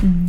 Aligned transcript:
Mm-hmm. 0.00 0.27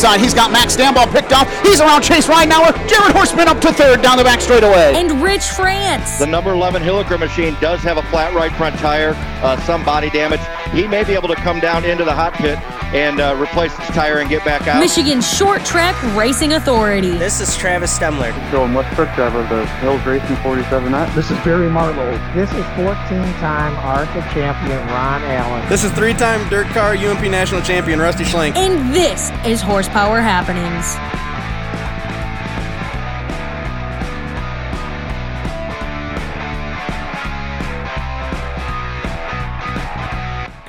inside. 0.00 0.18
He's 0.18 0.32
got 0.32 0.50
Max 0.50 0.74
Stambaugh 0.74 1.12
picked 1.12 1.30
off. 1.30 1.46
He's 1.62 1.78
around 1.78 2.00
Chase 2.00 2.26
Ridenauer. 2.26 2.72
Jared 2.88 3.12
Horseman 3.12 3.48
up 3.48 3.60
to 3.60 3.70
third 3.70 4.00
down 4.00 4.16
the 4.16 4.24
back 4.24 4.40
straightaway. 4.40 4.94
and 4.94 5.20
Rich 5.22 5.44
France. 5.44 6.18
The 6.18 6.26
number 6.26 6.52
11 6.52 6.82
Hilliker 6.82 7.18
machine 7.18 7.54
does 7.60 7.82
have 7.82 7.98
a 7.98 8.02
flat 8.04 8.32
right 8.32 8.50
front 8.52 8.78
tire, 8.78 9.12
uh, 9.44 9.60
some 9.66 9.84
body 9.84 10.08
damage. 10.08 10.40
He 10.72 10.86
may 10.86 11.04
be 11.04 11.12
able 11.12 11.28
to 11.28 11.34
come 11.34 11.60
down 11.60 11.84
into 11.84 12.04
the 12.04 12.14
hot 12.14 12.32
pit 12.32 12.58
and 12.92 13.20
uh, 13.20 13.36
replace 13.40 13.76
his 13.76 13.88
tire 13.88 14.18
and 14.18 14.28
get 14.28 14.44
back 14.44 14.66
out. 14.66 14.80
Michigan 14.80 15.20
Short 15.20 15.64
Track 15.64 16.00
Racing 16.16 16.54
Authority. 16.54 17.12
This 17.18 17.40
is 17.40 17.56
Travis 17.56 17.96
Stemler. 17.96 18.32
Going 18.50 18.74
West 18.74 18.94
Truck 18.94 19.14
Driver, 19.14 19.42
the 19.42 19.66
Hills 19.78 20.04
Racing 20.04 20.36
47 20.36 20.94
X. 20.94 21.14
This 21.14 21.30
is 21.30 21.38
Barry 21.44 21.70
Marlowe. 21.70 22.10
This 22.34 22.50
is 22.52 22.64
14-time 22.76 23.76
ARCA 23.78 24.20
champion 24.32 24.78
Ron 24.88 25.22
Allen. 25.22 25.68
This 25.68 25.84
is 25.84 25.92
three-time 25.92 26.48
dirt 26.48 26.66
car 26.68 26.94
UMP 26.94 27.22
national 27.30 27.62
champion 27.62 28.00
Rusty 28.00 28.24
Schlenk. 28.24 28.56
And 28.56 28.94
this 28.94 29.30
is 29.46 29.60
Horsepower 29.62 30.20
Happenings. 30.20 30.96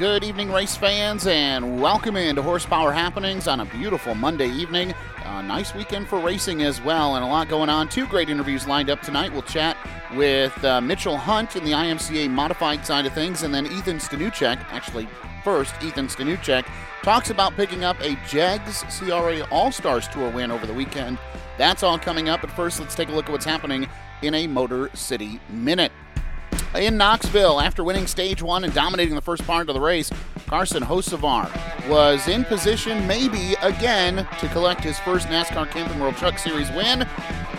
Good 0.02 0.24
evening, 0.24 0.52
race 0.52 0.76
fans, 0.76 1.28
and 1.28 1.80
welcome 1.80 2.18
into 2.18 2.42
Horsepower 2.42 2.92
Happenings 2.92 3.48
on 3.48 3.60
a 3.60 3.66
beautiful 3.66 4.16
Monday 4.16 4.50
evening. 4.50 4.96
A 5.26 5.44
nice 5.44 5.76
weekend 5.76 6.08
for 6.08 6.18
racing 6.18 6.64
as 6.64 6.82
well, 6.82 7.18
and 7.18 7.24
a 7.24 7.28
lot 7.28 7.50
going 7.50 7.70
on. 7.70 7.88
Two 7.88 8.08
great 8.08 8.28
interviews 8.28 8.68
lined 8.68 8.90
up 8.90 9.04
tonight. 9.04 9.32
We'll 9.32 9.44
chat 9.44 9.78
with 10.16 10.66
uh, 10.66 10.82
Mitchell 10.82 11.18
Hunt 11.18 11.56
in 11.56 11.64
the 11.64 11.74
IMCA 11.74 12.32
modified 12.32 12.84
side 12.84 13.06
of 13.06 13.14
things, 13.14 13.44
and 13.44 13.54
then 13.54 13.68
Ethan 13.68 13.98
Stanuchek. 13.98 14.58
Actually, 14.72 15.08
first, 15.44 15.76
Ethan 15.84 16.08
Stanuchek 16.08 16.66
talks 17.04 17.30
about 17.30 17.56
picking 17.56 17.84
up 17.84 18.00
a 18.00 18.16
JEGS 18.26 18.84
CRA 18.98 19.48
All 19.52 19.72
Stars 19.72 20.08
Tour 20.08 20.32
win 20.32 20.50
over 20.50 20.66
the 20.66 20.74
weekend. 20.74 21.20
That's 21.60 21.84
all 21.84 22.00
coming 22.00 22.28
up, 22.28 22.42
but 22.42 22.50
first, 22.50 22.80
let's 22.80 22.96
take 22.96 23.10
a 23.10 23.12
look 23.12 23.26
at 23.26 23.32
what's 23.32 23.46
happening 23.46 23.88
in 24.24 24.34
a 24.34 24.48
Motor 24.48 24.90
City 24.96 25.40
Minute. 25.48 25.92
In 26.76 26.96
Knoxville, 26.96 27.60
after 27.60 27.84
winning 27.84 28.08
stage 28.08 28.42
one 28.42 28.64
and 28.64 28.74
dominating 28.74 29.16
the 29.16 29.22
first 29.22 29.46
part 29.46 29.68
of 29.68 29.76
the 29.76 29.82
race, 29.82 30.10
Carson 30.48 30.82
Hosevar 30.82 31.50
was 31.90 32.30
in 32.30 32.46
position, 32.46 33.06
maybe 33.06 33.56
again, 33.62 34.26
to 34.40 34.48
collect 34.50 34.82
his 34.82 34.98
first 35.00 35.28
NASCAR 35.28 35.70
Camping 35.70 36.00
World 36.00 36.16
Truck 36.16 36.40
Series 36.40 36.70
win 36.72 37.02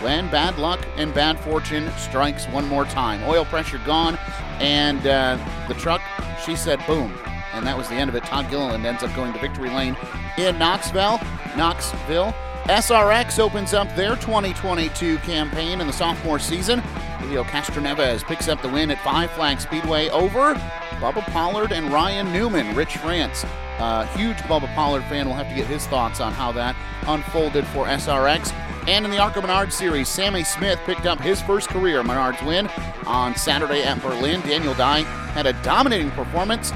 when 0.01 0.31
bad 0.31 0.57
luck 0.57 0.83
and 0.97 1.13
bad 1.13 1.39
fortune 1.39 1.91
strikes 1.95 2.47
one 2.47 2.67
more 2.67 2.85
time. 2.85 3.23
Oil 3.29 3.45
pressure 3.45 3.79
gone, 3.85 4.17
and 4.59 5.05
uh, 5.05 5.37
the 5.67 5.75
truck, 5.75 6.01
she 6.43 6.55
said, 6.55 6.83
boom. 6.87 7.13
And 7.53 7.67
that 7.67 7.77
was 7.77 7.89
the 7.89 7.95
end 7.95 8.09
of 8.09 8.15
it. 8.15 8.23
Todd 8.23 8.49
Gilliland 8.49 8.83
ends 8.83 9.03
up 9.03 9.15
going 9.15 9.31
to 9.31 9.39
victory 9.39 9.69
lane 9.69 9.95
in 10.39 10.57
Knoxville. 10.57 11.19
Knoxville. 11.55 12.33
SRX 12.63 13.39
opens 13.39 13.75
up 13.75 13.93
their 13.95 14.15
2022 14.15 15.17
campaign 15.19 15.81
in 15.81 15.85
the 15.85 15.93
sophomore 15.93 16.39
season. 16.39 16.81
Helio 17.23 17.43
Castroneves 17.43 18.23
picks 18.25 18.47
up 18.47 18.61
the 18.61 18.67
win 18.67 18.91
at 18.91 19.01
Five 19.01 19.31
Flag 19.31 19.59
Speedway 19.59 20.09
over 20.09 20.53
Bubba 20.99 21.23
Pollard 21.31 21.71
and 21.71 21.91
Ryan 21.91 22.31
Newman. 22.33 22.75
Rich 22.75 22.97
France, 22.97 23.45
uh, 23.79 24.05
huge 24.17 24.37
Bubba 24.39 24.73
Pollard 24.75 25.03
fan, 25.05 25.27
will 25.27 25.33
have 25.33 25.47
to 25.47 25.55
get 25.55 25.65
his 25.65 25.87
thoughts 25.87 26.19
on 26.19 26.33
how 26.33 26.51
that 26.51 26.75
unfolded 27.07 27.65
for 27.67 27.85
SRX. 27.85 28.53
And 28.87 29.05
in 29.05 29.11
the 29.11 29.19
ARCA 29.19 29.41
Menard 29.41 29.71
Series, 29.71 30.09
Sammy 30.09 30.43
Smith 30.43 30.79
picked 30.85 31.05
up 31.05 31.19
his 31.21 31.41
first 31.41 31.69
career 31.69 32.03
Menards 32.03 32.45
win 32.45 32.67
on 33.07 33.35
Saturday 33.35 33.83
at 33.83 34.01
Berlin. 34.01 34.41
Daniel 34.41 34.73
Dye 34.73 35.03
had 35.31 35.45
a 35.45 35.53
dominating 35.63 36.11
performance, 36.11 36.71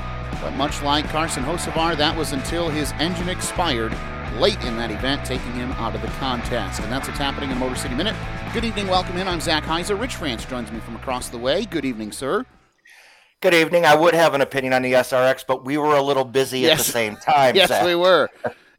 but 0.47 0.55
much 0.55 0.81
like 0.81 1.03
Carson 1.09 1.43
Hosevar, 1.43 1.97
that 1.97 2.15
was 2.15 2.31
until 2.31 2.69
his 2.69 2.93
engine 2.99 3.27
expired 3.27 3.93
late 4.39 4.57
in 4.63 4.77
that 4.77 4.89
event, 4.91 5.25
taking 5.25 5.51
him 5.51 5.73
out 5.73 5.93
of 5.93 6.01
the 6.01 6.07
contest. 6.07 6.79
And 6.79 6.89
that's 6.89 7.05
what's 7.05 7.19
happening 7.19 7.51
in 7.51 7.57
Motor 7.57 7.75
City 7.75 7.95
Minute. 7.95 8.15
Good 8.53 8.63
evening, 8.63 8.87
welcome 8.87 9.17
in. 9.17 9.27
I'm 9.27 9.41
Zach 9.41 9.65
Heiser. 9.65 9.99
Rich 9.99 10.15
France 10.15 10.45
joins 10.45 10.71
me 10.71 10.79
from 10.79 10.95
across 10.95 11.27
the 11.27 11.37
way. 11.37 11.65
Good 11.65 11.83
evening, 11.83 12.13
sir. 12.13 12.45
Good 13.41 13.55
evening. 13.55 13.83
I 13.83 13.93
would 13.93 14.13
have 14.13 14.35
an 14.35 14.39
opinion 14.39 14.71
on 14.71 14.83
the 14.83 14.93
SRX, 14.93 15.43
but 15.45 15.65
we 15.65 15.77
were 15.77 15.97
a 15.97 16.01
little 16.01 16.23
busy 16.23 16.71
at 16.71 16.77
the 16.77 16.83
same 16.85 17.17
time. 17.17 17.53
yes, 17.53 17.67
Zach. 17.67 17.85
we 17.85 17.95
were. 17.95 18.29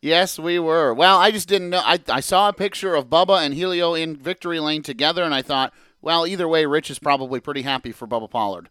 Yes, 0.01 0.39
we 0.39 0.59
were. 0.59 0.95
Well, 0.95 1.19
I 1.19 1.31
just 1.31 1.49
didn't 1.49 1.69
know. 1.69 1.83
I, 1.85 2.01
I 2.09 2.21
saw 2.21 2.49
a 2.49 2.55
picture 2.55 2.95
of 2.95 3.11
Bubba 3.11 3.45
and 3.45 3.53
Helio 3.53 3.93
in 3.93 4.17
victory 4.17 4.59
lane 4.59 4.83
together, 4.83 5.23
and 5.23 5.35
I 5.35 5.43
thought, 5.43 5.75
well, 6.01 6.27
either 6.27 6.49
way, 6.49 6.65
Rich 6.65 6.91
is 6.91 6.99
probably 6.99 7.41
pretty 7.41 7.61
happy 7.61 7.93
for 7.93 8.09
Bubba 8.09 8.31
Pollard. 8.31 8.71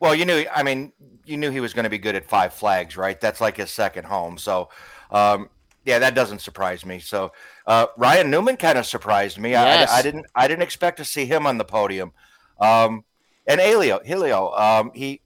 Well, 0.00 0.14
you 0.14 0.24
knew. 0.24 0.46
I 0.52 0.62
mean, 0.62 0.92
you 1.26 1.36
knew 1.36 1.50
he 1.50 1.60
was 1.60 1.74
going 1.74 1.84
to 1.84 1.90
be 1.90 1.98
good 1.98 2.16
at 2.16 2.24
Five 2.24 2.54
Flags, 2.54 2.96
right? 2.96 3.20
That's 3.20 3.40
like 3.40 3.58
his 3.58 3.70
second 3.70 4.04
home. 4.04 4.38
So, 4.38 4.70
um, 5.10 5.50
yeah, 5.84 5.98
that 5.98 6.14
doesn't 6.14 6.40
surprise 6.40 6.84
me. 6.86 6.98
So, 6.98 7.32
uh, 7.66 7.86
Ryan 7.98 8.30
Newman 8.30 8.56
kind 8.56 8.78
of 8.78 8.86
surprised 8.86 9.38
me. 9.38 9.50
Yes. 9.50 9.90
I, 9.90 9.98
I 9.98 10.02
didn't. 10.02 10.26
I 10.34 10.48
didn't 10.48 10.62
expect 10.62 10.96
to 10.96 11.04
see 11.04 11.26
him 11.26 11.46
on 11.46 11.58
the 11.58 11.64
podium. 11.64 12.12
Um, 12.58 13.04
and 13.46 13.60
Helio, 13.60 14.00
Helio, 14.04 14.52
um, 14.52 14.90
he, 14.94 15.20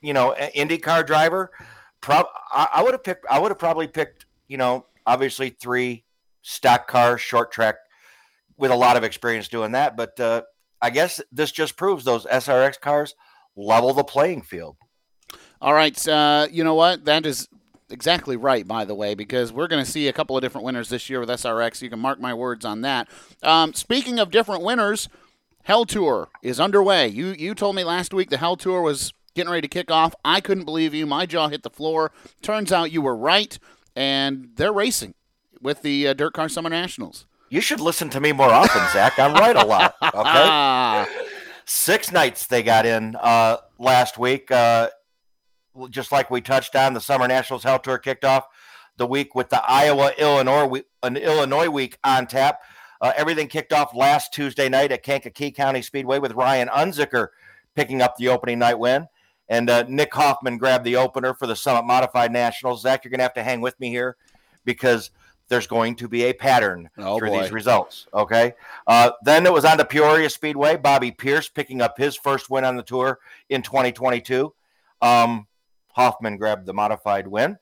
you 0.00 0.12
know, 0.12 0.34
IndyCar 0.38 1.06
driver. 1.06 1.50
Prob- 2.00 2.28
I, 2.50 2.68
I 2.74 2.82
would 2.82 2.92
have 2.92 3.04
picked. 3.04 3.26
I 3.28 3.40
would 3.40 3.50
have 3.50 3.58
probably 3.58 3.88
picked. 3.88 4.26
You 4.46 4.56
know, 4.56 4.86
obviously 5.04 5.50
three 5.50 6.04
stock 6.42 6.86
car, 6.86 7.18
short 7.18 7.50
track, 7.50 7.76
with 8.56 8.70
a 8.70 8.76
lot 8.76 8.96
of 8.96 9.02
experience 9.02 9.48
doing 9.48 9.72
that. 9.72 9.96
But 9.96 10.18
uh, 10.20 10.42
I 10.80 10.90
guess 10.90 11.20
this 11.32 11.50
just 11.50 11.76
proves 11.76 12.04
those 12.04 12.24
SRX 12.26 12.80
cars 12.80 13.14
level 13.56 13.92
the 13.92 14.04
playing 14.04 14.42
field. 14.42 14.76
All 15.60 15.74
right, 15.74 16.08
uh, 16.08 16.48
you 16.50 16.64
know 16.64 16.74
what? 16.74 17.04
That 17.04 17.26
is 17.26 17.48
exactly 17.90 18.36
right, 18.36 18.66
by 18.66 18.84
the 18.84 18.94
way, 18.94 19.14
because 19.14 19.52
we're 19.52 19.66
going 19.66 19.84
to 19.84 19.90
see 19.90 20.08
a 20.08 20.12
couple 20.12 20.36
of 20.36 20.42
different 20.42 20.64
winners 20.64 20.88
this 20.88 21.10
year 21.10 21.20
with 21.20 21.28
SRX. 21.28 21.82
You 21.82 21.90
can 21.90 21.98
mark 21.98 22.20
my 22.20 22.32
words 22.32 22.64
on 22.64 22.80
that. 22.82 23.08
Um, 23.42 23.74
speaking 23.74 24.18
of 24.18 24.30
different 24.30 24.62
winners, 24.62 25.08
Hell 25.64 25.84
Tour 25.84 26.28
is 26.42 26.58
underway. 26.58 27.08
You 27.08 27.28
you 27.28 27.54
told 27.54 27.76
me 27.76 27.84
last 27.84 28.14
week 28.14 28.30
the 28.30 28.38
Hell 28.38 28.56
Tour 28.56 28.80
was 28.80 29.12
getting 29.34 29.50
ready 29.50 29.62
to 29.62 29.68
kick 29.68 29.90
off. 29.90 30.14
I 30.24 30.40
couldn't 30.40 30.64
believe 30.64 30.94
you. 30.94 31.06
My 31.06 31.26
jaw 31.26 31.48
hit 31.48 31.62
the 31.62 31.70
floor. 31.70 32.12
Turns 32.42 32.72
out 32.72 32.92
you 32.92 33.02
were 33.02 33.16
right, 33.16 33.58
and 33.94 34.50
they're 34.56 34.72
racing 34.72 35.14
with 35.60 35.82
the 35.82 36.08
uh, 36.08 36.14
Dirt 36.14 36.32
Car 36.32 36.48
Summer 36.48 36.70
Nationals. 36.70 37.26
You 37.50 37.60
should 37.60 37.80
listen 37.80 38.08
to 38.10 38.20
me 38.20 38.32
more 38.32 38.48
often, 38.48 38.82
Zach. 38.92 39.18
I'm 39.18 39.34
right 39.34 39.56
a 39.56 39.66
lot. 39.66 39.94
Okay. 40.02 41.24
Six 41.72 42.10
nights 42.10 42.48
they 42.48 42.64
got 42.64 42.84
in 42.84 43.14
uh, 43.14 43.58
last 43.78 44.18
week. 44.18 44.50
Uh, 44.50 44.90
just 45.88 46.10
like 46.10 46.28
we 46.28 46.40
touched 46.40 46.74
on, 46.74 46.94
the 46.94 47.00
Summer 47.00 47.28
Nationals 47.28 47.62
Hell 47.62 47.78
Tour 47.78 47.96
kicked 47.96 48.24
off 48.24 48.48
the 48.96 49.06
week 49.06 49.36
with 49.36 49.50
the 49.50 49.62
Iowa 49.64 50.10
Illinois 50.18 50.82
an 51.04 51.16
Illinois 51.16 51.68
week 51.68 51.96
on 52.02 52.26
tap. 52.26 52.58
Uh, 53.00 53.12
everything 53.16 53.46
kicked 53.46 53.72
off 53.72 53.94
last 53.94 54.32
Tuesday 54.32 54.68
night 54.68 54.90
at 54.90 55.04
Kankakee 55.04 55.52
County 55.52 55.80
Speedway 55.80 56.18
with 56.18 56.32
Ryan 56.32 56.66
Unzicker 56.66 57.28
picking 57.76 58.02
up 58.02 58.16
the 58.16 58.30
opening 58.30 58.58
night 58.58 58.80
win. 58.80 59.06
And 59.48 59.70
uh, 59.70 59.84
Nick 59.88 60.12
Hoffman 60.12 60.58
grabbed 60.58 60.84
the 60.84 60.96
opener 60.96 61.34
for 61.34 61.46
the 61.46 61.54
Summit 61.54 61.86
Modified 61.86 62.32
Nationals. 62.32 62.82
Zach, 62.82 63.04
you're 63.04 63.10
going 63.10 63.20
to 63.20 63.24
have 63.24 63.34
to 63.34 63.44
hang 63.44 63.60
with 63.60 63.78
me 63.78 63.90
here 63.90 64.16
because 64.64 65.12
there's 65.50 65.66
going 65.66 65.96
to 65.96 66.08
be 66.08 66.22
a 66.24 66.32
pattern 66.32 66.88
Oh, 66.96 67.18
through 67.18 67.28
boy. 67.30 67.42
these 67.42 67.52
results. 67.52 68.06
Okay. 68.14 68.54
Uh, 68.86 69.10
then 69.24 69.44
it 69.44 69.52
was 69.52 69.66
on 69.66 69.76
to 69.78 69.84
Peoria 69.84 70.30
Speedway. 70.30 70.76
Bobby 70.76 71.10
Pierce 71.10 71.48
picking 71.50 71.82
up 71.82 71.98
his 71.98 72.16
first 72.16 72.48
win 72.48 72.64
on 72.64 72.76
the 72.76 72.82
tour 72.82 73.18
in 73.50 73.60
2022. 73.60 74.54
Um, 75.02 75.46
Hoffman 75.88 76.36
grabbed 76.38 76.66
the 76.66 76.72
modified 76.72 77.26
win. 77.26 77.58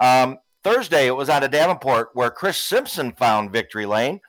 Um, 0.00 0.38
Thursday, 0.64 1.06
it 1.08 1.16
was 1.16 1.28
out 1.28 1.42
of 1.44 1.50
Davenport 1.50 2.10
where 2.14 2.30
Chris 2.30 2.56
Simpson 2.58 3.12
found 3.12 3.50
victory 3.52 3.84
lane. 3.84 4.20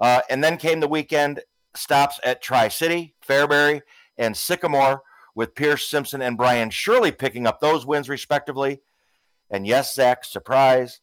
Uh, 0.00 0.20
and 0.30 0.42
then 0.44 0.56
came 0.56 0.80
the 0.80 0.88
weekend 0.88 1.40
stops 1.74 2.20
at 2.24 2.40
Tri 2.42 2.68
City, 2.68 3.14
Fairbury, 3.26 3.80
and 4.18 4.36
Sycamore 4.36 5.02
with 5.34 5.54
Pierce 5.54 5.86
Simpson 5.88 6.20
and 6.22 6.36
Brian 6.36 6.68
Shirley 6.70 7.12
picking 7.12 7.46
up 7.46 7.60
those 7.60 7.86
wins 7.86 8.08
respectively. 8.08 8.80
And 9.50 9.66
yes, 9.66 9.94
Zach, 9.94 10.24
surprise, 10.24 11.00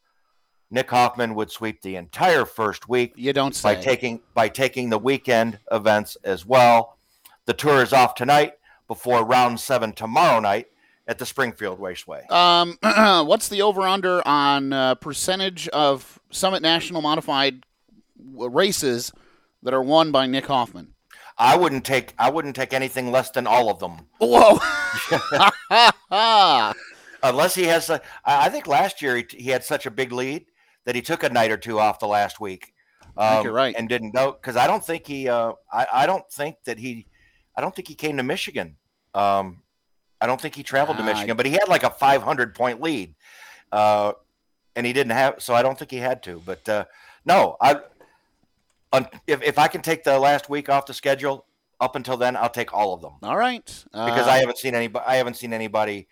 Nick 0.70 0.90
Hoffman 0.90 1.36
would 1.36 1.50
sweep 1.52 1.82
the 1.82 1.96
entire 1.96 2.46
first 2.46 2.90
week 2.90 3.14
you 3.16 3.32
don't 3.34 3.56
say. 3.56 3.76
by 3.76 3.82
taking 3.82 4.22
by 4.34 4.50
taking 4.50 4.90
the 4.90 4.98
weekend 4.98 5.60
events 5.72 6.18
as 6.24 6.46
well. 6.46 6.98
The 7.46 7.54
tour 7.54 7.82
is 7.82 7.94
off 7.94 8.16
tonight 8.16 8.54
before 8.88 9.26
round 9.26 9.60
seven 9.60 9.94
tomorrow 9.94 10.40
night 10.40 10.68
at 11.08 11.18
the 11.18 11.26
Springfield 11.26 11.80
Raceway. 11.80 12.26
Um, 12.30 12.78
what's 13.26 13.48
the 13.48 13.62
over 13.62 13.82
under 13.84 14.26
on 14.28 14.74
uh, 14.74 14.96
percentage 14.96 15.70
of 15.70 16.20
Summit 16.30 16.62
National 16.62 17.02
Modified 17.02 17.64
races 18.20 19.14
that 19.64 19.74
are 19.74 19.82
won 19.82 20.12
by 20.12 20.28
Nick 20.28 20.48
Hoffman? 20.48 20.94
I 21.38 21.56
wouldn't 21.56 21.86
take 21.86 22.14
I 22.18 22.30
wouldn't 22.30 22.56
take 22.56 22.74
anything 22.74 23.12
less 23.12 23.30
than 23.30 23.48
all 23.48 23.70
of 23.70 23.80
them. 23.80 24.08
Whoa! 24.20 24.60
Unless 27.24 27.56
he 27.56 27.64
has 27.64 27.90
a, 27.90 28.02
I 28.26 28.50
think 28.50 28.68
last 28.68 29.02
year 29.02 29.16
he, 29.18 29.26
he 29.30 29.50
had 29.50 29.64
such 29.64 29.86
a 29.86 29.92
big 29.92 30.12
lead 30.12 30.47
that 30.88 30.96
he 30.96 31.02
took 31.02 31.22
a 31.24 31.30
night 31.30 31.52
or 31.52 31.58
two 31.58 31.80
off 31.80 32.00
the 32.00 32.08
last 32.08 32.40
week. 32.40 32.74
Um, 33.18 33.44
you're 33.44 33.54
right, 33.54 33.76
and 33.78 33.90
didn't 33.90 34.14
know 34.14 34.32
because 34.32 34.56
I 34.56 34.68
don't 34.68 34.84
think 34.84 35.06
he. 35.06 35.28
Uh, 35.28 35.54
I, 35.72 35.86
I 35.94 36.06
don't 36.06 36.28
think 36.32 36.56
that 36.66 36.80
he. 36.80 37.08
I 37.56 37.62
don't 37.62 37.76
think 37.76 37.88
he 37.88 37.96
came 37.96 38.18
to 38.18 38.24
Michigan. 38.24 38.78
Um, 39.14 39.64
I 40.22 40.28
don't 40.28 40.40
think 40.40 40.56
he 40.56 40.64
traveled 40.64 40.98
to 40.98 41.04
Michigan, 41.04 41.36
but 41.36 41.46
he 41.46 41.52
had 41.52 41.68
like 41.68 41.84
a 41.84 41.90
500 41.90 42.56
point 42.56 42.82
lead, 42.82 43.16
uh, 43.72 44.14
and 44.76 44.86
he 44.86 44.94
didn't 44.94 45.12
have. 45.12 45.42
So 45.42 45.54
I 45.54 45.62
don't 45.62 45.78
think 45.78 45.92
he 45.92 45.98
had 45.98 46.24
to. 46.24 46.42
But 46.46 46.68
uh, 46.70 46.86
no, 47.26 47.58
I. 47.62 47.82
If, 49.28 49.44
if 49.44 49.60
I 49.60 49.68
can 49.68 49.82
take 49.82 50.06
the 50.06 50.18
last 50.18 50.50
week 50.50 50.70
off 50.70 50.86
the 50.86 50.94
schedule, 50.94 51.46
up 51.82 51.98
until 51.98 52.16
then, 52.16 52.38
I'll 52.38 52.50
take 52.50 52.74
all 52.74 52.94
of 52.94 53.02
them. 53.02 53.14
All 53.22 53.36
right, 53.38 53.66
because 53.92 54.28
I 54.28 54.38
haven't 54.38 54.58
seen 54.58 54.74
anybody. 54.74 55.06
I 55.06 55.16
haven't 55.16 55.36
seen 55.36 55.52
anybody 55.52 56.08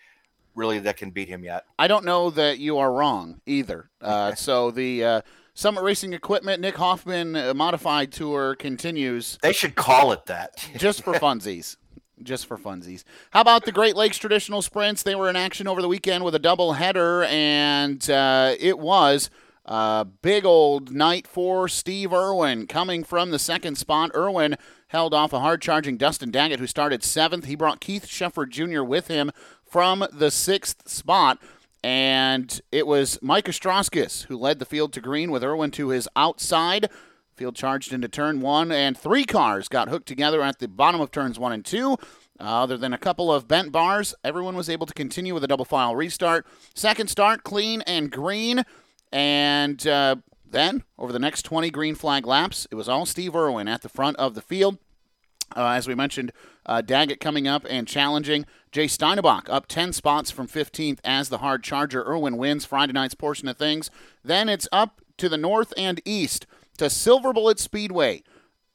really 0.56 0.80
that 0.80 0.98
can 0.98 1.12
beat 1.12 1.28
him 1.30 1.44
yet. 1.44 1.66
I 1.78 1.88
don't 1.88 2.06
know 2.06 2.30
that 2.32 2.60
you 2.60 2.78
are 2.78 2.92
wrong 2.92 3.42
either. 3.46 3.90
Uh, 4.02 4.34
so 4.36 4.72
the 4.72 5.04
uh, 5.04 5.22
Summit 5.54 5.84
Racing 5.84 6.14
Equipment 6.14 6.62
Nick 6.62 6.76
Hoffman 6.76 7.36
uh, 7.36 7.54
Modified 7.54 8.12
Tour 8.12 8.56
continues. 8.56 9.38
They 9.42 9.54
should 9.54 9.76
call 9.76 10.12
it 10.12 10.26
that. 10.26 10.68
just 10.78 11.04
for 11.04 11.14
funsies. 11.14 11.78
Just 12.24 12.46
for 12.46 12.58
funsies. 12.58 13.04
How 13.32 13.42
about 13.42 13.66
the 13.66 13.74
Great 13.74 13.96
Lakes 13.96 14.18
Traditional 14.18 14.62
Sprints? 14.62 15.04
They 15.04 15.16
were 15.16 15.30
in 15.30 15.36
action 15.36 15.68
over 15.68 15.82
the 15.82 15.88
weekend 15.90 16.24
with 16.24 16.34
a 16.34 16.40
double 16.40 16.74
header, 16.74 17.26
and 17.26 18.10
uh, 18.10 18.56
it 18.58 18.80
was 18.80 19.30
a 19.66 20.06
big 20.06 20.46
old 20.46 20.92
night 20.92 21.28
for 21.28 21.68
Steve 21.68 22.14
Irwin 22.14 22.68
coming 22.68 23.04
from 23.04 23.32
the 23.32 23.40
second 23.40 23.78
spot. 23.78 24.12
Irwin 24.16 24.56
held 24.90 25.14
off 25.14 25.34
a 25.34 25.40
hard 25.40 25.62
charging 25.62 25.98
Dustin 25.98 26.32
Daggett, 26.32 26.60
who 26.60 26.68
started 26.68 27.04
seventh. 27.04 27.46
He 27.46 27.56
brought 27.56 27.82
Keith 27.82 28.06
Shepard 28.08 28.52
Jr. 28.52 28.84
with 28.84 29.08
him 29.08 29.32
from 29.66 30.06
the 30.12 30.32
sixth 30.32 30.88
spot. 30.88 31.42
And 31.84 32.60
it 32.72 32.88
was 32.88 33.20
Mike 33.22 33.46
Ostraskis 33.46 34.24
who 34.26 34.38
led 34.38 34.60
the 34.60 34.66
field 34.66 34.92
to 34.94 35.02
green 35.02 35.30
with 35.30 35.44
Irwin 35.44 35.72
to 35.72 35.90
his 35.90 36.08
outside. 36.16 36.90
Field 37.36 37.56
charged 37.56 37.92
into 37.92 38.08
turn 38.08 38.40
one, 38.40 38.72
and 38.72 38.98
three 38.98 39.26
cars 39.26 39.68
got 39.68 39.90
hooked 39.90 40.08
together 40.08 40.42
at 40.42 40.60
the 40.60 40.68
bottom 40.68 41.02
of 41.02 41.12
turns 41.12 41.38
one 41.38 41.52
and 41.52 41.66
two. 41.66 41.98
Uh, 42.40 42.64
other 42.64 42.78
than 42.78 42.94
a 42.94 42.98
couple 42.98 43.32
of 43.32 43.48
bent 43.48 43.72
bars, 43.72 44.16
everyone 44.24 44.56
was 44.56 44.70
able 44.70 44.86
to 44.86 44.94
continue 44.94 45.34
with 45.34 45.44
a 45.44 45.48
double 45.48 45.66
file 45.66 45.96
restart. 45.96 46.46
Second 46.74 47.10
start, 47.10 47.44
clean 47.44 47.82
and 47.82 48.12
green. 48.12 48.64
And 49.12 49.86
uh, 49.86 50.18
then, 50.50 50.84
over 50.98 51.14
the 51.14 51.20
next 51.20 51.44
20 51.44 51.70
green 51.70 51.96
flag 51.96 52.26
laps, 52.26 52.68
it 52.72 52.76
was 52.76 52.90
all 52.90 53.06
Steve 53.06 53.36
Irwin 53.36 53.68
at 53.68 53.82
the 53.82 53.90
front 53.90 54.18
of 54.18 54.34
the 54.34 54.42
field. 54.42 54.78
Uh, 55.56 55.70
as 55.70 55.88
we 55.88 55.96
mentioned, 55.96 56.32
uh, 56.66 56.82
Daggett 56.82 57.20
coming 57.20 57.48
up 57.48 57.66
and 57.70 57.88
challenging. 57.88 58.46
Jay 58.76 58.88
Steinebach 58.88 59.48
up 59.48 59.68
10 59.68 59.94
spots 59.94 60.32
from 60.32 60.50
15th 60.50 61.00
as 61.06 61.30
the 61.30 61.38
hard 61.38 61.64
charger. 61.64 62.04
Irwin 62.04 62.36
wins 62.36 62.66
Friday 62.66 62.92
night's 62.92 63.16
portion 63.16 63.48
of 63.48 63.56
things. 63.56 63.90
Then 64.22 64.50
it's 64.50 64.68
up 64.70 65.00
to 65.16 65.30
the 65.30 65.38
north 65.38 65.74
and 65.78 66.02
east 66.04 66.46
to 66.80 66.90
Silver 66.90 67.32
Bullet 67.32 67.58
Speedway. 67.58 68.22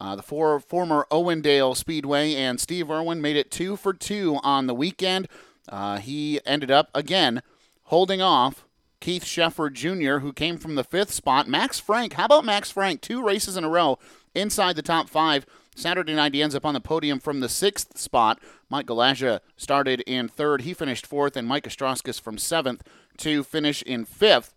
Uh, 0.01 0.17
the 0.17 0.23
four, 0.23 0.59
former 0.59 1.07
Owendale 1.11 1.77
Speedway 1.77 2.33
and 2.35 2.59
Steve 2.59 2.91
Irwin 2.91 3.21
made 3.21 3.37
it 3.37 3.51
two 3.51 3.77
for 3.77 3.93
two 3.93 4.39
on 4.43 4.67
the 4.67 4.73
weekend. 4.73 5.29
Uh, 5.69 5.99
he 5.99 6.41
ended 6.47 6.71
up 6.71 6.89
again 6.95 7.43
holding 7.83 8.23
off 8.23 8.65
Keith 9.01 9.25
Shepard 9.25 9.75
Jr., 9.75 10.19
who 10.19 10.33
came 10.33 10.59
from 10.59 10.75
the 10.75 10.85
fifth 10.85 11.11
spot. 11.11 11.49
Max 11.49 11.81
Frank, 11.81 12.15
how 12.15 12.27
about 12.27 12.45
Max 12.45 12.71
Frank? 12.71 13.01
Two 13.01 13.25
races 13.25 13.57
in 13.57 13.65
a 13.65 13.69
row 13.69 13.99
inside 14.35 14.77
the 14.77 14.83
top 14.83 15.09
five. 15.09 15.47
Saturday 15.75 16.15
night, 16.15 16.35
he 16.35 16.43
ends 16.43 16.55
up 16.55 16.67
on 16.67 16.75
the 16.75 16.81
podium 16.81 17.19
from 17.19 17.41
the 17.41 17.49
sixth 17.49 17.97
spot. 17.97 18.39
Mike 18.69 18.87
Galaja 18.87 19.41
started 19.57 20.01
in 20.03 20.29
third. 20.29 20.63
He 20.63 20.75
finished 20.75 21.07
fourth, 21.07 21.37
and 21.37 21.49
Mike 21.49 21.65
Ostraskis 21.65 22.21
from 22.21 22.39
seventh 22.39 22.83
to 23.19 23.43
finish 23.43 23.83
in 23.83 24.05
fifth. 24.05 24.55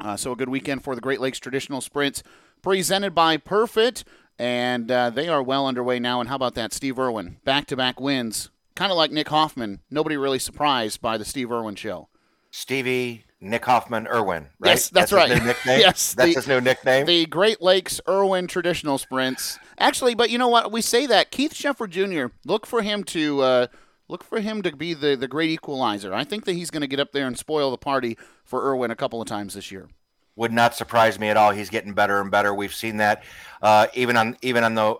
Uh, 0.00 0.16
so 0.16 0.32
a 0.32 0.36
good 0.36 0.48
weekend 0.48 0.82
for 0.82 0.94
the 0.94 1.00
Great 1.00 1.20
Lakes 1.20 1.38
Traditional 1.38 1.80
Sprints 1.80 2.22
presented 2.62 3.14
by 3.14 3.36
Perfit, 3.36 4.04
and 4.38 4.90
uh, 4.90 5.10
they 5.10 5.28
are 5.28 5.42
well 5.42 5.66
underway 5.66 5.98
now. 5.98 6.20
And 6.20 6.28
how 6.28 6.36
about 6.36 6.54
that, 6.54 6.72
Steve 6.72 6.98
Irwin? 6.98 7.38
Back 7.44 7.66
to 7.66 7.76
back 7.76 8.00
wins. 8.00 8.50
Kind 8.74 8.92
of 8.92 8.96
like 8.96 9.10
Nick 9.10 9.28
Hoffman. 9.28 9.80
Nobody 9.90 10.16
really 10.16 10.38
surprised 10.38 11.00
by 11.00 11.18
the 11.18 11.24
Steve 11.24 11.50
Irwin 11.50 11.74
show. 11.74 12.08
Stevie 12.50 13.24
Nick 13.40 13.64
Hoffman 13.64 14.06
Irwin, 14.08 14.48
right? 14.58 14.70
Yes, 14.70 14.88
that's, 14.88 15.10
that's 15.10 15.12
right. 15.12 15.30
His 15.30 15.40
new 15.40 15.46
nickname? 15.46 15.80
yes, 15.80 16.14
that's 16.14 16.34
the, 16.34 16.40
his 16.40 16.48
new 16.48 16.60
nickname. 16.60 17.06
The 17.06 17.26
Great 17.26 17.62
Lakes 17.62 18.00
Irwin 18.08 18.48
Traditional 18.48 18.98
Sprints. 18.98 19.58
Actually, 19.78 20.14
but 20.14 20.30
you 20.30 20.38
know 20.38 20.48
what? 20.48 20.72
We 20.72 20.82
say 20.82 21.06
that 21.06 21.30
Keith 21.30 21.54
Shepard 21.54 21.92
Jr. 21.92 22.26
Look 22.44 22.66
for 22.66 22.82
him 22.82 23.04
to 23.04 23.40
uh, 23.42 23.66
look 24.08 24.24
for 24.24 24.40
him 24.40 24.62
to 24.62 24.74
be 24.74 24.92
the 24.92 25.14
the 25.14 25.28
great 25.28 25.50
equalizer. 25.50 26.12
I 26.12 26.24
think 26.24 26.46
that 26.46 26.54
he's 26.54 26.70
going 26.70 26.80
to 26.80 26.88
get 26.88 26.98
up 26.98 27.12
there 27.12 27.26
and 27.26 27.38
spoil 27.38 27.70
the 27.70 27.78
party 27.78 28.18
for 28.44 28.64
Irwin 28.64 28.90
a 28.90 28.96
couple 28.96 29.22
of 29.22 29.28
times 29.28 29.54
this 29.54 29.70
year. 29.70 29.88
Would 30.34 30.52
not 30.52 30.74
surprise 30.74 31.18
me 31.18 31.28
at 31.28 31.36
all. 31.36 31.52
He's 31.52 31.70
getting 31.70 31.92
better 31.92 32.20
and 32.20 32.30
better. 32.30 32.54
We've 32.54 32.74
seen 32.74 32.96
that 32.96 33.22
uh, 33.62 33.86
even 33.94 34.16
on 34.16 34.36
even 34.42 34.64
on 34.64 34.74
the 34.74 34.96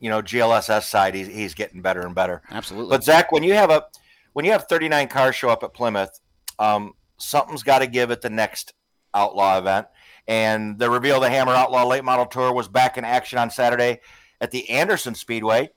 you 0.00 0.08
know 0.08 0.22
GLSS 0.22 0.84
side. 0.84 1.14
He's 1.14 1.26
he's 1.26 1.52
getting 1.52 1.82
better 1.82 2.00
and 2.00 2.14
better. 2.14 2.40
Absolutely. 2.50 2.90
But 2.90 3.04
Zach, 3.04 3.32
when 3.32 3.42
you 3.42 3.52
have 3.52 3.70
a 3.70 3.84
when 4.32 4.46
you 4.46 4.52
have 4.52 4.64
39 4.66 5.08
cars 5.08 5.34
show 5.34 5.50
up 5.50 5.62
at 5.62 5.74
Plymouth. 5.74 6.18
Um, 6.58 6.94
something's 7.22 7.62
got 7.62 7.78
to 7.78 7.86
give 7.86 8.10
at 8.10 8.20
the 8.20 8.30
next 8.30 8.74
Outlaw 9.14 9.58
event. 9.58 9.86
And 10.26 10.78
the 10.78 10.88
Reveal 10.90 11.16
of 11.16 11.22
the 11.22 11.30
Hammer 11.30 11.52
Outlaw 11.52 11.86
Late 11.86 12.04
Model 12.04 12.26
Tour 12.26 12.52
was 12.52 12.68
back 12.68 12.96
in 12.96 13.04
action 13.04 13.38
on 13.38 13.50
Saturday 13.50 14.00
at 14.40 14.50
the 14.50 14.68
Anderson 14.70 15.14
Speedway. 15.14 15.70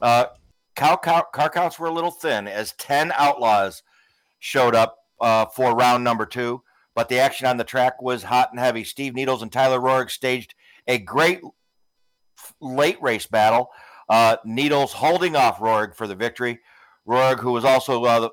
Uh, 0.00 0.26
car, 0.76 0.96
car, 0.96 1.26
car 1.32 1.50
counts 1.50 1.78
were 1.78 1.88
a 1.88 1.92
little 1.92 2.10
thin 2.10 2.48
as 2.48 2.72
10 2.72 3.12
Outlaws 3.16 3.82
showed 4.38 4.74
up 4.74 4.98
uh, 5.20 5.46
for 5.46 5.74
round 5.74 6.02
number 6.02 6.24
two, 6.24 6.62
but 6.94 7.08
the 7.08 7.18
action 7.18 7.46
on 7.46 7.56
the 7.56 7.64
track 7.64 8.00
was 8.00 8.22
hot 8.22 8.50
and 8.50 8.60
heavy. 8.60 8.84
Steve 8.84 9.14
Needles 9.14 9.42
and 9.42 9.52
Tyler 9.52 9.80
Roahrig 9.80 10.10
staged 10.10 10.54
a 10.86 10.98
great 10.98 11.40
late 12.60 13.00
race 13.02 13.26
battle. 13.26 13.70
Uh, 14.08 14.36
Needles 14.44 14.92
holding 14.92 15.36
off 15.36 15.58
Roahrig 15.58 15.94
for 15.94 16.06
the 16.06 16.14
victory. 16.14 16.60
Roahrig, 17.06 17.40
who 17.40 17.52
was 17.52 17.64
also 17.64 18.04
uh, 18.04 18.28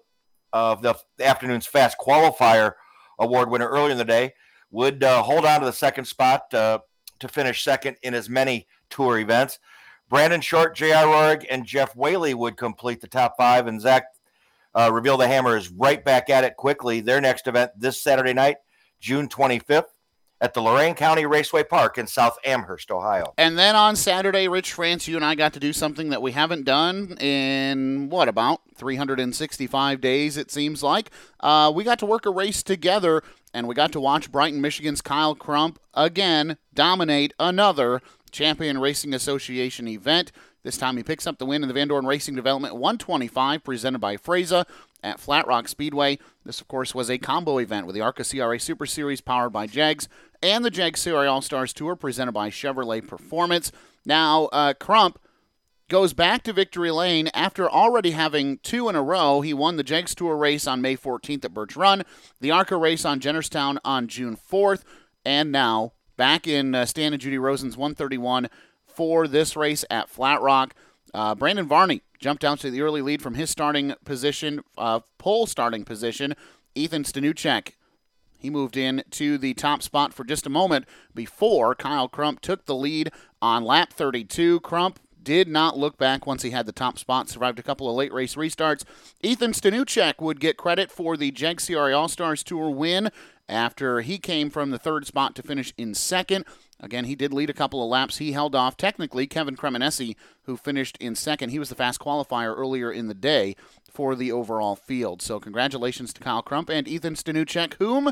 of 0.57 0.81
the 0.81 0.95
afternoon's 1.19 1.65
fast 1.65 1.97
qualifier 1.97 2.73
award 3.19 3.49
winner 3.49 3.67
earlier 3.67 3.91
in 3.91 3.97
the 3.97 4.05
day, 4.05 4.33
would 4.71 5.03
uh, 5.03 5.23
hold 5.23 5.45
on 5.45 5.59
to 5.59 5.65
the 5.65 5.71
second 5.71 6.05
spot 6.05 6.53
uh, 6.53 6.79
to 7.19 7.27
finish 7.27 7.63
second 7.63 7.97
in 8.03 8.13
as 8.13 8.29
many 8.29 8.67
tour 8.89 9.19
events. 9.19 9.59
Brandon 10.09 10.41
Short, 10.41 10.75
J.R. 10.75 11.05
Roahrig, 11.05 11.45
and 11.49 11.65
Jeff 11.65 11.95
Whaley 11.95 12.33
would 12.33 12.57
complete 12.57 13.01
the 13.01 13.07
top 13.07 13.35
five, 13.37 13.67
and 13.67 13.81
Zach 13.81 14.05
uh, 14.73 14.91
Reveal 14.93 15.17
the 15.17 15.27
Hammer 15.27 15.57
is 15.57 15.69
right 15.69 16.03
back 16.03 16.29
at 16.29 16.43
it 16.43 16.55
quickly. 16.55 17.01
Their 17.01 17.19
next 17.19 17.47
event 17.47 17.71
this 17.77 18.01
Saturday 18.01 18.33
night, 18.33 18.57
June 18.99 19.27
25th, 19.27 19.96
at 20.39 20.53
the 20.53 20.61
Lorain 20.61 20.93
County 20.93 21.25
Raceway 21.25 21.63
Park 21.63 21.97
in 21.97 22.07
South 22.07 22.37
Amherst, 22.45 22.91
Ohio. 22.91 23.33
And 23.37 23.57
then 23.57 23.75
on 23.75 23.95
Saturday, 23.95 24.47
Rich 24.47 24.73
France, 24.73 25.07
you 25.07 25.15
and 25.15 25.25
I 25.25 25.35
got 25.35 25.53
to 25.53 25.59
do 25.59 25.73
something 25.73 26.09
that 26.09 26.21
we 26.21 26.31
haven't 26.31 26.63
done 26.63 27.17
in 27.19 28.09
what 28.09 28.27
about 28.27 28.61
365 28.75 29.99
days? 29.99 30.37
It 30.37 30.51
seems 30.51 30.83
like 30.83 31.09
uh, 31.39 31.71
we 31.73 31.83
got 31.83 31.99
to 31.99 32.05
work 32.05 32.25
a 32.25 32.31
race 32.31 32.61
together, 32.61 33.23
and 33.53 33.67
we 33.67 33.73
got 33.73 33.91
to 33.93 33.99
watch 33.99 34.31
Brighton, 34.31 34.61
Michigan's 34.61 35.01
Kyle 35.01 35.35
Crump 35.35 35.79
again 35.93 36.57
dominate 36.73 37.33
another 37.39 38.01
Champion 38.31 38.77
Racing 38.79 39.13
Association 39.13 39.87
event. 39.87 40.31
This 40.63 40.77
time 40.77 40.97
he 40.97 41.03
picks 41.03 41.25
up 41.25 41.37
the 41.37 41.45
win 41.45 41.63
in 41.63 41.69
the 41.69 41.73
Van 41.73 41.87
Dorn 41.87 42.05
Racing 42.05 42.35
Development 42.35 42.75
125, 42.75 43.63
presented 43.63 43.99
by 43.99 44.17
Freza 44.17 44.65
at 45.03 45.19
Flat 45.19 45.47
Rock 45.47 45.67
Speedway. 45.67 46.19
This, 46.45 46.61
of 46.61 46.67
course, 46.67 46.95
was 46.95 47.09
a 47.09 47.17
combo 47.17 47.57
event 47.57 47.85
with 47.85 47.95
the 47.95 48.01
ARCA 48.01 48.23
CRA 48.23 48.59
Super 48.59 48.85
Series 48.85 49.21
powered 49.21 49.53
by 49.53 49.67
Jegs 49.67 50.07
and 50.41 50.63
the 50.63 50.71
Jegs 50.71 51.03
CRA 51.03 51.29
All 51.29 51.41
Stars 51.41 51.73
Tour 51.73 51.95
presented 51.95 52.31
by 52.31 52.49
Chevrolet 52.49 53.05
Performance. 53.05 53.71
Now, 54.05 54.45
uh, 54.45 54.73
Crump 54.73 55.19
goes 55.89 56.13
back 56.13 56.43
to 56.43 56.53
victory 56.53 56.91
lane 56.91 57.29
after 57.33 57.69
already 57.69 58.11
having 58.11 58.57
two 58.59 58.89
in 58.89 58.95
a 58.95 59.01
row. 59.01 59.41
He 59.41 59.53
won 59.53 59.77
the 59.77 59.83
Jegs 59.83 60.13
Tour 60.13 60.35
race 60.35 60.67
on 60.67 60.81
May 60.81 60.97
14th 60.97 61.45
at 61.45 61.53
Birch 61.53 61.75
Run, 61.75 62.03
the 62.41 62.51
ARCA 62.51 62.75
race 62.75 63.05
on 63.05 63.19
Jennerstown 63.19 63.77
on 63.85 64.07
June 64.07 64.37
4th, 64.37 64.83
and 65.25 65.51
now 65.51 65.93
back 66.17 66.47
in 66.47 66.75
uh, 66.75 66.85
Stan 66.85 67.13
and 67.13 67.21
Judy 67.21 67.37
Rosen's 67.37 67.77
131 67.77 68.49
for 68.85 69.27
this 69.27 69.55
race 69.55 69.85
at 69.89 70.09
Flat 70.09 70.41
Rock. 70.41 70.73
Uh, 71.13 71.33
Brandon 71.35 71.67
Varney 71.67 72.01
jumped 72.19 72.43
out 72.43 72.59
to 72.59 72.71
the 72.71 72.81
early 72.81 73.01
lead 73.01 73.21
from 73.21 73.35
his 73.35 73.49
starting 73.49 73.93
position, 74.05 74.61
uh, 74.77 75.01
pole 75.17 75.45
starting 75.45 75.83
position. 75.83 76.35
Ethan 76.75 77.03
Stanuchek, 77.03 77.73
he 78.37 78.49
moved 78.49 78.77
in 78.77 79.03
to 79.11 79.37
the 79.37 79.53
top 79.53 79.81
spot 79.81 80.13
for 80.13 80.23
just 80.23 80.45
a 80.45 80.49
moment 80.49 80.85
before 81.13 81.75
Kyle 81.75 82.07
Crump 82.07 82.41
took 82.41 82.65
the 82.65 82.75
lead 82.75 83.11
on 83.41 83.63
lap 83.63 83.91
32. 83.93 84.59
Crump 84.59 84.99
did 85.27 85.49
not 85.49 85.77
look 85.77 85.97
back 85.97 86.25
once 86.25 86.43
he 86.43 86.51
had 86.51 86.65
the 86.65 86.71
top 86.71 86.97
spot, 86.97 87.27
survived 87.27 87.59
a 87.59 87.63
couple 87.63 87.89
of 87.89 87.97
late 87.97 88.13
race 88.13 88.35
restarts. 88.35 88.85
Ethan 89.21 89.51
Stanuchek 89.51 90.21
would 90.21 90.39
get 90.39 90.55
credit 90.55 90.89
for 90.89 91.17
the 91.17 91.31
Jeg 91.31 91.59
CRA 91.59 91.93
All 91.97 92.07
Stars 92.07 92.43
Tour 92.43 92.69
win 92.69 93.09
after 93.49 93.99
he 93.99 94.19
came 94.19 94.49
from 94.49 94.71
the 94.71 94.79
third 94.79 95.05
spot 95.05 95.35
to 95.35 95.43
finish 95.43 95.73
in 95.77 95.93
second. 95.93 96.45
Again, 96.79 97.05
he 97.05 97.15
did 97.15 97.33
lead 97.33 97.49
a 97.49 97.53
couple 97.53 97.83
of 97.83 97.89
laps. 97.89 98.17
He 98.17 98.33
held 98.33 98.53
off 98.53 98.77
technically 98.77 99.25
Kevin 99.25 99.55
Cremonesi, 99.55 100.15
who 100.43 100.57
finished 100.57 100.97
in 100.99 101.15
second. 101.15 101.49
He 101.49 101.59
was 101.59 101.69
the 101.69 101.75
fast 101.75 101.99
qualifier 101.99 102.55
earlier 102.55 102.91
in 102.91 103.07
the 103.07 103.15
day 103.15 103.55
for 103.89 104.15
the 104.15 104.31
overall 104.31 104.75
field. 104.75 105.21
So, 105.21 105.39
congratulations 105.39 106.13
to 106.13 106.21
Kyle 106.21 106.43
Crump 106.43 106.69
and 106.69 106.87
Ethan 106.87 107.15
Stanuchek, 107.15 107.75
whom 107.75 108.11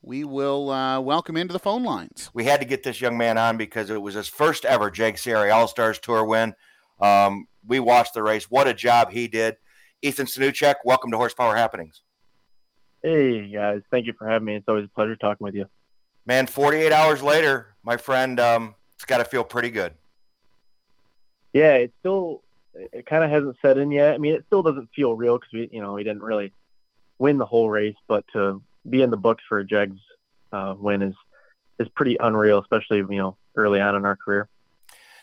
we 0.00 0.22
will 0.22 0.70
uh, 0.70 1.00
welcome 1.00 1.36
into 1.36 1.52
the 1.52 1.58
phone 1.58 1.82
lines. 1.82 2.30
We 2.34 2.44
had 2.44 2.60
to 2.60 2.66
get 2.66 2.84
this 2.84 3.00
young 3.00 3.18
man 3.18 3.36
on 3.36 3.56
because 3.56 3.90
it 3.90 4.00
was 4.00 4.14
his 4.14 4.28
first 4.28 4.64
ever 4.64 4.90
Jeg 4.90 5.18
CRA 5.20 5.52
All 5.52 5.66
Stars 5.66 5.98
Tour 5.98 6.24
win. 6.24 6.54
Um, 7.00 7.46
we 7.66 7.80
watched 7.80 8.14
the 8.14 8.22
race. 8.22 8.44
What 8.50 8.68
a 8.68 8.74
job 8.74 9.10
he 9.10 9.26
did. 9.26 9.56
Ethan 10.02 10.26
Stanuchek, 10.26 10.76
welcome 10.84 11.10
to 11.10 11.16
Horsepower 11.16 11.56
Happenings. 11.56 12.02
Hey, 13.02 13.50
guys. 13.50 13.82
Thank 13.90 14.06
you 14.06 14.12
for 14.16 14.28
having 14.28 14.46
me. 14.46 14.56
It's 14.56 14.68
always 14.68 14.84
a 14.84 14.88
pleasure 14.88 15.16
talking 15.16 15.44
with 15.44 15.54
you. 15.54 15.66
Man, 16.26 16.46
48 16.46 16.92
hours 16.92 17.22
later, 17.22 17.74
my 17.82 17.96
friend, 17.96 18.40
um, 18.40 18.74
it's 18.94 19.04
got 19.04 19.18
to 19.18 19.24
feel 19.24 19.44
pretty 19.44 19.70
good. 19.70 19.92
Yeah, 21.52 21.74
it 21.74 21.92
still, 22.00 22.42
it 22.74 23.06
kind 23.06 23.22
of 23.22 23.30
hasn't 23.30 23.56
set 23.60 23.78
in 23.78 23.90
yet. 23.90 24.14
I 24.14 24.18
mean, 24.18 24.34
it 24.34 24.44
still 24.46 24.62
doesn't 24.62 24.88
feel 24.96 25.14
real 25.14 25.38
because 25.38 25.52
we, 25.52 25.68
you 25.72 25.82
know, 25.82 25.92
we 25.92 26.02
didn't 26.02 26.22
really 26.22 26.52
win 27.18 27.38
the 27.38 27.46
whole 27.46 27.70
race, 27.70 27.96
but 28.08 28.24
to 28.32 28.62
be 28.88 29.02
in 29.02 29.10
the 29.10 29.16
books 29.16 29.42
for 29.48 29.58
a 29.58 29.64
Jegs 29.64 30.00
uh, 30.52 30.74
win 30.78 31.02
is 31.02 31.14
is 31.78 31.88
pretty 31.88 32.16
unreal, 32.20 32.60
especially 32.60 32.98
you 32.98 33.18
know 33.18 33.36
early 33.56 33.80
on 33.80 33.94
in 33.94 34.04
our 34.04 34.16
career. 34.16 34.48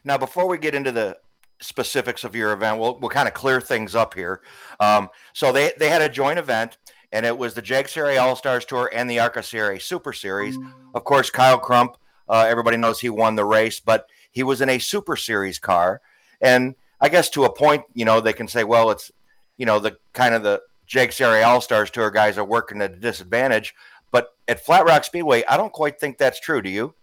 Now, 0.03 0.17
before 0.17 0.48
we 0.48 0.58
get 0.58 0.75
into 0.75 0.91
the 0.91 1.17
specifics 1.62 2.24
of 2.24 2.36
your 2.36 2.53
event, 2.53 2.79
we'll 2.79 3.00
we'll 3.00 3.10
kind 3.10 3.27
of 3.27 3.34
clear 3.34 3.62
things 3.62 3.96
up 3.96 4.13
here. 4.13 4.41
Um, 4.79 5.10
so 5.34 5.51
they 5.51 5.74
they 5.77 5.89
had 5.89 6.01
a 6.01 6.10
joint 6.10 6.39
event, 6.39 6.77
and 7.12 7.25
it 7.25 7.38
was 7.38 7.53
the 7.53 7.62
Jeg 7.62 7.89
CRA 7.89 8.18
All 8.18 8.36
Stars 8.36 8.65
Tour 8.65 8.89
and 8.94 9.10
the 9.10 9.20
ARCA 9.20 9.44
CRA 9.44 9.80
Super 9.80 10.13
Series. 10.13 10.58
Of 10.94 11.03
course, 11.03 11.30
Kyle 11.30 11.60
Crump, 11.60 11.98
uh, 12.30 12.46
everybody 12.48 12.77
knows 12.77 13.00
he 13.00 13.10
won 13.10 13.36
the 13.36 13.46
race, 13.46 13.80
but 13.80 14.08
he 14.32 14.44
was 14.44 14.62
in 14.62 14.70
a 14.70 14.80
Super 14.80 15.15
Series 15.15 15.60
car, 15.60 16.01
and 16.41 16.75
I 17.00 17.10
guess 17.10 17.30
to 17.32 17.46
a 17.46 17.53
point, 17.53 17.84
you 17.94 18.06
know, 18.06 18.22
they 18.22 18.34
can 18.34 18.48
say, 18.48 18.63
well, 18.63 18.91
it's 18.91 19.12
you 19.58 19.65
know 19.65 19.80
the 19.80 19.98
kind 20.13 20.34
of 20.34 20.44
the 20.44 20.62
Jeg 20.88 21.15
CRA 21.15 21.41
All 21.44 21.62
Stars 21.62 21.91
Tour 21.91 22.12
guys 22.12 22.38
are 22.38 22.46
working 22.46 22.82
at 22.82 22.94
a 22.94 22.98
disadvantage. 22.98 23.74
But 24.12 24.36
at 24.48 24.63
Flat 24.63 24.86
Rock 24.86 25.06
Speedway, 25.06 25.44
I 25.46 25.56
don't 25.58 25.72
quite 25.72 26.00
think 26.00 26.18
that's 26.18 26.39
true. 26.39 26.62
Do 26.62 26.70
you? 26.70 26.94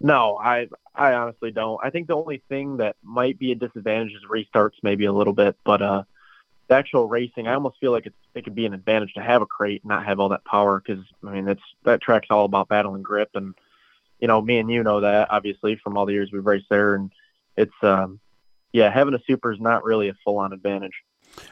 No, 0.00 0.36
I 0.36 0.68
I 0.94 1.14
honestly 1.14 1.50
don't. 1.50 1.80
I 1.82 1.90
think 1.90 2.08
the 2.08 2.16
only 2.16 2.42
thing 2.48 2.76
that 2.78 2.96
might 3.02 3.38
be 3.38 3.52
a 3.52 3.54
disadvantage 3.54 4.12
is 4.12 4.22
restarts, 4.30 4.74
maybe 4.82 5.04
a 5.06 5.12
little 5.12 5.32
bit. 5.32 5.56
But 5.64 5.82
uh, 5.82 6.02
the 6.72 6.78
actual 6.78 7.06
racing, 7.06 7.46
I 7.46 7.52
almost 7.52 7.78
feel 7.78 7.92
like 7.92 8.06
it's, 8.06 8.16
it 8.34 8.44
could 8.44 8.54
be 8.54 8.64
an 8.64 8.72
advantage 8.72 9.12
to 9.14 9.20
have 9.20 9.42
a 9.42 9.46
crate, 9.46 9.82
and 9.82 9.90
not 9.90 10.06
have 10.06 10.18
all 10.18 10.30
that 10.30 10.44
power, 10.46 10.80
because 10.80 11.04
I 11.22 11.30
mean, 11.30 11.46
it's 11.46 11.62
that 11.84 12.00
track's 12.00 12.28
all 12.30 12.46
about 12.46 12.68
battle 12.68 12.94
and 12.94 13.04
grip, 13.04 13.28
and 13.34 13.54
you 14.20 14.26
know, 14.26 14.40
me 14.40 14.58
and 14.58 14.70
you 14.70 14.82
know 14.82 15.00
that 15.00 15.28
obviously 15.30 15.76
from 15.76 15.98
all 15.98 16.06
the 16.06 16.14
years 16.14 16.30
we've 16.32 16.46
raced 16.46 16.70
there, 16.70 16.94
and 16.94 17.10
it's 17.58 17.74
um, 17.82 18.20
yeah, 18.72 18.90
having 18.90 19.12
a 19.12 19.20
super 19.26 19.52
is 19.52 19.60
not 19.60 19.84
really 19.84 20.08
a 20.08 20.14
full 20.24 20.38
on 20.38 20.54
advantage. 20.54 20.94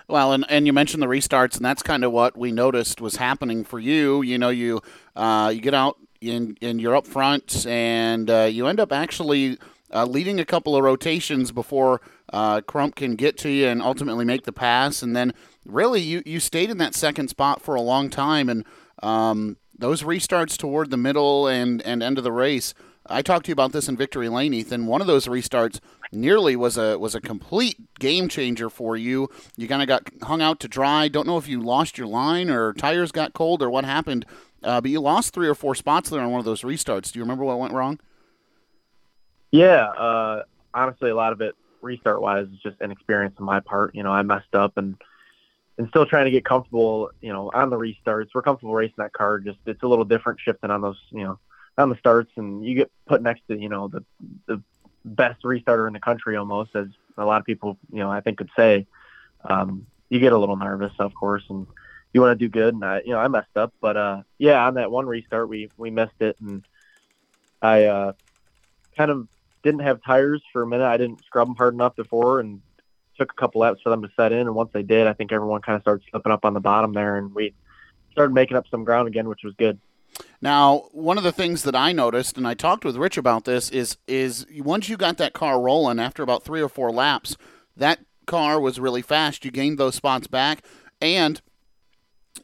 Well, 0.09 0.33
and, 0.33 0.47
and 0.49 0.67
you 0.67 0.73
mentioned 0.73 1.03
the 1.03 1.07
restarts, 1.07 1.57
and 1.57 1.65
that's 1.65 1.83
kind 1.83 2.03
of 2.03 2.13
what 2.13 2.35
we 2.37 2.51
noticed 2.51 3.03
was 3.03 3.17
happening 3.17 3.63
for 3.63 3.79
you. 3.79 4.23
You 4.23 4.39
know, 4.39 4.49
you 4.49 4.81
uh, 5.17 5.53
you 5.55 5.61
get 5.61 5.75
out 5.75 5.99
in 6.23 6.57
and 6.63 6.81
you're 6.81 6.97
up 6.97 7.07
front, 7.07 7.67
and 7.67 8.31
uh, 8.31 8.49
you 8.51 8.67
end 8.69 8.81
up 8.81 8.91
actually 8.91 9.59
uh, 9.93 10.05
leading 10.05 10.41
a 10.41 10.45
couple 10.45 10.77
of 10.77 10.83
rotations 10.83 11.53
before 11.53 12.01
uh, 12.33 12.61
Crump 12.63 12.95
can 12.95 13.17
get 13.17 13.37
to 13.39 13.51
you 13.51 13.67
and 13.67 13.83
ultimately 13.83 14.25
make 14.25 14.45
the 14.45 14.53
pass. 14.53 15.03
And 15.03 15.17
then 15.17 15.33
really, 15.65 16.01
you 16.01 16.23
you 16.25 16.41
stayed 16.41 16.71
in 16.71 16.79
that 16.79 16.95
second 16.95 17.29
spot 17.29 17.61
for 17.63 17.75
a 17.75 17.81
long 17.81 18.11
time, 18.11 18.49
and 18.49 18.65
um, 19.03 19.57
those 19.77 20.03
restarts 20.03 20.57
toward 20.57 20.91
the 20.91 20.97
middle 20.97 21.47
and 21.47 21.83
and 21.83 22.03
end 22.03 22.19
of 22.19 22.25
the 22.25 22.33
race. 22.33 22.75
I 23.07 23.23
talked 23.23 23.47
to 23.47 23.49
you 23.49 23.55
about 23.55 23.73
this 23.73 23.89
in 23.89 23.97
Victory 23.97 24.29
Lane, 24.29 24.55
Ethan. 24.55 24.87
One 24.87 25.01
of 25.01 25.07
those 25.09 25.27
restarts 25.27 25.81
nearly 26.13 26.55
was 26.55 26.77
a 26.77 26.99
was 26.99 27.15
a 27.15 27.21
complete 27.21 27.77
game 27.99 28.29
changer 28.29 28.71
for 28.71 28.97
you. 28.97 29.29
You 29.57 29.67
kind 29.67 29.83
of 29.83 29.89
got 29.89 30.09
hung 30.23 30.41
out 30.41 30.61
to 30.61 30.69
dry. 30.69 31.09
Don't 31.09 31.27
know 31.27 31.39
if 31.39 31.49
you 31.49 31.61
lost 31.61 31.99
your 31.99 32.07
line 32.07 32.51
or 32.51 32.73
tires 32.75 33.11
got 33.11 33.33
cold 33.33 33.63
or 33.63 33.71
what 33.71 33.85
happened, 33.85 34.27
uh, 34.63 34.81
but 34.81 34.91
you 34.91 35.01
lost 35.01 35.35
three 35.35 35.49
or 35.49 35.55
four 35.55 35.75
spots 35.75 36.11
there 36.11 36.21
on 36.21 36.31
one 36.31 36.39
of 36.39 36.45
those 36.45 36.63
restarts. 36.63 37.11
Do 37.11 37.19
you 37.19 37.25
remember 37.25 37.45
what 37.45 37.59
went 37.59 37.73
wrong? 37.73 37.99
Yeah, 39.51 39.85
uh, 39.85 40.43
honestly, 40.73 41.11
a 41.11 41.15
lot 41.15 41.33
of 41.33 41.41
it 41.41 41.55
restart 41.83 42.21
wise 42.21 42.47
is 42.47 42.59
just 42.63 42.81
inexperience 42.81 43.35
on 43.39 43.47
my 43.47 43.61
part. 43.61 43.95
You 43.95 44.03
know, 44.03 44.13
I 44.13 44.23
messed 44.23 44.55
up 44.55 44.77
and 44.77 44.97
and 45.79 45.89
still 45.89 46.05
trying 46.07 46.27
to 46.27 46.31
get 46.31 46.45
comfortable. 46.45 47.11
You 47.21 47.33
know, 47.33 47.51
on 47.53 47.71
the 47.71 47.77
restarts, 47.77 48.29
we're 48.35 48.43
comfortable 48.43 48.75
racing 48.75 48.95
that 48.99 49.13
car. 49.13 49.39
Just 49.39 49.59
it's 49.67 49.83
a 49.83 49.89
little 49.89 50.05
different 50.05 50.41
shifting 50.41 50.71
on 50.71 50.81
those. 50.81 51.01
You 51.11 51.25
know, 51.25 51.39
on 51.79 51.89
the 51.89 51.97
starts, 51.97 52.31
and 52.37 52.65
you 52.65 52.75
get 52.75 52.91
put 53.07 53.23
next 53.23 53.43
to 53.49 53.59
you 53.59 53.69
know 53.69 53.89
the 53.89 54.05
the 54.47 54.63
best 55.05 55.43
restarter 55.43 55.87
in 55.87 55.95
the 55.95 56.01
country 56.01 56.37
almost, 56.37 56.77
as 56.77 56.87
a 57.17 57.25
lot 57.25 57.41
of 57.41 57.47
people 57.47 57.77
you 57.93 57.99
know 57.99 58.11
I 58.11 58.21
think 58.21 58.39
could 58.39 58.51
say. 58.57 58.87
Um, 59.45 59.87
you 60.11 60.21
get 60.21 60.33
a 60.33 60.39
little 60.39 60.57
nervous, 60.57 60.93
of 60.99 61.15
course, 61.15 61.45
and 61.49 61.67
you 62.13 62.21
want 62.21 62.39
to 62.39 62.45
do 62.45 62.51
good. 62.51 62.75
And 62.75 62.85
I, 62.85 63.01
you 63.05 63.13
know, 63.13 63.19
I 63.19 63.29
messed 63.29 63.57
up, 63.57 63.73
but 63.81 63.97
uh, 63.97 64.23
yeah, 64.39 64.67
on 64.67 64.75
that 64.75 64.91
one 64.91 65.07
restart, 65.07 65.49
we 65.49 65.71
we 65.77 65.91
missed 65.91 66.21
it, 66.21 66.37
and 66.41 66.63
I 67.63 67.85
uh, 67.85 68.13
kind 68.97 69.11
of 69.11 69.29
didn't 69.63 69.81
have 69.81 70.03
tires 70.03 70.43
for 70.53 70.63
a 70.63 70.67
minute. 70.67 70.87
I 70.87 70.97
didn't 70.97 71.25
scrub 71.25 71.49
them 71.49 71.57
hard 71.57 71.75
enough 71.75 71.97
before, 71.97 72.41
and 72.41 72.61
took 73.19 73.33
a 73.33 73.37
couple 73.37 73.61
laps 73.61 73.81
for 73.83 73.91
them 73.91 74.03
to 74.03 74.09
set 74.17 74.33
in. 74.33 74.41
And 74.41 74.55
once 74.55 74.71
they 74.73 74.83
did, 74.83 75.07
I 75.07 75.13
think 75.13 75.33
everyone 75.33 75.61
kind 75.61 75.77
of 75.77 75.83
started 75.83 76.05
slipping 76.11 76.33
up 76.33 76.45
on 76.45 76.55
the 76.55 76.61
bottom 76.61 76.93
there, 76.93 77.17
and 77.17 77.35
we 77.35 77.55
started 78.13 78.35
making 78.35 78.57
up 78.57 78.67
some 78.71 78.85
ground 78.85 79.09
again, 79.09 79.29
which 79.29 79.43
was 79.45 79.55
good. 79.55 79.79
Now, 80.41 80.89
one 80.93 81.19
of 81.19 81.25
the 81.25 81.33
things 81.33 81.63
that 81.63 81.77
I 81.77 81.93
noticed, 81.93 82.37
and 82.37 82.47
I 82.47 82.55
talked 82.55 82.85
with 82.85 82.97
Rich 82.97 83.17
about 83.17 83.45
this, 83.45 83.71
is 83.71 83.97
is 84.07 84.47
once 84.59 84.89
you 84.89 84.97
got 84.97 85.19
that 85.19 85.35
car 85.35 85.61
rolling 85.61 86.01
after 86.01 86.23
about 86.23 86.43
three 86.43 86.61
or 86.61 86.69
four 86.69 86.91
laps, 86.91 87.37
that 87.77 88.01
car 88.27 88.61
was 88.61 88.81
really 88.81 89.03
fast. 89.03 89.45
You 89.45 89.51
gained 89.51 89.79
those 89.79 89.95
spots 89.95 90.27
back, 90.27 90.65
and 91.01 91.41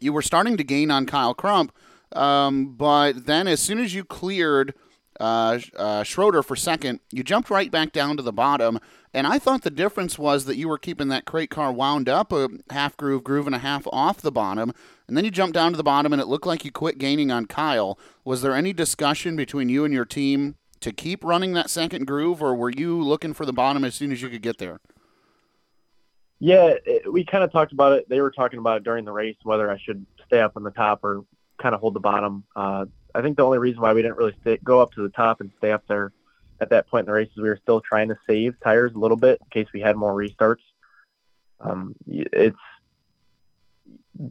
you 0.01 0.13
were 0.13 0.23
starting 0.23 0.57
to 0.57 0.65
gain 0.65 0.91
on 0.91 1.07
Kyle 1.07 1.35
Crump. 1.35 1.73
Um, 2.13 2.75
but 2.77 3.27
then, 3.27 3.49
as 3.49 3.61
soon 3.61 3.79
as 3.79 3.95
you 3.95 4.05
cleared 4.05 4.75
uh, 5.21 5.59
uh, 5.77 6.03
Schroeder 6.03 6.43
for 6.43 6.57
second, 6.57 7.01
you 7.11 7.23
jumped 7.23 7.51
right 7.51 7.71
back 7.71 7.93
down 7.93 8.17
to 8.17 8.23
the 8.23 8.33
bottom. 8.33 8.79
And 9.15 9.27
I 9.27 9.39
thought 9.39 9.63
the 9.63 9.71
difference 9.71 10.19
was 10.19 10.45
that 10.45 10.57
you 10.57 10.69
were 10.69 10.79
keeping 10.79 11.09
that 11.09 11.25
crate 11.25 11.51
car 11.51 11.73
wound 11.73 12.09
up 12.09 12.33
a 12.33 12.49
half 12.71 12.97
groove, 12.97 13.25
groove 13.25 13.47
and 13.47 13.55
a 13.55 13.61
half 13.61 13.87
off 13.93 14.21
the 14.21 14.33
bottom. 14.33 14.73
And 15.09 15.17
then 15.17 15.25
you 15.25 15.31
jumped 15.31 15.55
down 15.55 15.73
to 15.73 15.77
the 15.77 15.83
bottom, 15.83 16.13
and 16.13 16.21
it 16.21 16.29
looked 16.29 16.47
like 16.47 16.65
you 16.65 16.73
quit 16.73 16.99
gaining 16.99 17.31
on 17.31 17.47
Kyle. 17.47 17.99
Was 18.25 18.43
there 18.43 18.55
any 18.55 18.73
discussion 18.73 19.37
between 19.37 19.69
you 19.69 19.85
and 19.85 19.95
your 19.95 20.05
team 20.05 20.57
to 20.81 20.93
keep 20.93 21.25
running 21.25 21.55
that 21.55 21.71
second 21.71 22.07
groove, 22.07 22.43
or 22.43 22.55
were 22.55 22.71
you 22.71 23.01
looking 23.01 23.33
for 23.33 23.47
the 23.47 23.53
bottom 23.53 23.85
as 23.85 23.95
soon 23.95 24.13
as 24.13 24.21
you 24.21 24.29
could 24.29 24.43
get 24.43 24.59
there? 24.59 24.81
Yeah, 26.39 26.75
it, 26.85 27.11
we 27.11 27.25
kind 27.25 27.43
of 27.43 27.51
talked 27.51 27.73
about 27.73 27.93
it. 27.93 28.09
They 28.09 28.21
were 28.21 28.31
talking 28.31 28.59
about 28.59 28.79
it 28.79 28.85
during 28.85 29.05
the 29.07 29.13
race, 29.13 29.37
whether 29.43 29.71
I 29.71 29.79
should 29.79 30.05
stay 30.27 30.41
up 30.41 30.53
on 30.57 30.63
the 30.63 30.71
top 30.71 31.03
or 31.03 31.25
kind 31.59 31.75
of 31.75 31.81
hold 31.81 31.95
the 31.95 32.01
bottom. 32.01 32.45
Uh, 32.55 32.85
I 33.17 33.23
think 33.23 33.37
the 33.39 33.45
only 33.45 33.59
reason 33.59 33.81
why 33.81 33.95
we 33.95 34.03
didn't 34.03 34.19
really 34.19 34.37
stay, 34.43 34.59
go 34.63 34.81
up 34.81 34.93
to 34.93 35.03
the 35.03 35.09
top 35.09 35.41
and 35.41 35.51
stay 35.57 35.73
up 35.73 35.85
there 35.89 36.13
at 36.61 36.71
that 36.71 36.89
point 36.89 37.03
in 37.03 37.07
the 37.07 37.13
race 37.13 37.29
is 37.29 37.43
we 37.43 37.49
were 37.49 37.59
still 37.63 37.81
trying 37.81 38.09
to 38.09 38.19
save 38.27 38.55
tires 38.63 38.93
a 38.95 38.99
little 38.99 39.17
bit 39.17 39.41
in 39.41 39.47
case 39.51 39.73
we 39.73 39.81
had 39.81 39.97
more 39.97 40.15
restarts. 40.15 40.63
Um, 41.61 41.95
it's 42.07 42.57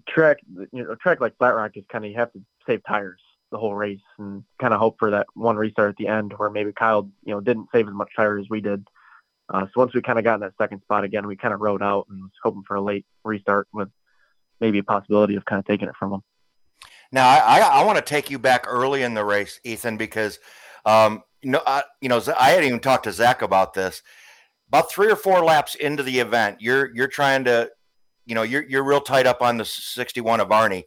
track, 0.08 0.38
you 0.72 0.84
know, 0.84 0.92
a 0.92 0.96
track 0.96 1.20
like 1.20 1.36
Flat 1.38 1.56
Rock 1.56 1.72
is 1.76 1.84
kind 1.92 2.06
of 2.06 2.12
you 2.12 2.18
have 2.18 2.32
to 2.34 2.42
save 2.68 2.84
tires 2.88 3.20
the 3.52 3.58
whole 3.58 3.74
race 3.74 4.00
and 4.20 4.44
kind 4.60 4.74
of 4.74 4.80
hope 4.80 4.98
for 5.00 5.12
that 5.12 5.28
one 5.34 5.56
restart 5.56 5.90
at 5.90 5.98
the 5.98 6.08
end 6.08 6.34
where 6.38 6.50
maybe 6.50 6.72
Kyle, 6.72 7.10
you 7.24 7.34
know, 7.34 7.42
didn't 7.42 7.70
save 7.72 7.88
as 7.88 7.94
much 7.94 8.10
tire 8.16 8.38
as 8.38 8.48
we 8.50 8.62
did. 8.62 8.88
Uh, 9.50 9.66
so 9.66 9.72
once 9.76 9.94
we 9.94 10.02
kind 10.02 10.20
of 10.20 10.26
got 10.26 10.36
in 10.36 10.42
that 10.42 10.54
second 10.60 10.82
spot 10.82 11.04
again, 11.04 11.26
we 11.26 11.36
kind 11.36 11.54
of 11.54 11.62
rode 11.62 11.82
out 11.82 12.06
and 12.10 12.22
was 12.22 12.32
hoping 12.44 12.64
for 12.68 12.76
a 12.76 12.82
late 12.82 13.06
restart 13.24 13.68
with 13.74 13.90
maybe 14.60 14.80
a 14.80 14.84
possibility 14.84 15.36
of 15.36 15.46
kind 15.46 15.60
of 15.60 15.66
taking 15.66 15.88
it 15.88 15.96
from 15.98 16.12
them. 16.12 16.24
Now, 17.12 17.30
I, 17.30 17.60
I, 17.60 17.60
I 17.60 17.84
want 17.84 17.98
to 17.98 18.04
take 18.04 18.30
you 18.30 18.40
back 18.40 18.66
early 18.68 19.04
in 19.04 19.14
the 19.14 19.24
race, 19.24 19.60
Ethan, 19.64 19.98
because 19.98 20.40
um, 20.86 21.24
you 21.42 21.52
know, 21.52 21.62
I, 21.66 21.84
you 22.02 22.10
know, 22.10 22.22
I 22.40 22.50
hadn't 22.50 22.66
even 22.66 22.80
talked 22.80 23.04
to 23.04 23.12
Zach 23.12 23.42
about 23.42 23.74
this. 23.74 24.02
About 24.70 24.92
three 24.92 25.12
or 25.12 25.16
four 25.16 25.44
laps 25.44 25.76
into 25.76 26.04
the 26.04 26.20
event, 26.20 26.58
you're 26.60 26.94
you're 26.96 27.08
trying 27.08 27.44
to, 27.46 27.70
you 28.26 28.34
know, 28.34 28.42
you're 28.42 28.64
you're 28.68 28.84
real 28.84 29.02
tight 29.02 29.28
up 29.28 29.42
on 29.42 29.58
the 29.58 29.66
61 29.66 30.40
of 30.40 30.50
Arnie, 30.50 30.86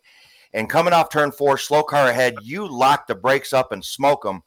and 0.52 0.68
coming 0.68 0.92
off 0.92 1.10
turn 1.10 1.30
four, 1.30 1.58
slow 1.58 1.82
car 1.82 2.08
ahead, 2.08 2.34
you 2.42 2.66
lock 2.66 3.06
the 3.06 3.14
brakes 3.14 3.52
up 3.52 3.70
and 3.70 3.84
smoke 3.84 4.24
them. 4.24 4.42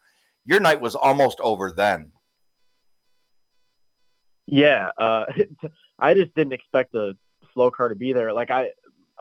Your 0.46 0.60
night 0.60 0.82
was 0.82 0.96
almost 0.96 1.40
over 1.40 1.72
then. 1.72 2.12
Yeah, 4.48 4.90
uh, 4.98 5.26
I 6.00 6.14
just 6.14 6.36
didn't 6.36 6.54
expect 6.54 6.92
the 6.92 7.16
slow 7.54 7.72
car 7.72 7.88
to 7.88 7.96
be 7.96 8.12
there. 8.12 8.34
Like 8.34 8.52
I, 8.52 8.70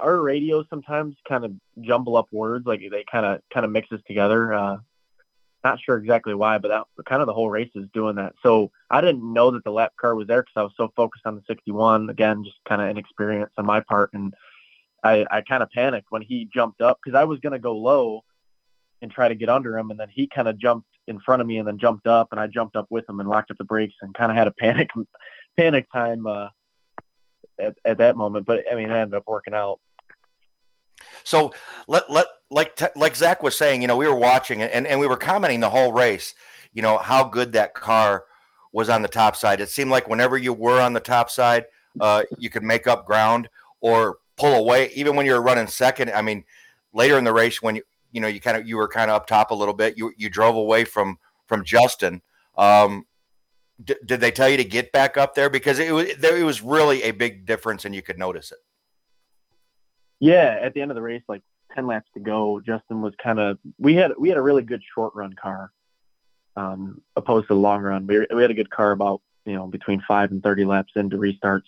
our 0.01 0.21
radios 0.21 0.67
sometimes 0.71 1.17
kind 1.29 1.45
of 1.45 1.53
jumble 1.81 2.17
up 2.17 2.27
words, 2.33 2.67
like 2.67 2.81
they 2.91 3.05
kind 3.11 3.27
of 3.27 3.41
kind 3.53 3.65
of 3.65 3.73
mixes 3.73 4.01
together. 4.07 4.53
Uh, 4.53 4.77
not 5.63 5.79
sure 5.81 5.99
exactly 5.99 6.35
why, 6.35 6.59
but 6.59 6.69
that 6.69 7.05
kind 7.05 7.21
of 7.21 7.27
the 7.27 7.35
whole 7.35 7.51
race 7.51 7.71
is 7.75 7.87
doing 7.93 8.17
that. 8.17 8.33
So 8.43 8.71
I 8.91 9.01
didn't 9.01 9.33
know 9.33 9.51
that 9.51 9.65
the 9.65 9.71
lap 9.71 9.93
car 10.01 10.15
was 10.15 10.27
there 10.27 10.43
because 10.43 10.55
I 10.57 10.63
was 10.63 10.73
so 10.77 10.91
focused 10.97 11.27
on 11.27 11.37
the 11.37 11.43
61. 11.47 12.09
Again, 12.09 12.45
just 12.45 12.57
kind 12.67 12.81
of 12.81 12.89
inexperience 12.89 13.53
on 13.59 13.67
my 13.67 13.81
part, 13.81 14.13
and 14.15 14.33
I, 15.05 15.27
I 15.31 15.43
kind 15.43 15.63
of 15.63 15.71
panicked 15.71 16.07
when 16.11 16.23
he 16.23 16.49
jumped 16.53 16.81
up 16.81 16.99
because 17.03 17.17
I 17.17 17.25
was 17.25 17.41
going 17.41 17.53
to 17.53 17.59
go 17.59 17.77
low 17.77 18.23
and 19.03 19.11
try 19.11 19.29
to 19.29 19.35
get 19.35 19.49
under 19.49 19.77
him, 19.77 19.91
and 19.91 19.99
then 19.99 20.09
he 20.11 20.27
kind 20.27 20.49
of 20.49 20.59
jumped 20.59 20.89
in 21.07 21.21
front 21.21 21.43
of 21.43 21.49
me 21.49 21.59
and 21.59 21.67
then 21.67 21.79
jumped 21.79 22.07
up, 22.07 22.29
and 22.31 22.41
I 22.41 22.47
jumped 22.47 22.77
up 22.77 22.87
with 22.91 23.09
him 23.09 23.21
and 23.21 23.29
locked 23.29 23.51
up 23.51 23.59
the 23.59 23.65
brakes 23.65 23.95
and 24.03 24.15
kind 24.15 24.31
of 24.31 24.37
had 24.37 24.47
a 24.47 24.53
panic 24.59 24.91
panic 25.57 25.87
time 25.93 26.27
uh, 26.27 26.49
at, 27.59 27.77
at 27.85 27.99
that 27.99 28.17
moment. 28.17 28.47
But 28.47 28.65
I 28.71 28.75
mean, 28.75 28.91
it 28.91 28.95
ended 28.95 29.15
up 29.15 29.25
working 29.27 29.55
out. 29.55 29.81
So 31.25 31.53
let 31.89 32.11
let 32.11 32.27
like 32.51 32.79
like 32.97 33.17
Zach 33.17 33.43
was 33.43 33.57
saying, 33.57 33.83
you 33.83 33.89
know, 33.89 33.97
we 33.97 34.09
were 34.09 34.17
watching 34.17 34.63
and, 34.63 34.87
and 34.87 35.01
we 35.01 35.07
were 35.07 35.17
commenting 35.17 35.61
the 35.61 35.71
whole 35.71 35.93
race, 35.93 36.35
you 36.73 36.83
know, 36.83 36.99
how 36.99 37.25
good 37.25 37.53
that 37.53 37.75
car 37.75 38.25
was 38.73 38.89
on 38.89 39.03
the 39.03 39.09
top 39.09 39.37
side. 39.37 39.61
It 39.61 39.69
seemed 39.69 39.91
like 39.91 40.09
whenever 40.09 40.37
you 40.39 40.53
were 40.53 40.81
on 40.81 40.93
the 40.93 41.01
top 41.01 41.31
side, 41.31 41.67
uh, 42.01 42.23
you 42.39 42.51
could 42.51 42.63
make 42.63 42.87
up 42.87 43.07
ground 43.07 43.49
or 43.81 44.19
pull 44.37 44.55
away. 44.55 44.91
Even 44.95 45.17
when 45.17 45.27
you 45.27 45.33
were 45.33 45.43
running 45.43 45.67
second, 45.67 46.11
I 46.11 46.23
mean, 46.23 46.45
later 46.93 47.19
in 47.19 47.25
the 47.25 47.33
race 47.33 47.61
when 47.63 47.77
you 47.77 47.83
you 48.13 48.21
know 48.21 48.29
you 48.29 48.41
kind 48.41 48.57
of 48.57 48.67
you 48.67 48.77
were 48.77 48.89
kind 48.89 49.11
of 49.11 49.17
up 49.17 49.27
top 49.27 49.51
a 49.51 49.55
little 49.55 49.75
bit, 49.75 49.97
you 49.97 50.13
you 50.17 50.29
drove 50.29 50.57
away 50.57 50.85
from 50.85 51.19
from 51.47 51.65
Justin. 51.65 52.23
Um, 52.57 53.07
d- 53.83 53.97
did 54.05 54.21
they 54.21 54.31
tell 54.31 54.49
you 54.49 54.57
to 54.57 54.65
get 54.65 54.93
back 54.93 55.17
up 55.17 55.35
there 55.35 55.51
because 55.51 55.79
it 55.79 55.93
was 55.93 56.07
it 56.09 56.45
was 56.45 56.63
really 56.63 57.03
a 57.03 57.13
big 57.13 57.47
difference 57.47 57.85
and 57.85 57.95
you 57.95 58.03
could 58.03 58.19
notice 58.19 58.53
it. 58.53 58.59
Yeah, 60.21 60.59
at 60.61 60.75
the 60.75 60.83
end 60.83 60.91
of 60.91 60.95
the 60.95 61.03
race, 61.03 61.23
like 61.29 61.43
ten 61.75 61.87
laps 61.87 62.09
to 62.15 62.21
go, 62.21 62.61
Justin 62.61 63.01
was 63.01 63.15
kind 63.23 63.41
of 63.41 63.59
we 63.79 63.95
had 63.95 64.13
we 64.19 64.29
had 64.29 64.39
a 64.39 64.43
really 64.43 64.63
good 64.63 64.83
short 64.95 65.15
run 65.15 65.33
car, 65.33 65.73
um, 66.57 67.01
opposed 67.17 67.49
to 67.49 67.55
the 67.55 67.61
long 67.61 67.83
run. 67.83 68.07
We 68.07 68.27
we 68.35 68.43
had 68.43 68.51
a 68.51 68.55
good 68.55 68.71
car 68.71 68.93
about 68.93 69.23
you 69.47 69.55
know 69.55 69.67
between 69.67 70.03
five 70.07 70.31
and 70.31 70.43
thirty 70.43 70.65
laps 70.65 70.93
into 70.95 71.17
restarts, 71.17 71.65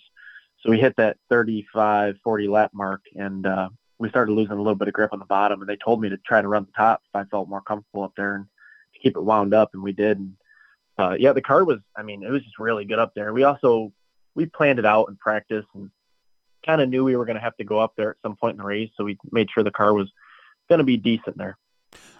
so 0.63 0.69
we 0.69 0.79
hit 0.79 0.95
that 0.95 1.17
35, 1.29 2.15
40 2.23 2.47
lap 2.47 2.71
mark, 2.73 3.01
and 3.15 3.45
uh, 3.45 3.69
we 3.99 4.09
started 4.09 4.31
losing 4.31 4.53
a 4.53 4.61
little 4.61 4.75
bit 4.75 4.87
of 4.87 4.93
grip 4.93 5.11
on 5.11 5.19
the 5.19 5.25
bottom. 5.25 5.59
And 5.59 5.69
they 5.69 5.75
told 5.75 5.99
me 5.99 6.09
to 6.09 6.17
try 6.17 6.41
to 6.41 6.47
run 6.47 6.65
the 6.65 6.71
top 6.71 7.01
if 7.03 7.15
I 7.15 7.25
felt 7.25 7.49
more 7.49 7.61
comfortable 7.61 8.03
up 8.03 8.13
there 8.15 8.35
and 8.35 8.45
to 8.93 8.99
keep 8.99 9.17
it 9.17 9.23
wound 9.23 9.53
up, 9.53 9.71
and 9.73 9.83
we 9.83 9.91
did. 9.91 10.19
And 10.19 10.33
uh, 10.97 11.15
yeah, 11.19 11.33
the 11.33 11.41
car 11.41 11.65
was 11.65 11.79
I 11.97 12.03
mean 12.03 12.23
it 12.23 12.31
was 12.31 12.43
just 12.43 12.59
really 12.59 12.85
good 12.85 12.99
up 12.99 13.11
there. 13.13 13.33
We 13.33 13.43
also 13.43 13.91
we 14.35 14.45
planned 14.45 14.79
it 14.79 14.85
out 14.85 15.09
in 15.09 15.17
practice 15.17 15.65
and 15.73 15.91
kind 16.65 16.81
of 16.81 16.89
knew 16.89 17.03
we 17.03 17.15
were 17.15 17.25
going 17.25 17.35
to 17.35 17.41
have 17.41 17.57
to 17.57 17.63
go 17.63 17.79
up 17.79 17.93
there 17.95 18.11
at 18.11 18.17
some 18.21 18.35
point 18.35 18.53
in 18.53 18.57
the 18.57 18.63
race, 18.65 18.89
so 18.95 19.03
we 19.03 19.17
made 19.31 19.49
sure 19.51 19.63
the 19.63 19.71
car 19.71 19.93
was 19.93 20.11
going 20.69 20.79
to 20.79 20.85
be 20.85 20.97
decent 20.97 21.37
there. 21.37 21.57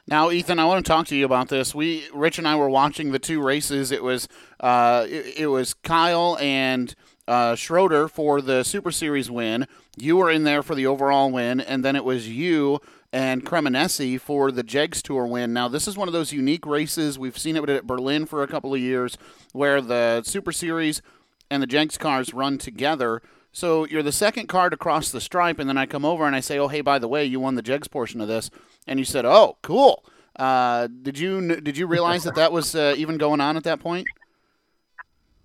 Now, 0.05 0.31
Ethan, 0.31 0.59
I 0.59 0.65
want 0.65 0.85
to 0.85 0.89
talk 0.91 1.07
to 1.07 1.15
you 1.15 1.25
about 1.25 1.47
this. 1.47 1.73
We, 1.73 2.03
Rich 2.13 2.37
and 2.37 2.47
I, 2.47 2.57
were 2.57 2.69
watching 2.69 3.11
the 3.11 3.19
two 3.19 3.41
races. 3.41 3.89
It 3.89 4.03
was, 4.03 4.27
uh, 4.59 5.05
it, 5.09 5.39
it 5.39 5.47
was 5.47 5.73
Kyle 5.73 6.37
and 6.41 6.93
uh, 7.25 7.55
Schroeder 7.55 8.09
for 8.09 8.41
the 8.41 8.63
Super 8.63 8.91
Series 8.91 9.31
win. 9.31 9.65
You 9.95 10.17
were 10.17 10.29
in 10.29 10.43
there 10.43 10.61
for 10.61 10.75
the 10.75 10.85
overall 10.85 11.31
win, 11.31 11.61
and 11.61 11.85
then 11.85 11.95
it 11.95 12.03
was 12.03 12.27
you 12.27 12.81
and 13.13 13.45
Cremonesi 13.45 14.19
for 14.19 14.51
the 14.51 14.63
Jegs 14.63 15.01
Tour 15.01 15.25
win. 15.25 15.53
Now, 15.53 15.69
this 15.69 15.87
is 15.87 15.95
one 15.95 16.09
of 16.09 16.13
those 16.13 16.33
unique 16.33 16.65
races. 16.65 17.17
We've 17.17 17.37
seen 17.37 17.55
it 17.55 17.69
at 17.69 17.87
Berlin 17.87 18.25
for 18.25 18.43
a 18.43 18.47
couple 18.47 18.73
of 18.73 18.81
years, 18.81 19.17
where 19.53 19.79
the 19.81 20.23
Super 20.23 20.51
Series 20.51 21.01
and 21.49 21.63
the 21.63 21.67
Jegs 21.67 21.97
cars 21.97 22.33
run 22.33 22.57
together. 22.57 23.21
So 23.53 23.85
you're 23.85 24.03
the 24.03 24.11
second 24.11 24.47
car 24.47 24.71
to 24.71 24.75
cross 24.75 25.11
the 25.11 25.21
stripe, 25.21 25.59
and 25.59 25.69
then 25.69 25.77
I 25.77 25.85
come 25.85 26.03
over 26.03 26.25
and 26.25 26.35
I 26.35 26.39
say, 26.39 26.57
"Oh, 26.57 26.67
hey, 26.67 26.81
by 26.81 26.97
the 26.97 27.07
way, 27.07 27.23
you 27.23 27.39
won 27.39 27.53
the 27.53 27.61
Jegs 27.61 27.87
portion 27.87 28.19
of 28.19 28.27
this," 28.27 28.49
and 28.87 28.97
you 28.97 29.05
said, 29.05 29.25
"Oh, 29.25 29.57
cool." 29.61 30.03
Uh, 30.35 30.87
did 30.87 31.19
you 31.19 31.61
did 31.61 31.77
you 31.77 31.85
realize 31.85 32.23
that 32.23 32.35
that 32.35 32.51
was 32.51 32.73
uh, 32.73 32.95
even 32.97 33.17
going 33.17 33.39
on 33.39 33.55
at 33.55 33.63
that 33.63 33.79
point? 33.79 34.07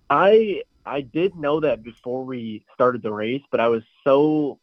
I 0.09 0.63
I 0.87 1.01
did 1.01 1.35
know 1.35 1.59
that 1.59 1.83
before 1.83 2.25
we 2.25 2.65
started 2.73 3.03
the 3.03 3.13
race, 3.13 3.43
but 3.51 3.59
I 3.59 3.67
was 3.67 3.83
so 4.03 4.59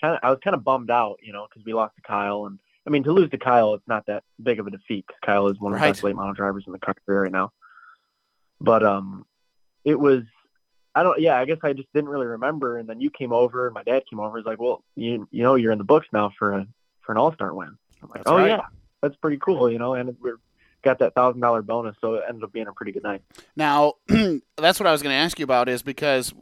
kind 0.00 0.14
of 0.14 0.20
I 0.24 0.30
was 0.30 0.40
kind 0.42 0.54
of 0.54 0.64
bummed 0.64 0.90
out, 0.90 1.20
you 1.22 1.32
know, 1.32 1.46
because 1.48 1.64
we 1.64 1.72
lost 1.72 1.94
to 1.94 2.02
Kyle, 2.02 2.46
and 2.46 2.58
I 2.84 2.90
mean 2.90 3.04
to 3.04 3.12
lose 3.12 3.30
to 3.30 3.38
Kyle, 3.38 3.74
it's 3.74 3.86
not 3.86 4.06
that 4.06 4.24
big 4.42 4.58
of 4.58 4.66
a 4.66 4.70
defeat 4.70 5.06
because 5.06 5.20
Kyle 5.24 5.46
is 5.46 5.60
one 5.60 5.72
of 5.72 5.78
the 5.78 5.86
best 5.86 6.02
late 6.02 6.16
model 6.16 6.34
drivers 6.34 6.64
in 6.66 6.72
the 6.72 6.80
country 6.80 7.14
right 7.14 7.30
now. 7.30 7.52
But 8.60 8.82
um, 8.82 9.24
it 9.84 10.00
was 10.00 10.24
I 10.98 11.04
don't 11.04 11.20
yeah 11.20 11.36
I 11.36 11.44
guess 11.44 11.58
I 11.62 11.74
just 11.74 11.92
didn't 11.94 12.10
really 12.10 12.26
remember, 12.26 12.76
and 12.76 12.88
then 12.88 13.00
you 13.00 13.08
came 13.08 13.32
over, 13.32 13.66
and 13.66 13.74
my 13.74 13.84
dad 13.84 14.02
came 14.10 14.18
over. 14.18 14.36
He's 14.36 14.46
like, 14.46 14.60
well, 14.60 14.82
you 14.96 15.28
you 15.30 15.44
know 15.44 15.54
you're 15.54 15.70
in 15.70 15.78
the 15.78 15.84
books 15.84 16.08
now 16.12 16.32
for 16.36 16.54
a 16.54 16.66
for 17.02 17.12
an 17.12 17.18
All 17.18 17.32
Star 17.32 17.54
win. 17.54 17.78
I'm 18.02 18.08
like, 18.08 18.24
That's 18.24 18.30
oh 18.30 18.36
right. 18.36 18.48
yeah, 18.48 18.62
that's 19.00 19.14
pretty 19.14 19.36
cool, 19.36 19.70
you 19.70 19.78
know, 19.78 19.94
and 19.94 20.16
we're 20.20 20.40
got 20.82 20.98
that 20.98 21.14
thousand 21.14 21.40
dollar 21.40 21.62
bonus, 21.62 21.94
so 22.00 22.14
it 22.14 22.24
ended 22.28 22.42
up 22.42 22.52
being 22.52 22.66
a 22.66 22.72
pretty 22.72 22.90
good 22.90 23.04
night. 23.04 23.22
Now, 23.54 23.94
that's 24.56 24.80
what 24.80 24.88
I 24.88 24.92
was 24.92 25.02
going 25.02 25.12
to 25.12 25.18
ask 25.18 25.38
you 25.38 25.44
about 25.44 25.68
is 25.68 25.82
because, 25.82 26.34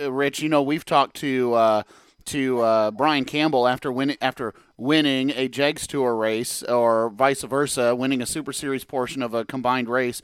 uh, 0.00 0.10
Rich, 0.10 0.40
you 0.40 0.48
know, 0.48 0.62
we've 0.62 0.84
talked 0.84 1.14
to 1.18 1.54
uh, 1.54 1.82
to 2.26 2.60
uh, 2.60 2.90
Brian 2.90 3.24
Campbell 3.24 3.68
after 3.68 3.92
winning 3.92 4.16
after 4.20 4.54
winning 4.76 5.30
a 5.30 5.46
Jegs 5.46 5.86
Tour 5.86 6.16
race 6.16 6.64
or 6.64 7.10
vice 7.10 7.42
versa, 7.42 7.94
winning 7.94 8.20
a 8.20 8.26
Super 8.26 8.52
Series 8.52 8.84
portion 8.84 9.22
of 9.22 9.34
a 9.34 9.44
combined 9.44 9.88
race. 9.88 10.20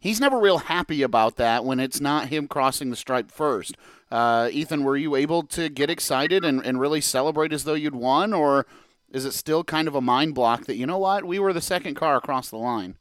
He's 0.00 0.18
never 0.18 0.38
real 0.38 0.58
happy 0.58 1.02
about 1.02 1.36
that 1.36 1.64
when 1.64 1.78
it's 1.78 2.00
not 2.00 2.28
him 2.28 2.48
crossing 2.48 2.88
the 2.88 2.96
stripe 2.96 3.30
first. 3.30 3.76
Uh, 4.10 4.48
Ethan, 4.50 4.82
were 4.82 4.96
you 4.96 5.14
able 5.14 5.42
to 5.44 5.68
get 5.68 5.90
excited 5.90 6.44
and, 6.44 6.64
and 6.64 6.80
really 6.80 7.02
celebrate 7.02 7.52
as 7.52 7.64
though 7.64 7.74
you'd 7.74 7.94
won, 7.94 8.32
or 8.32 8.66
is 9.12 9.26
it 9.26 9.32
still 9.32 9.62
kind 9.62 9.86
of 9.86 9.94
a 9.94 10.00
mind 10.00 10.34
block 10.34 10.64
that 10.64 10.76
you 10.76 10.86
know 10.86 10.98
what 10.98 11.24
we 11.24 11.38
were 11.38 11.52
the 11.52 11.60
second 11.60 11.96
car 11.96 12.16
across 12.16 12.48
the 12.48 12.56
line? 12.56 12.96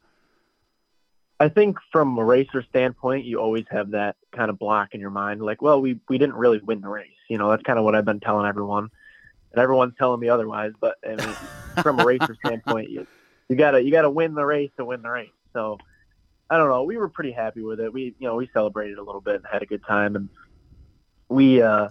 I 1.40 1.48
think 1.48 1.78
from 1.90 2.18
a 2.18 2.24
racer 2.24 2.66
standpoint, 2.70 3.24
you 3.24 3.40
always 3.40 3.66
have 3.70 3.92
that 3.92 4.18
kind 4.34 4.50
of 4.50 4.60
block 4.60 4.94
in 4.94 5.00
your 5.00 5.10
mind, 5.10 5.42
like, 5.42 5.62
well, 5.62 5.80
we 5.80 5.98
we 6.10 6.18
didn't 6.18 6.36
really 6.36 6.60
win 6.60 6.82
the 6.82 6.90
race. 6.90 7.08
You 7.30 7.38
know, 7.38 7.50
that's 7.50 7.64
kind 7.64 7.80
of 7.80 7.86
what 7.86 7.96
I've 7.96 8.04
been 8.04 8.20
telling 8.20 8.46
everyone, 8.46 8.90
and 9.54 9.62
everyone's 9.62 9.94
telling 9.98 10.20
me 10.20 10.28
otherwise. 10.28 10.74
But 10.82 10.98
I 11.06 11.16
mean, 11.16 11.36
from 11.82 12.00
a 12.00 12.06
racer 12.06 12.36
standpoint, 12.46 12.90
you 12.90 13.08
you 13.48 13.56
gotta 13.56 13.82
you 13.82 13.90
gotta 13.90 14.10
win 14.10 14.36
the 14.36 14.46
race 14.46 14.72
to 14.76 14.84
win 14.84 15.02
the 15.02 15.10
race. 15.10 15.32
So 15.54 15.78
I 16.50 16.58
don't 16.58 16.70
know. 16.70 16.84
We 16.84 16.98
were 16.98 17.10
pretty 17.10 17.32
happy 17.32 17.62
with 17.62 17.80
it. 17.80 17.94
We 17.94 18.16
you 18.20 18.28
know 18.28 18.36
we 18.36 18.50
celebrated 18.54 18.98
a 18.98 19.04
little 19.04 19.22
bit 19.22 19.36
and 19.36 19.46
had 19.50 19.62
a 19.62 19.66
good 19.66 19.84
time, 19.86 20.16
and 20.16 20.30
we 21.30 21.62
uh 21.62 21.90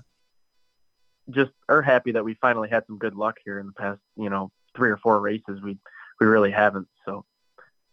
just 1.31 1.51
are 1.69 1.83
happy 1.83 2.13
that 2.13 2.25
we 2.25 2.35
finally 2.35 2.69
had 2.69 2.85
some 2.87 2.99
good 2.99 3.15
luck 3.15 3.37
here 3.45 3.61
in 3.61 3.67
the 3.67 3.73
past 3.73 4.01
you 4.17 4.31
know 4.31 4.51
three 4.77 4.91
or 4.91 4.97
four 4.97 5.21
races. 5.21 5.61
We 5.63 5.79
we 6.21 6.27
really 6.27 6.51
haven't, 6.51 6.89
so 7.05 7.25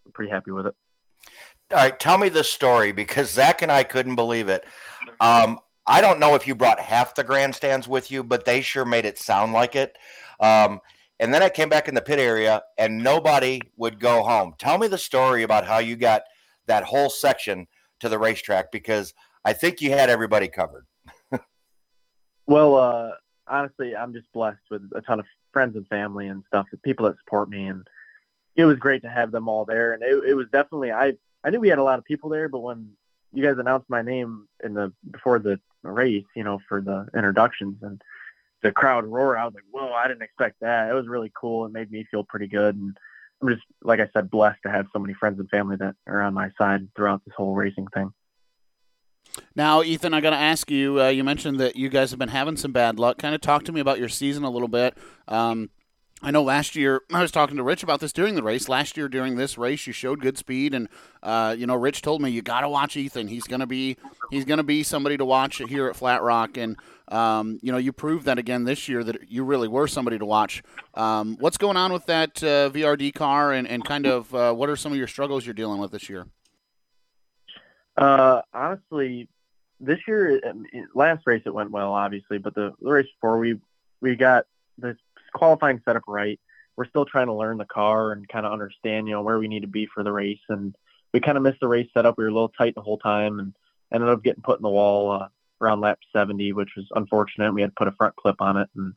I'm 0.05 0.11
pretty 0.11 0.31
happy 0.31 0.51
with 0.51 0.67
it. 0.67 0.75
All 1.71 1.77
right, 1.77 1.99
tell 1.99 2.17
me 2.17 2.29
the 2.29 2.43
story 2.43 2.91
because 2.91 3.31
Zach 3.31 3.61
and 3.61 3.71
I 3.71 3.83
couldn't 3.83 4.15
believe 4.15 4.49
it. 4.49 4.65
Um, 5.19 5.59
I 5.87 6.01
don't 6.01 6.19
know 6.19 6.35
if 6.35 6.47
you 6.47 6.55
brought 6.55 6.79
half 6.79 7.15
the 7.15 7.23
grandstands 7.23 7.87
with 7.87 8.11
you, 8.11 8.23
but 8.23 8.45
they 8.45 8.61
sure 8.61 8.85
made 8.85 9.05
it 9.05 9.17
sound 9.19 9.53
like 9.53 9.75
it. 9.75 9.97
Um, 10.39 10.79
and 11.19 11.33
then 11.33 11.41
I 11.41 11.49
came 11.49 11.69
back 11.69 11.87
in 11.87 11.95
the 11.95 12.01
pit 12.01 12.19
area 12.19 12.63
and 12.77 13.03
nobody 13.03 13.61
would 13.77 13.99
go 13.99 14.23
home. 14.23 14.53
Tell 14.57 14.77
me 14.77 14.87
the 14.87 14.97
story 14.97 15.43
about 15.43 15.65
how 15.65 15.77
you 15.77 15.95
got 15.95 16.23
that 16.67 16.83
whole 16.83 17.09
section 17.09 17.67
to 17.99 18.09
the 18.09 18.19
racetrack 18.19 18.71
because 18.71 19.13
I 19.43 19.53
think 19.53 19.81
you 19.81 19.91
had 19.91 20.09
everybody 20.09 20.47
covered. 20.47 20.85
Well, 22.47 22.75
uh, 22.75 23.11
honestly, 23.47 23.95
I'm 23.95 24.13
just 24.13 24.31
blessed 24.31 24.61
with 24.69 24.83
a 24.95 25.01
ton 25.01 25.19
of 25.19 25.25
friends 25.51 25.75
and 25.75 25.87
family 25.87 26.27
and 26.27 26.43
stuff, 26.47 26.67
people 26.83 27.05
that 27.07 27.17
support 27.17 27.49
me, 27.49 27.67
and 27.67 27.87
it 28.55 28.65
was 28.65 28.77
great 28.77 29.01
to 29.03 29.09
have 29.09 29.31
them 29.31 29.47
all 29.47 29.65
there. 29.65 29.93
And 29.93 30.03
it, 30.03 30.23
it 30.29 30.33
was 30.35 30.47
definitely 30.51 30.91
I 30.91 31.13
I 31.43 31.49
knew 31.49 31.59
we 31.59 31.69
had 31.69 31.79
a 31.79 31.83
lot 31.83 31.99
of 31.99 32.05
people 32.05 32.29
there, 32.29 32.49
but 32.49 32.59
when 32.59 32.91
you 33.33 33.43
guys 33.43 33.57
announced 33.57 33.89
my 33.89 34.01
name 34.01 34.47
in 34.63 34.73
the 34.73 34.93
before 35.11 35.39
the 35.39 35.59
race, 35.83 36.25
you 36.35 36.43
know, 36.43 36.59
for 36.67 36.81
the 36.81 37.07
introductions 37.15 37.77
and 37.81 38.01
the 38.61 38.71
crowd 38.71 39.05
roar, 39.05 39.37
I 39.37 39.45
was 39.45 39.53
like, 39.53 39.63
whoa, 39.71 39.91
I 39.93 40.07
didn't 40.07 40.23
expect 40.23 40.59
that. 40.61 40.89
It 40.89 40.93
was 40.93 41.07
really 41.07 41.31
cool. 41.39 41.65
It 41.65 41.71
made 41.71 41.91
me 41.91 42.05
feel 42.09 42.23
pretty 42.23 42.47
good, 42.47 42.75
and 42.75 42.97
I'm 43.41 43.49
just 43.49 43.63
like 43.83 43.99
I 43.99 44.09
said, 44.13 44.29
blessed 44.29 44.59
to 44.65 44.71
have 44.71 44.87
so 44.93 44.99
many 44.99 45.13
friends 45.13 45.39
and 45.39 45.49
family 45.49 45.75
that 45.77 45.95
are 46.07 46.21
on 46.21 46.33
my 46.33 46.51
side 46.57 46.87
throughout 46.95 47.21
this 47.25 47.33
whole 47.35 47.53
racing 47.53 47.87
thing. 47.93 48.11
Now, 49.55 49.83
Ethan, 49.83 50.13
I 50.13 50.21
got 50.21 50.29
to 50.29 50.37
ask 50.37 50.71
you. 50.71 51.01
Uh, 51.01 51.09
you 51.09 51.23
mentioned 51.23 51.59
that 51.59 51.75
you 51.75 51.89
guys 51.89 52.11
have 52.11 52.19
been 52.19 52.29
having 52.29 52.55
some 52.57 52.71
bad 52.71 52.99
luck. 52.99 53.17
Kind 53.17 53.35
of 53.35 53.41
talk 53.41 53.63
to 53.65 53.71
me 53.71 53.81
about 53.81 53.99
your 53.99 54.09
season 54.09 54.43
a 54.43 54.49
little 54.49 54.67
bit. 54.67 54.97
Um, 55.27 55.69
I 56.21 56.31
know 56.31 56.43
last 56.43 56.75
year 56.75 57.01
I 57.13 57.21
was 57.21 57.31
talking 57.31 57.57
to 57.57 57.63
Rich 57.63 57.83
about 57.83 57.99
this 57.99 58.13
during 58.13 58.35
the 58.35 58.43
race. 58.43 58.69
Last 58.69 58.97
year 58.97 59.07
during 59.07 59.35
this 59.35 59.57
race, 59.57 59.85
you 59.85 59.93
showed 59.93 60.21
good 60.21 60.37
speed, 60.37 60.73
and 60.73 60.87
uh, 61.21 61.55
you 61.57 61.67
know, 61.67 61.75
Rich 61.75 62.01
told 62.01 62.21
me 62.21 62.29
you 62.29 62.41
got 62.41 62.61
to 62.61 62.69
watch 62.69 62.97
Ethan. 62.97 63.27
He's 63.27 63.43
gonna 63.43 63.67
be 63.67 63.97
he's 64.31 64.45
gonna 64.45 64.63
be 64.63 64.83
somebody 64.83 65.17
to 65.17 65.25
watch 65.25 65.61
here 65.67 65.87
at 65.87 65.95
Flat 65.95 66.21
Rock, 66.21 66.57
and 66.57 66.77
um, 67.09 67.59
you 67.61 67.71
know, 67.71 67.77
you 67.77 67.91
proved 67.93 68.25
that 68.25 68.39
again 68.39 68.63
this 68.63 68.87
year 68.87 69.03
that 69.03 69.29
you 69.29 69.43
really 69.43 69.67
were 69.67 69.87
somebody 69.87 70.17
to 70.17 70.25
watch. 70.25 70.63
Um, 70.93 71.37
what's 71.39 71.57
going 71.57 71.77
on 71.77 71.93
with 71.93 72.05
that 72.07 72.41
uh, 72.43 72.69
VRD 72.71 73.13
car, 73.13 73.51
and, 73.53 73.67
and 73.67 73.85
kind 73.85 74.05
of 74.05 74.33
uh, 74.33 74.53
what 74.53 74.69
are 74.69 74.75
some 74.75 74.91
of 74.91 74.97
your 74.97 75.07
struggles 75.07 75.45
you're 75.45 75.53
dealing 75.53 75.79
with 75.79 75.91
this 75.91 76.09
year? 76.09 76.27
Uh, 77.97 78.41
honestly, 78.53 79.29
this 79.79 79.99
year, 80.07 80.41
um, 80.49 80.65
last 80.93 81.21
race 81.25 81.43
it 81.45 81.53
went 81.53 81.71
well, 81.71 81.93
obviously, 81.93 82.37
but 82.37 82.55
the, 82.55 82.73
the 82.81 82.89
race 82.89 83.07
before 83.15 83.37
we 83.37 83.59
we 84.01 84.15
got 84.15 84.45
the 84.77 84.97
qualifying 85.35 85.81
set 85.85 85.95
up 85.95 86.03
right. 86.07 86.39
we're 86.77 86.87
still 86.87 87.05
trying 87.05 87.27
to 87.27 87.33
learn 87.33 87.57
the 87.57 87.65
car 87.65 88.11
and 88.11 88.27
kind 88.27 88.45
of 88.45 88.51
understand, 88.51 89.07
you 89.07 89.13
know, 89.13 89.21
where 89.21 89.37
we 89.37 89.47
need 89.47 89.61
to 89.61 89.67
be 89.67 89.87
for 89.93 90.03
the 90.03 90.11
race. 90.11 90.39
And 90.49 90.75
we 91.13 91.19
kind 91.19 91.37
of 91.37 91.43
missed 91.43 91.59
the 91.61 91.67
race 91.67 91.89
setup. 91.93 92.17
We 92.17 92.23
were 92.23 92.29
a 92.29 92.33
little 92.33 92.49
tight 92.49 92.75
the 92.75 92.81
whole 92.81 92.97
time 92.97 93.39
and 93.39 93.53
ended 93.93 94.09
up 94.09 94.23
getting 94.23 94.43
put 94.43 94.59
in 94.59 94.63
the 94.63 94.69
wall 94.69 95.11
uh, 95.11 95.27
around 95.61 95.81
lap 95.81 95.99
70, 96.13 96.53
which 96.53 96.71
was 96.75 96.85
unfortunate. 96.95 97.53
We 97.53 97.61
had 97.61 97.71
to 97.71 97.75
put 97.77 97.87
a 97.87 97.93
front 97.93 98.15
clip 98.15 98.41
on 98.41 98.57
it. 98.57 98.69
And 98.75 98.93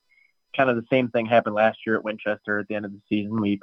kind 0.56 0.70
of 0.70 0.76
the 0.76 0.86
same 0.90 1.08
thing 1.08 1.26
happened 1.26 1.54
last 1.54 1.78
year 1.86 1.96
at 1.96 2.04
Winchester 2.04 2.58
at 2.58 2.68
the 2.68 2.74
end 2.74 2.84
of 2.84 2.92
the 2.92 3.00
season. 3.08 3.40
We, 3.40 3.60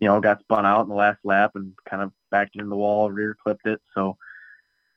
you 0.00 0.06
know, 0.08 0.20
got 0.20 0.40
spun 0.40 0.66
out 0.66 0.82
in 0.82 0.88
the 0.88 0.94
last 0.94 1.18
lap 1.24 1.52
and 1.54 1.72
kind 1.88 2.02
of 2.02 2.12
backed 2.30 2.54
into 2.54 2.68
the 2.68 2.76
wall, 2.76 3.10
rear 3.10 3.36
clipped 3.42 3.66
it. 3.66 3.80
So 3.94 4.16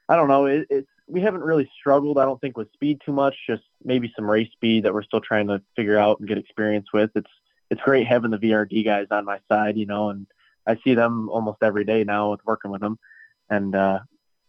I 0.08 0.16
don't 0.16 0.28
know. 0.28 0.46
It, 0.46 0.68
it's 0.70 0.90
we 1.12 1.22
haven't 1.22 1.44
really 1.44 1.70
struggled. 1.78 2.18
I 2.18 2.26
don't 2.26 2.40
think 2.40 2.58
with 2.58 2.72
speed 2.72 3.02
too 3.06 3.12
much. 3.12 3.36
Just 3.48 3.64
maybe 3.84 4.12
some 4.16 4.30
race 4.30 4.52
speed 4.54 4.86
that 4.86 4.94
we're 4.94 5.04
still 5.04 5.22
trying 5.22 5.48
to 5.48 5.62
figure 5.76 5.98
out 5.98 6.20
and 6.20 6.28
get 6.28 6.38
experience 6.38 6.88
with. 6.94 7.12
It's 7.16 7.30
it's 7.70 7.82
great 7.82 8.08
having 8.08 8.32
the 8.32 8.38
VRD 8.38 8.84
guys 8.86 9.08
on 9.12 9.26
my 9.26 9.40
side, 9.50 9.78
you 9.78 9.86
know, 9.86 10.10
and 10.10 10.28
I 10.68 10.78
see 10.84 10.94
them 10.94 11.30
almost 11.30 11.60
every 11.62 11.86
day 11.86 12.04
now 12.04 12.32
with 12.32 12.42
working 12.46 12.72
with 12.72 12.82
them, 12.82 12.98
and 13.50 13.76
uh, 13.76 14.00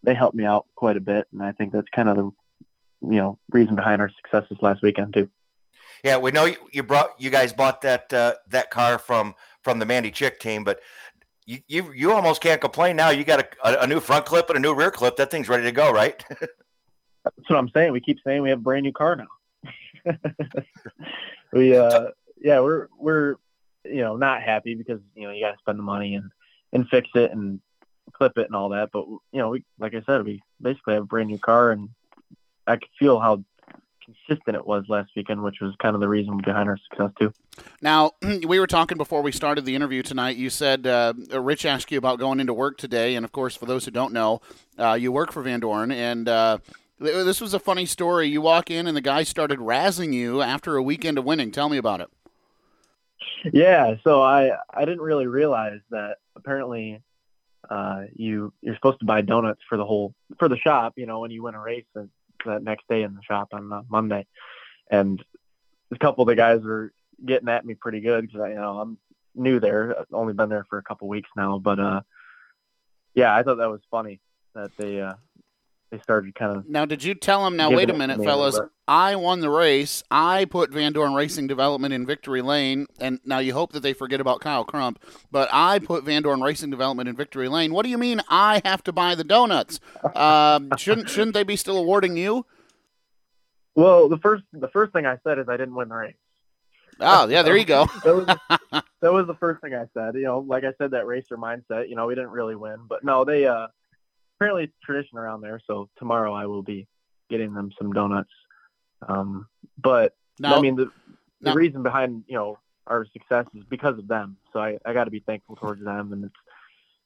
they 0.03 0.15
help 0.15 0.35
me 0.35 0.45
out 0.45 0.67
quite 0.75 0.97
a 0.97 1.01
bit. 1.01 1.27
And 1.33 1.43
I 1.43 1.53
think 1.53 1.73
that's 1.73 1.89
kind 1.95 2.09
of 2.09 2.17
the 2.17 2.31
you 3.03 3.17
know 3.17 3.39
reason 3.51 3.75
behind 3.75 4.01
our 4.01 4.11
successes 4.11 4.59
last 4.61 4.83
weekend 4.83 5.15
too. 5.15 5.29
Yeah, 6.05 6.19
we 6.19 6.31
know 6.31 6.47
you, 6.47 6.57
you 6.73 6.83
brought 6.83 7.11
you 7.19 7.31
guys 7.31 7.53
bought 7.53 7.83
that 7.83 8.13
uh, 8.13 8.35
that 8.51 8.71
car 8.71 8.99
from 8.99 9.35
from 9.63 9.79
the 9.79 9.87
Mandy 9.87 10.11
Chick 10.11 10.41
team, 10.41 10.65
but 10.65 10.81
you, 11.53 11.61
you 11.69 11.93
you 11.93 12.13
almost 12.13 12.41
can't 12.41 12.61
complain 12.61 12.97
now. 12.97 13.11
You 13.11 13.25
got 13.25 13.47
a, 13.65 13.83
a 13.83 13.87
new 13.87 14.01
front 14.01 14.25
clip 14.25 14.49
and 14.49 14.57
a 14.57 14.61
new 14.61 14.75
rear 14.75 14.91
clip. 14.91 15.17
That 15.17 15.31
thing's 15.31 15.49
ready 15.49 15.65
to 15.65 15.73
go, 15.73 15.91
right? 15.91 16.25
That's 16.31 17.49
what 17.49 17.59
I'm 17.59 17.69
saying. 17.69 17.93
We 17.93 18.01
keep 18.01 18.19
saying 18.25 18.43
we 18.43 18.51
have 18.51 18.59
a 18.59 18.63
brand 18.63 18.85
new 18.85 18.93
car 18.93 19.17
now. 19.17 19.27
we 21.53 21.77
uh 21.77 22.09
yeah, 22.41 22.61
we're 22.61 22.89
we're 22.99 23.37
you 23.85 24.01
know 24.01 24.17
not 24.17 24.43
happy 24.43 24.75
because 24.75 25.01
you 25.15 25.27
know 25.27 25.33
you 25.33 25.45
got 25.45 25.53
to 25.53 25.59
spend 25.59 25.79
the 25.79 25.85
money 25.85 26.15
and 26.15 26.31
and 26.73 26.89
fix 26.89 27.09
it 27.15 27.31
and 27.33 27.61
clip 28.13 28.39
it 28.39 28.47
and 28.47 28.57
all 28.57 28.71
that. 28.71 28.91
But 28.93 29.07
you 29.07 29.21
know, 29.35 29.51
we 29.51 29.65
like 29.79 29.95
I 29.95 30.03
said, 30.03 30.25
we 30.25 30.43
basically 30.61 30.95
have 30.95 31.05
a 31.05 31.07
brand 31.07 31.29
new 31.29 31.39
car, 31.39 31.71
and 31.71 31.91
I 32.67 32.77
can 32.77 32.89
feel 32.99 33.21
how 33.21 33.45
consistent 34.05 34.57
it 34.57 34.67
was 34.67 34.85
last 34.89 35.11
weekend, 35.17 35.43
which 35.43 35.61
was 35.61 35.75
kind 35.81 35.95
of 35.95 36.01
the 36.01 36.09
reason 36.09 36.39
behind 36.45 36.69
our 36.69 36.79
success 36.89 37.11
too. 37.19 37.33
Now, 37.81 38.13
we 38.47 38.59
were 38.59 38.67
talking 38.67 38.99
before 38.99 39.23
we 39.23 39.33
started 39.33 39.65
the 39.65 39.75
interview 39.75 40.03
tonight. 40.03 40.37
You 40.37 40.51
said 40.51 40.87
uh, 40.87 41.15
Rich 41.33 41.67
asked 41.67 41.91
you 41.91 41.99
about 41.99 42.19
going 42.19 42.41
into 42.41 42.55
work 42.55 42.79
today, 42.79 43.15
and 43.15 43.25
of 43.25 43.33
course, 43.33 43.57
for 43.57 43.67
those 43.67 43.85
who 43.85 43.91
don't 43.91 44.13
know, 44.13 44.41
uh, 44.79 44.95
you 44.95 45.13
work 45.13 45.33
for 45.33 45.43
Van 45.43 45.61
Dorn, 45.61 45.91
and 45.91 46.29
uh, 46.29 46.59
this 46.99 47.41
was 47.41 47.55
a 47.55 47.59
funny 47.59 47.87
story. 47.87 48.29
You 48.29 48.41
walk 48.41 48.71
in, 48.71 48.87
and 48.87 48.97
the 48.97 49.01
guy 49.03 49.23
started 49.23 49.59
razzing 49.59 50.13
you 50.13 50.43
after 50.43 50.77
a 50.77 50.83
weekend 50.83 51.19
of 51.19 51.25
winning. 51.25 51.51
Tell 51.51 51.69
me 51.69 51.77
about 51.77 52.01
it. 52.01 52.09
Yeah, 53.53 53.97
so 54.05 54.23
I 54.23 54.51
I 54.73 54.85
didn't 54.85 55.01
really 55.01 55.27
realize 55.27 55.81
that 55.91 56.19
apparently 56.37 57.03
uh, 57.69 58.03
you 58.15 58.53
you're 58.61 58.75
supposed 58.75 59.01
to 59.01 59.05
buy 59.05 59.21
donuts 59.21 59.61
for 59.69 59.77
the 59.79 59.85
whole 59.85 60.15
for 60.39 60.49
the 60.49 60.57
shop, 60.57 60.95
you 60.97 61.07
know, 61.07 61.21
when 61.21 61.31
you 61.31 61.43
win 61.43 61.55
a 61.55 61.61
race 61.61 61.87
and 61.95 62.09
that 62.47 62.63
next 62.63 62.89
day 62.89 63.03
in 63.03 63.15
the 63.15 63.23
shop 63.23 63.49
on 63.53 63.73
uh, 63.73 63.83
Monday, 63.89 64.27
and 64.91 65.23
a 65.93 65.99
couple 65.99 66.23
of 66.23 66.29
the 66.29 66.37
guys 66.37 66.61
were 66.63 66.93
getting 67.25 67.49
at 67.49 67.65
me 67.65 67.75
pretty 67.75 68.01
good 68.01 68.27
because 68.27 68.41
I 68.41 68.49
you 68.51 68.55
know 68.55 68.79
I'm 68.79 68.99
new 69.35 69.61
there, 69.61 69.99
I've 69.99 70.07
only 70.13 70.35
been 70.35 70.49
there 70.49 70.67
for 70.69 70.79
a 70.79 70.83
couple 70.83 71.09
weeks 71.09 71.31
now, 71.37 71.59
but 71.59 71.79
uh, 71.79 72.01
yeah, 73.15 73.35
I 73.35 73.43
thought 73.43 73.59
that 73.59 73.71
was 73.71 73.81
funny 73.91 74.21
that 74.55 74.71
they 74.77 75.01
uh, 75.01 75.15
they 75.93 75.99
started 75.99 76.35
kind 76.35 76.57
of. 76.57 76.67
Now, 76.67 76.87
did 76.87 77.05
you 77.05 77.15
tell 77.15 77.47
him? 77.47 77.55
Now, 77.55 77.71
wait 77.71 77.91
a 77.91 77.93
minute, 77.93 78.25
fellas. 78.25 78.59
I 78.89 79.15
won 79.15 79.41
the 79.41 79.51
race. 79.51 80.03
I 80.11 80.47
put 80.47 80.71
Vandoorne 80.71 81.15
Racing 81.15 81.49
Development 81.49 81.93
in 81.93 82.07
victory 82.07 82.41
lane, 82.41 82.87
and 82.99 83.21
now 83.27 83.41
you 83.41 83.53
hope 83.53 83.73
that 83.73 83.81
they 83.81 83.93
forget 83.93 84.19
about 84.19 84.41
Kyle 84.41 84.65
Crump. 84.65 84.99
But 85.31 85.51
I 85.53 85.81
put 85.81 86.07
Vandoorne 86.07 86.43
Racing 86.43 86.71
Development 86.71 87.11
in 87.11 87.15
victory 87.15 87.47
lane. 87.47 87.75
What 87.75 87.85
do 87.85 87.91
you 87.91 87.99
mean? 87.99 88.23
I 88.31 88.63
have 88.65 88.83
to 88.85 88.93
buy 88.93 89.15
the 89.15 89.23
donuts? 89.23 89.81
Um, 90.17 90.71
shouldn't 90.79 91.11
shouldn't 91.11 91.35
they 91.35 91.43
be 91.43 91.57
still 91.57 91.77
awarding 91.77 92.17
you? 92.17 92.47
Well, 93.75 94.09
the 94.09 94.19
first 94.19 94.45
the 94.55 94.69
first 94.69 94.95
thing 94.95 95.05
I 95.05 95.19
said 95.25 95.39
is 95.39 95.49
I 95.51 95.59
didn't 95.59 95.75
win 95.75 95.91
the 95.91 95.95
race. 95.95 96.15
Oh 97.01 97.29
yeah, 97.29 97.43
there 97.43 97.57
you 97.57 97.67
go. 97.67 97.87
that, 98.05 98.15
was, 98.15 98.83
that 99.03 99.13
was 99.13 99.27
the 99.27 99.35
first 99.35 99.61
thing 99.61 99.75
I 99.75 99.85
said. 99.93 100.15
You 100.15 100.25
know, 100.25 100.39
like 100.39 100.65
I 100.65 100.73
said, 100.79 100.93
that 100.93 101.07
racer 101.07 101.37
mindset. 101.37 101.91
You 101.91 101.97
know, 101.97 102.07
we 102.07 102.15
didn't 102.15 102.31
really 102.31 102.57
win, 102.57 102.79
but 102.89 103.05
no, 103.05 103.27
they 103.27 103.47
uh 103.47 103.67
apparently 104.43 104.65
it's 104.65 104.73
tradition 104.85 105.19
around 105.19 105.41
there. 105.41 105.61
So 105.67 105.89
tomorrow 105.99 106.35
I 106.35 106.47
will 106.47 106.63
be 106.63 106.89
getting 107.31 107.55
them 107.55 107.71
some 107.79 107.93
donuts. 107.93 108.31
Um, 109.07 109.47
but 109.81 110.15
I 110.59 110.61
mean, 110.61 110.75
the, 110.75 110.91
the 111.41 111.53
reason 111.53 111.83
behind, 111.85 112.25
you 112.27 112.35
know, 112.35 112.59
our 112.89 113.07
success 113.13 113.47
is 113.55 113.63
because 113.71 113.99
of 113.99 114.09
them. 114.09 114.37
So 114.53 114.59
I, 114.59 114.79
I 114.85 114.93
got 114.93 115.05
to 115.05 115.13
be 115.13 115.21
thankful 115.21 115.55
towards 115.55 115.85
them. 115.85 116.13
And 116.13 116.25
it's, 116.25 116.35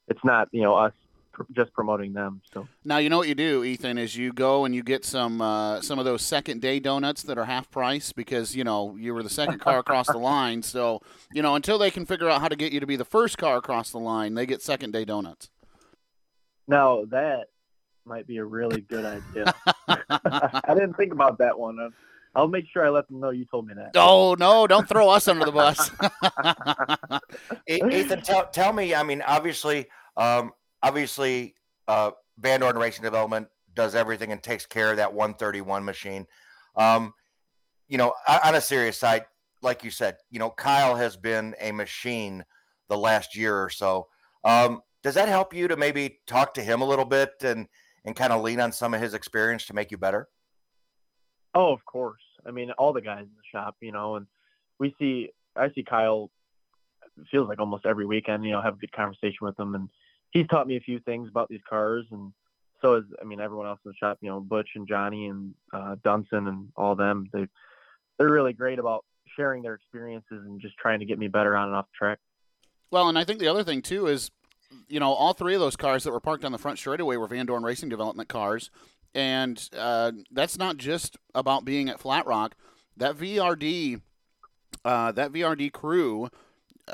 it's 0.09 0.25
not, 0.25 0.49
you 0.51 0.63
know, 0.63 0.75
us 0.75 0.95
pr- 1.33 1.43
just 1.53 1.75
promoting 1.75 2.15
them. 2.15 2.41
So 2.55 2.67
now, 2.87 2.97
you 2.97 3.11
know 3.11 3.19
what 3.19 3.29
you 3.29 3.35
do, 3.35 3.65
Ethan, 3.65 3.99
is 3.99 4.17
you 4.17 4.33
go 4.33 4.65
and 4.65 4.75
you 4.75 4.83
get 4.83 5.05
some, 5.05 5.43
uh, 5.43 5.83
some 5.83 5.99
of 5.99 6.07
those 6.07 6.23
second 6.23 6.63
day 6.63 6.81
donuts 6.81 7.23
that 7.25 7.37
are 7.37 7.45
half 7.45 7.71
price 7.71 8.13
because, 8.13 8.57
you 8.57 8.65
know, 8.65 8.97
you 8.99 9.13
were 9.13 9.23
the 9.23 9.29
second 9.29 9.59
car 9.59 9.79
across 9.81 10.07
the 10.07 10.19
line. 10.19 10.63
So, 10.63 11.03
you 11.35 11.43
know, 11.43 11.55
until 11.55 11.77
they 11.77 11.91
can 11.91 12.07
figure 12.07 12.31
out 12.31 12.41
how 12.41 12.49
to 12.49 12.57
get 12.57 12.73
you 12.73 12.81
to 12.81 12.87
be 12.87 12.97
the 12.97 13.05
first 13.05 13.37
car 13.37 13.59
across 13.59 13.91
the 13.91 13.99
line, 13.99 14.33
they 14.33 14.47
get 14.47 14.63
second 14.63 14.93
day 14.93 15.05
donuts. 15.05 15.51
Now 16.69 17.05
that 17.11 17.47
might 18.05 18.27
be 18.27 18.39
a 18.39 18.45
really 18.45 18.81
good 18.81 19.05
idea. 19.05 19.55
I 19.89 20.75
didn't 20.75 20.95
think 20.95 21.13
about 21.13 21.39
that 21.39 21.59
one. 21.59 21.79
I'll 22.35 22.49
make 22.49 22.67
sure 22.71 22.85
I 22.85 22.91
let 22.91 23.09
them 23.09 23.21
know 23.21 23.31
you 23.31 23.47
told 23.47 23.67
me 23.67 23.75
that. 23.75 23.93
Oh 23.97 24.37
no! 24.39 24.67
Don't 24.67 24.87
throw 24.89 25.09
us 25.09 25.27
under 25.27 25.47
the 25.47 25.53
bus. 25.53 25.91
Ethan, 27.67 28.21
tell, 28.21 28.47
tell 28.49 28.73
me. 28.75 28.95
I 28.95 29.03
mean, 29.03 29.23
obviously, 29.23 29.87
um, 30.19 30.53
obviously, 30.83 31.55
uh, 31.89 32.11
Vandoorne 32.41 32.79
Racing 32.79 33.03
Development 33.03 33.49
does 33.75 33.95
everything 33.95 34.33
and 34.33 34.43
takes 34.43 34.67
care 34.67 34.91
of 34.91 34.99
that 34.99 35.15
131 35.15 35.85
machine. 35.85 36.27
Um, 36.77 37.15
you 37.89 37.97
know, 37.97 38.13
on 38.45 38.55
a 38.55 38.61
serious 38.61 38.99
side, 38.99 39.25
like 39.63 39.83
you 39.83 39.91
said, 39.91 40.17
you 40.31 40.39
know, 40.39 40.51
Kyle 40.51 40.97
has 40.97 41.17
been 41.17 41.55
a 41.59 41.73
machine 41.73 42.45
the 42.89 42.99
last 42.99 43.35
year 43.35 43.57
or 43.57 43.71
so. 43.71 44.09
Um, 44.45 44.83
does 45.07 45.15
that 45.15 45.29
help 45.29 45.55
you 45.55 45.69
to 45.69 45.77
maybe 45.77 46.19
talk 46.27 46.53
to 46.55 46.61
him 46.61 46.83
a 46.83 46.85
little 46.85 47.05
bit 47.05 47.31
and 47.43 47.69
and 48.05 48.17
kind 48.17 48.33
of 48.33 48.43
lean 48.43 48.59
on 48.59 48.73
some 48.73 48.93
of 48.93 49.01
his 49.01 49.15
experience 49.15 49.65
to 49.67 49.73
make 49.73 49.93
you 49.93 49.97
better? 49.97 50.29
Oh, 51.55 51.73
of 51.73 51.85
course. 51.85 52.23
I 52.45 52.51
mean, 52.51 52.73
all 52.73 52.93
the 52.93 53.01
guys 53.01 53.23
in 53.23 53.31
the 53.37 53.59
shop, 53.59 53.77
you 53.81 53.93
know, 53.93 54.17
and 54.17 54.27
we 54.81 54.97
see 54.99 55.31
I 55.55 55.71
see 55.71 55.85
Kyle 55.85 56.33
feels 57.31 57.49
like 57.49 57.61
almost 57.61 57.87
every 57.87 58.05
weekend, 58.05 58.45
you 58.45 58.51
know, 58.51 58.61
have 58.61 58.75
a 58.75 58.79
good 58.79 58.91
conversation 58.91 59.39
with 59.43 59.57
him 59.57 59.77
and 59.77 59.89
he's 60.33 60.49
taught 60.49 60.67
me 60.67 60.77
a 60.77 60.81
few 60.81 60.99
things 60.99 61.29
about 61.29 61.49
these 61.49 61.63
cars 61.71 62.05
and 62.11 62.33
so 62.83 62.97
is 62.97 63.05
I 63.23 63.25
mean 63.25 63.39
everyone 63.39 63.69
else 63.69 63.79
in 63.85 63.93
the 63.93 63.97
shop, 63.97 64.19
you 64.23 64.29
know, 64.29 64.41
Butch 64.41 64.71
and 64.75 64.89
Johnny 64.89 65.27
and 65.27 65.55
uh 65.73 65.95
Dunson 66.05 66.49
and 66.49 66.73
all 66.75 66.97
them. 66.97 67.29
They 67.33 67.47
they're 68.19 68.29
really 68.29 68.55
great 68.55 68.81
about 68.81 69.05
sharing 69.37 69.63
their 69.63 69.75
experiences 69.75 70.43
and 70.45 70.61
just 70.61 70.77
trying 70.79 70.99
to 70.99 71.07
get 71.07 71.17
me 71.17 71.29
better 71.29 71.57
on 71.57 71.69
and 71.69 71.77
off 71.77 71.87
the 71.87 72.07
track. 72.07 72.19
Well, 72.91 73.09
and 73.09 73.17
I 73.17 73.23
think 73.23 73.39
the 73.39 73.49
other 73.49 73.63
thing 73.63 73.83
too 73.83 74.09
is 74.09 74.33
you 74.89 75.01
know, 75.01 75.13
all 75.13 75.33
three 75.33 75.55
of 75.55 75.61
those 75.61 75.77
cars 75.77 76.05
that 76.05 76.13
were 76.13 76.21
parked 76.21 76.45
on 76.45 76.53
the 76.53 76.59
front 76.59 76.79
straightaway 76.79 77.17
were 77.17 77.29
Vandoorne 77.29 77.65
Racing 77.65 77.89
Development 77.89 78.29
cars, 78.29 78.71
and 79.15 79.69
uh, 79.77 80.13
that's 80.31 80.59
not 80.59 80.77
just 80.77 81.17
about 81.35 81.65
being 81.65 81.89
at 81.89 82.01
Flat 82.01 82.27
Rock. 82.27 82.55
That 82.97 83.17
VRD, 83.17 84.01
uh, 84.85 85.13
that 85.13 85.33
VRD 85.33 85.73
crew 85.73 86.31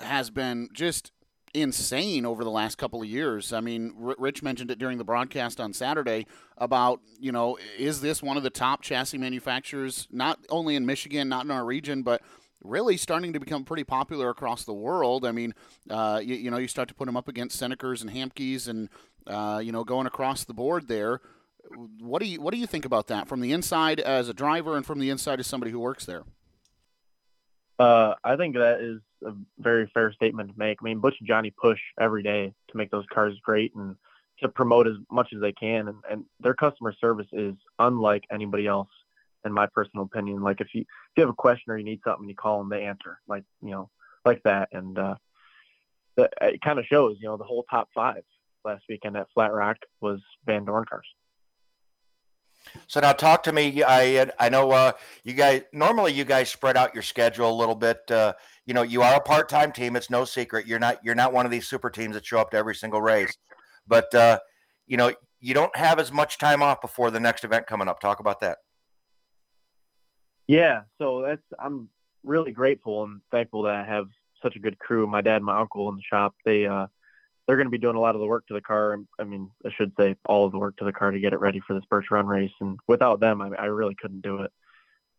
has 0.00 0.30
been 0.30 0.68
just 0.72 1.12
insane 1.54 2.24
over 2.24 2.44
the 2.44 2.50
last 2.50 2.78
couple 2.78 3.02
of 3.02 3.08
years. 3.08 3.52
I 3.52 3.60
mean, 3.60 3.94
R- 4.02 4.16
Rich 4.18 4.42
mentioned 4.42 4.70
it 4.70 4.78
during 4.78 4.98
the 4.98 5.04
broadcast 5.04 5.60
on 5.60 5.72
Saturday 5.72 6.26
about, 6.56 7.00
you 7.18 7.30
know, 7.30 7.58
is 7.78 8.00
this 8.00 8.22
one 8.22 8.36
of 8.36 8.42
the 8.42 8.50
top 8.50 8.82
chassis 8.82 9.18
manufacturers, 9.18 10.08
not 10.10 10.38
only 10.48 10.76
in 10.76 10.86
Michigan, 10.86 11.28
not 11.28 11.44
in 11.44 11.50
our 11.50 11.64
region, 11.64 12.02
but 12.02 12.22
really 12.64 12.96
starting 12.96 13.32
to 13.32 13.40
become 13.40 13.64
pretty 13.64 13.84
popular 13.84 14.30
across 14.30 14.64
the 14.64 14.72
world. 14.72 15.24
I 15.24 15.32
mean, 15.32 15.54
uh, 15.90 16.20
you, 16.22 16.34
you, 16.34 16.50
know, 16.50 16.58
you 16.58 16.68
start 16.68 16.88
to 16.88 16.94
put 16.94 17.06
them 17.06 17.16
up 17.16 17.28
against 17.28 17.60
Sennekers 17.60 18.02
and 18.02 18.10
Hamkes 18.10 18.68
and, 18.68 18.88
uh, 19.26 19.60
you 19.62 19.72
know, 19.72 19.84
going 19.84 20.06
across 20.06 20.44
the 20.44 20.54
board 20.54 20.88
there. 20.88 21.20
What 22.00 22.20
do 22.20 22.28
you 22.28 22.40
what 22.40 22.52
do 22.52 22.58
you 22.58 22.66
think 22.66 22.84
about 22.84 23.06
that 23.06 23.28
from 23.28 23.40
the 23.40 23.52
inside 23.52 24.00
as 24.00 24.28
a 24.28 24.34
driver 24.34 24.76
and 24.76 24.84
from 24.84 24.98
the 24.98 25.10
inside 25.10 25.40
as 25.40 25.46
somebody 25.46 25.70
who 25.70 25.78
works 25.78 26.04
there? 26.04 26.24
Uh, 27.78 28.14
I 28.22 28.36
think 28.36 28.56
that 28.56 28.80
is 28.80 29.00
a 29.24 29.32
very 29.58 29.90
fair 29.94 30.12
statement 30.12 30.50
to 30.50 30.58
make. 30.58 30.78
I 30.82 30.84
mean, 30.84 30.98
Butch 30.98 31.14
and 31.18 31.28
Johnny 31.28 31.50
push 31.50 31.78
every 32.00 32.22
day 32.22 32.52
to 32.70 32.76
make 32.76 32.90
those 32.90 33.06
cars 33.12 33.34
great 33.42 33.74
and 33.74 33.96
to 34.42 34.48
promote 34.48 34.86
as 34.86 34.94
much 35.10 35.28
as 35.34 35.40
they 35.40 35.52
can, 35.52 35.88
and, 35.88 35.96
and 36.10 36.24
their 36.40 36.54
customer 36.54 36.92
service 37.00 37.28
is 37.32 37.54
unlike 37.78 38.24
anybody 38.30 38.66
else 38.66 38.88
in 39.44 39.52
my 39.52 39.66
personal 39.66 40.04
opinion. 40.04 40.42
Like 40.42 40.60
if 40.60 40.68
you 40.74 40.82
if 40.82 40.86
you 41.16 41.22
have 41.22 41.30
a 41.30 41.34
question 41.34 41.72
or 41.72 41.78
you 41.78 41.84
need 41.84 42.00
something, 42.04 42.28
you 42.28 42.34
call 42.34 42.58
them, 42.58 42.68
they 42.68 42.84
answer. 42.84 43.18
Like 43.28 43.44
you 43.62 43.70
know, 43.70 43.90
like 44.24 44.42
that, 44.44 44.68
and 44.72 44.98
uh, 44.98 45.14
the, 46.16 46.30
it 46.40 46.60
kind 46.60 46.78
of 46.78 46.86
shows. 46.86 47.16
You 47.20 47.28
know, 47.28 47.36
the 47.36 47.44
whole 47.44 47.64
top 47.70 47.88
five 47.94 48.22
last 48.64 48.84
weekend 48.88 49.16
at 49.16 49.26
Flat 49.34 49.52
Rock 49.52 49.76
was 50.00 50.20
Vandoorne 50.48 50.86
cars. 50.86 51.06
So 52.86 53.00
now 53.00 53.12
talk 53.12 53.42
to 53.44 53.52
me. 53.52 53.82
I 53.82 54.30
I 54.38 54.48
know 54.48 54.70
uh, 54.70 54.92
you 55.24 55.32
guys 55.32 55.62
normally 55.72 56.12
you 56.12 56.24
guys 56.24 56.48
spread 56.48 56.76
out 56.76 56.94
your 56.94 57.02
schedule 57.02 57.50
a 57.50 57.52
little 57.52 57.74
bit. 57.74 57.98
Uh, 58.10 58.34
you 58.66 58.74
know, 58.74 58.82
you 58.82 59.02
are 59.02 59.16
a 59.16 59.20
part-time 59.20 59.72
team. 59.72 59.96
It's 59.96 60.10
no 60.10 60.24
secret. 60.24 60.66
You're 60.66 60.78
not 60.78 61.04
you're 61.04 61.14
not 61.14 61.32
one 61.32 61.44
of 61.44 61.50
these 61.50 61.66
super 61.66 61.90
teams 61.90 62.14
that 62.14 62.24
show 62.24 62.38
up 62.38 62.50
to 62.52 62.56
every 62.56 62.74
single 62.74 63.02
race. 63.02 63.36
But 63.86 64.14
uh, 64.14 64.38
you 64.86 64.96
know, 64.96 65.12
you 65.40 65.54
don't 65.54 65.74
have 65.76 65.98
as 65.98 66.12
much 66.12 66.38
time 66.38 66.62
off 66.62 66.80
before 66.80 67.10
the 67.10 67.20
next 67.20 67.44
event 67.44 67.66
coming 67.66 67.88
up. 67.88 67.98
Talk 68.00 68.20
about 68.20 68.40
that. 68.40 68.58
Yeah, 70.52 70.82
so 70.98 71.22
that's 71.22 71.40
I'm 71.58 71.88
really 72.24 72.52
grateful 72.52 73.04
and 73.04 73.22
thankful 73.30 73.62
that 73.62 73.74
I 73.74 73.84
have 73.84 74.08
such 74.42 74.54
a 74.54 74.58
good 74.58 74.78
crew. 74.78 75.06
My 75.06 75.22
dad, 75.22 75.36
and 75.36 75.46
my 75.46 75.58
uncle 75.58 75.88
in 75.88 75.96
the 75.96 76.02
shop, 76.02 76.34
they 76.44 76.66
uh, 76.66 76.88
they're 77.46 77.56
going 77.56 77.68
to 77.68 77.70
be 77.70 77.78
doing 77.78 77.96
a 77.96 78.00
lot 78.00 78.14
of 78.14 78.20
the 78.20 78.26
work 78.26 78.46
to 78.48 78.54
the 78.54 78.60
car. 78.60 78.98
I 79.18 79.24
mean, 79.24 79.50
I 79.64 79.70
should 79.74 79.92
say 79.98 80.14
all 80.26 80.44
of 80.44 80.52
the 80.52 80.58
work 80.58 80.76
to 80.76 80.84
the 80.84 80.92
car 80.92 81.10
to 81.10 81.18
get 81.18 81.32
it 81.32 81.40
ready 81.40 81.62
for 81.66 81.72
this 81.72 81.86
Birch 81.88 82.10
Run 82.10 82.26
race. 82.26 82.52
And 82.60 82.78
without 82.86 83.18
them, 83.18 83.40
I, 83.40 83.48
I 83.58 83.64
really 83.64 83.94
couldn't 83.94 84.20
do 84.20 84.42
it. 84.42 84.52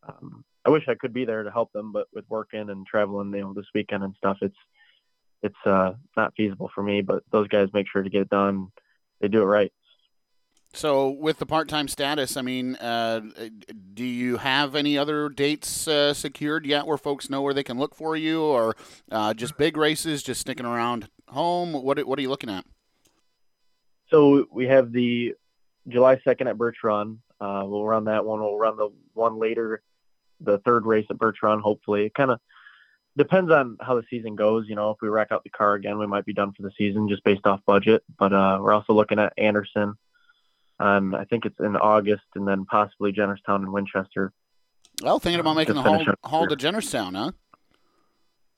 Um, 0.08 0.46
I 0.66 0.70
wish 0.70 0.88
I 0.88 0.94
could 0.94 1.14
be 1.14 1.26
there 1.26 1.42
to 1.42 1.50
help 1.50 1.74
them, 1.74 1.92
but 1.92 2.06
with 2.14 2.26
working 2.30 2.70
and 2.70 2.86
traveling, 2.86 3.34
you 3.34 3.42
know, 3.42 3.54
this 3.56 3.66
weekend 3.74 4.04
and 4.04 4.14
stuff, 4.16 4.38
it's 4.42 4.58
it's 5.42 5.66
uh, 5.66 5.94
not 6.16 6.36
feasible 6.38 6.70
for 6.76 6.84
me. 6.84 7.02
But 7.02 7.24
those 7.32 7.48
guys 7.48 7.70
make 7.74 7.88
sure 7.92 8.04
to 8.04 8.10
get 8.12 8.22
it 8.22 8.30
done. 8.30 8.68
They 9.20 9.30
do 9.30 9.42
it 9.42 9.46
right. 9.46 9.74
So, 10.76 11.10
with 11.10 11.38
the 11.38 11.46
part-time 11.46 11.88
status, 11.88 12.36
I 12.36 12.42
mean, 12.42 12.76
uh, 12.78 13.22
do 13.94 14.04
you 14.04 14.38
have 14.38 14.74
any 14.76 14.98
other 14.98 15.30
dates 15.30 15.88
uh, 15.88 16.16
secured 16.16 16.66
yet, 16.66 16.88
where 16.88 16.98
folks 16.98 17.30
know 17.30 17.44
where 17.44 17.54
they 17.54 17.64
can 17.64 17.78
look 17.78 17.94
for 17.94 18.18
you, 18.18 18.42
or 18.42 18.76
uh, 19.12 19.36
just 19.36 19.56
big 19.56 19.78
races, 19.78 20.24
just 20.24 20.42
sticking 20.42 20.66
around 20.66 21.10
home? 21.30 21.74
What 21.74 22.04
What 22.08 22.18
are 22.18 22.22
you 22.24 22.30
looking 22.30 22.50
at? 22.50 22.66
So 24.10 24.48
we 24.52 24.66
have 24.68 24.92
the 24.92 25.36
July 25.88 26.20
second 26.24 26.48
at 26.48 26.58
Birch 26.58 26.78
Run. 26.84 27.20
Uh, 27.40 27.64
we'll 27.66 27.86
run 27.86 28.06
that 28.06 28.26
one. 28.26 28.40
We'll 28.40 28.58
run 28.58 28.76
the 28.76 28.90
one 29.14 29.38
later, 29.38 29.84
the 30.42 30.58
third 30.60 30.88
race 30.88 31.06
at 31.12 31.20
Birch 31.20 31.38
Run. 31.44 31.60
Hopefully, 31.60 32.08
it 32.08 32.16
kind 32.16 32.32
of 32.32 32.40
depends 33.16 33.52
on 33.52 33.78
how 33.80 33.94
the 33.94 34.04
season 34.10 34.36
goes. 34.36 34.68
You 34.68 34.76
know, 34.76 34.90
if 34.90 34.98
we 35.04 35.10
rack 35.10 35.28
out 35.32 35.44
the 35.44 35.52
car 35.52 35.76
again, 35.76 36.00
we 36.00 36.08
might 36.08 36.26
be 36.26 36.34
done 36.34 36.52
for 36.52 36.64
the 36.64 36.72
season 36.76 37.08
just 37.08 37.24
based 37.24 37.46
off 37.46 37.60
budget. 37.68 38.04
But 38.18 38.34
uh, 38.34 38.58
we're 38.60 38.74
also 38.74 38.94
looking 38.94 39.20
at 39.20 39.34
Anderson 39.38 39.94
um, 40.80 41.16
I 41.16 41.26
think 41.26 41.46
it's 41.46 41.60
in 41.60 41.76
August, 41.76 42.24
and 42.36 42.48
then 42.48 42.66
possibly 42.66 43.12
Jennerstown 43.12 43.58
and 43.58 43.72
Winchester. 43.72 44.34
Well, 45.02 45.20
thinking 45.20 45.40
about 45.40 45.56
making 45.56 45.76
the 45.76 45.82
haul, 45.82 46.06
haul 46.24 46.48
to 46.48 46.56
Jennerstown, 46.56 47.16
huh? 47.16 47.32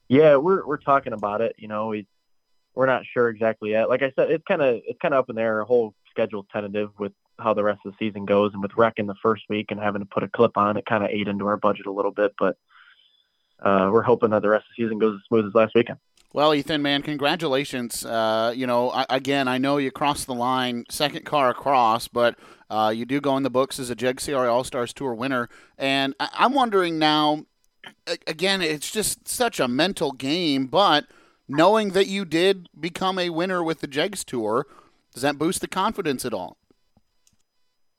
Yeah, 0.08 0.36
we're 0.38 0.66
we're 0.66 0.78
talking 0.78 1.14
about 1.14 1.42
it. 1.42 1.56
You 1.58 1.68
know, 1.68 1.88
we 1.88 2.08
we're 2.76 2.86
not 2.86 3.04
sure 3.06 3.30
exactly 3.30 3.72
yet. 3.72 3.90
Like 3.90 4.04
I 4.04 4.12
said, 4.16 4.32
it's 4.32 4.44
kind 4.48 4.62
of 4.62 4.82
it's 4.86 5.00
kind 5.02 5.14
of 5.14 5.20
up 5.20 5.30
in 5.30 5.36
there. 5.36 5.60
Our 5.60 5.66
whole 5.66 5.94
schedule's 6.12 6.46
tentative 6.52 6.92
with 7.00 7.14
how 7.40 7.54
the 7.54 7.64
rest 7.64 7.82
of 7.86 7.94
the 7.94 8.06
season 8.06 8.26
goes, 8.26 8.54
and 8.54 8.62
with 8.62 8.78
wrecking 8.78 9.08
the 9.08 9.16
first 9.22 9.44
week 9.50 9.72
and 9.72 9.80
having 9.80 10.02
to 10.02 10.08
put 10.08 10.24
a 10.24 10.28
clip 10.28 10.58
on, 10.58 10.78
it 10.78 10.86
kind 10.86 11.04
of 11.04 11.10
ate 11.10 11.28
into 11.28 11.48
our 11.48 11.58
budget 11.58 11.86
a 11.86 11.92
little 11.92 12.12
bit. 12.12 12.34
But 12.38 12.58
uh, 13.62 13.90
we're 13.92 14.04
hoping 14.04 14.30
that 14.32 14.42
the 14.42 14.50
rest 14.50 14.66
of 14.66 14.76
the 14.78 14.84
season 14.84 15.00
goes 15.00 15.16
as 15.16 15.28
smooth 15.28 15.48
as 15.48 15.56
last 15.56 15.74
weekend. 15.76 16.00
Well, 16.36 16.54
Ethan, 16.54 16.82
man, 16.82 17.02
congratulations. 17.02 18.06
Uh, 18.06 18.52
you 18.54 18.68
know, 18.68 18.90
I, 18.90 19.06
again, 19.10 19.48
I 19.48 19.58
know 19.58 19.78
you 19.78 19.90
crossed 19.90 20.28
the 20.28 20.34
line, 20.34 20.84
second 20.90 21.24
car 21.24 21.50
across, 21.50 22.10
but 22.10 22.38
uh, 22.70 22.92
you 22.94 23.06
do 23.06 23.22
go 23.22 23.38
in 23.38 23.44
the 23.44 23.50
books 23.50 23.80
as 23.80 23.90
a 23.90 23.96
Jeg 23.96 24.20
CRA 24.20 24.54
All 24.54 24.66
Stars 24.66 24.92
Tour 24.92 25.14
winner. 25.14 25.48
And 25.78 26.14
I, 26.20 26.28
I'm 26.34 26.52
wondering 26.54 27.00
now, 27.00 27.46
again, 28.28 28.62
it's 28.62 28.92
just 28.92 29.30
such 29.30 29.62
a 29.62 29.70
mental 29.70 30.12
game, 30.12 30.68
but 30.68 31.06
knowing 31.48 31.92
that 31.92 32.08
you 32.08 32.26
did 32.26 32.68
become 32.78 33.18
a 33.18 33.30
winner 33.30 33.64
with 33.64 33.80
the 33.80 33.88
Jegs 33.88 34.26
Tour, 34.26 34.68
does 35.14 35.22
that 35.22 35.38
boost 35.38 35.62
the 35.62 35.70
confidence 35.70 36.26
at 36.26 36.34
all? 36.34 36.58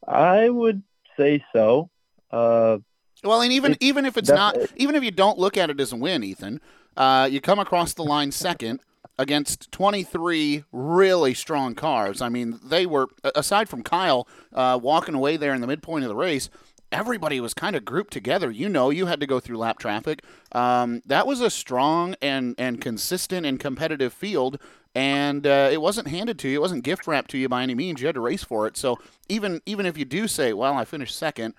I 0.06 0.50
would 0.50 0.82
say 1.16 1.42
so. 1.54 1.88
Uh, 2.30 2.80
well, 3.24 3.40
and 3.40 3.50
even 3.50 3.78
even 3.80 4.04
if 4.04 4.18
it's 4.18 4.28
not, 4.28 4.58
even 4.76 4.94
if 4.94 5.02
you 5.02 5.10
don't 5.10 5.38
look 5.38 5.56
at 5.56 5.70
it 5.70 5.80
as 5.80 5.90
a 5.90 5.96
win, 5.96 6.22
Ethan, 6.22 6.60
uh, 6.96 7.28
you 7.30 7.40
come 7.40 7.58
across 7.58 7.94
the 7.94 8.04
line 8.04 8.32
second 8.32 8.80
against 9.18 9.70
23 9.72 10.64
really 10.72 11.34
strong 11.34 11.74
cars. 11.74 12.20
I 12.20 12.28
mean, 12.28 12.60
they 12.62 12.86
were, 12.86 13.08
aside 13.34 13.68
from 13.68 13.82
Kyle 13.82 14.28
uh, 14.52 14.78
walking 14.82 15.14
away 15.14 15.36
there 15.36 15.54
in 15.54 15.60
the 15.60 15.66
midpoint 15.66 16.04
of 16.04 16.08
the 16.08 16.16
race, 16.16 16.50
everybody 16.92 17.40
was 17.40 17.54
kind 17.54 17.74
of 17.76 17.84
grouped 17.84 18.12
together. 18.12 18.50
You 18.50 18.68
know, 18.68 18.90
you 18.90 19.06
had 19.06 19.20
to 19.20 19.26
go 19.26 19.40
through 19.40 19.58
lap 19.58 19.78
traffic. 19.78 20.22
Um, 20.52 21.02
that 21.06 21.26
was 21.26 21.40
a 21.40 21.50
strong 21.50 22.14
and, 22.20 22.54
and 22.58 22.80
consistent 22.80 23.46
and 23.46 23.58
competitive 23.58 24.12
field, 24.12 24.58
and 24.94 25.46
uh, 25.46 25.68
it 25.72 25.80
wasn't 25.80 26.08
handed 26.08 26.38
to 26.40 26.48
you. 26.48 26.58
It 26.58 26.62
wasn't 26.62 26.84
gift 26.84 27.06
wrapped 27.06 27.30
to 27.32 27.38
you 27.38 27.48
by 27.48 27.62
any 27.62 27.74
means. 27.74 28.00
You 28.00 28.06
had 28.06 28.14
to 28.14 28.20
race 28.20 28.44
for 28.44 28.66
it. 28.66 28.76
So 28.76 28.98
even 29.28 29.60
even 29.66 29.84
if 29.84 29.98
you 29.98 30.04
do 30.04 30.26
say, 30.28 30.52
"Well, 30.52 30.74
I 30.74 30.84
finished 30.84 31.16
second, 31.16 31.54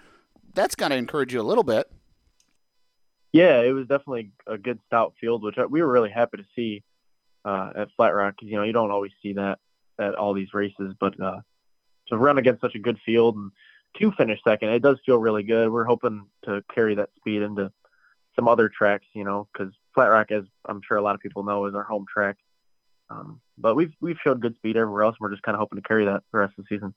that's 0.53 0.75
got 0.75 0.89
to 0.89 0.95
encourage 0.95 1.33
you 1.33 1.41
a 1.41 1.43
little 1.43 1.63
bit. 1.63 1.91
Yeah, 3.33 3.61
it 3.61 3.71
was 3.71 3.87
definitely 3.87 4.31
a 4.45 4.57
good 4.57 4.79
stout 4.87 5.13
field, 5.19 5.43
which 5.43 5.55
we 5.69 5.81
were 5.81 5.91
really 5.91 6.09
happy 6.09 6.37
to 6.37 6.45
see 6.55 6.83
uh, 7.45 7.71
at 7.75 7.89
Flat 7.95 8.15
Rock. 8.15 8.35
because 8.35 8.49
You 8.49 8.57
know, 8.57 8.63
you 8.63 8.73
don't 8.73 8.91
always 8.91 9.11
see 9.21 9.33
that 9.33 9.59
at 9.99 10.15
all 10.15 10.33
these 10.33 10.53
races, 10.53 10.93
but 10.99 11.19
uh, 11.19 11.41
to 12.09 12.17
run 12.17 12.37
against 12.37 12.61
such 12.61 12.75
a 12.75 12.79
good 12.79 12.97
field 13.05 13.35
and 13.35 13.51
to 13.99 14.11
finish 14.11 14.39
second, 14.43 14.69
it 14.69 14.81
does 14.81 14.97
feel 15.05 15.17
really 15.17 15.43
good. 15.43 15.71
We're 15.71 15.83
hoping 15.85 16.25
to 16.45 16.63
carry 16.73 16.95
that 16.95 17.09
speed 17.17 17.41
into 17.41 17.71
some 18.35 18.47
other 18.47 18.69
tracks, 18.69 19.05
you 19.13 19.23
know, 19.23 19.47
because 19.51 19.73
Flat 19.93 20.07
Rock, 20.07 20.31
as 20.31 20.43
I'm 20.65 20.81
sure 20.87 20.97
a 20.97 21.01
lot 21.01 21.15
of 21.15 21.21
people 21.21 21.43
know, 21.43 21.65
is 21.65 21.75
our 21.75 21.83
home 21.83 22.05
track. 22.11 22.37
Um, 23.09 23.41
but 23.57 23.75
we've 23.75 23.93
we've 24.01 24.17
showed 24.23 24.41
good 24.41 24.55
speed 24.55 24.77
everywhere 24.77 25.03
else. 25.03 25.15
We're 25.19 25.31
just 25.31 25.41
kind 25.43 25.55
of 25.55 25.59
hoping 25.59 25.81
to 25.81 25.87
carry 25.87 26.05
that 26.05 26.23
the 26.31 26.39
rest 26.39 26.53
of 26.57 26.65
the 26.65 26.75
season. 26.75 26.93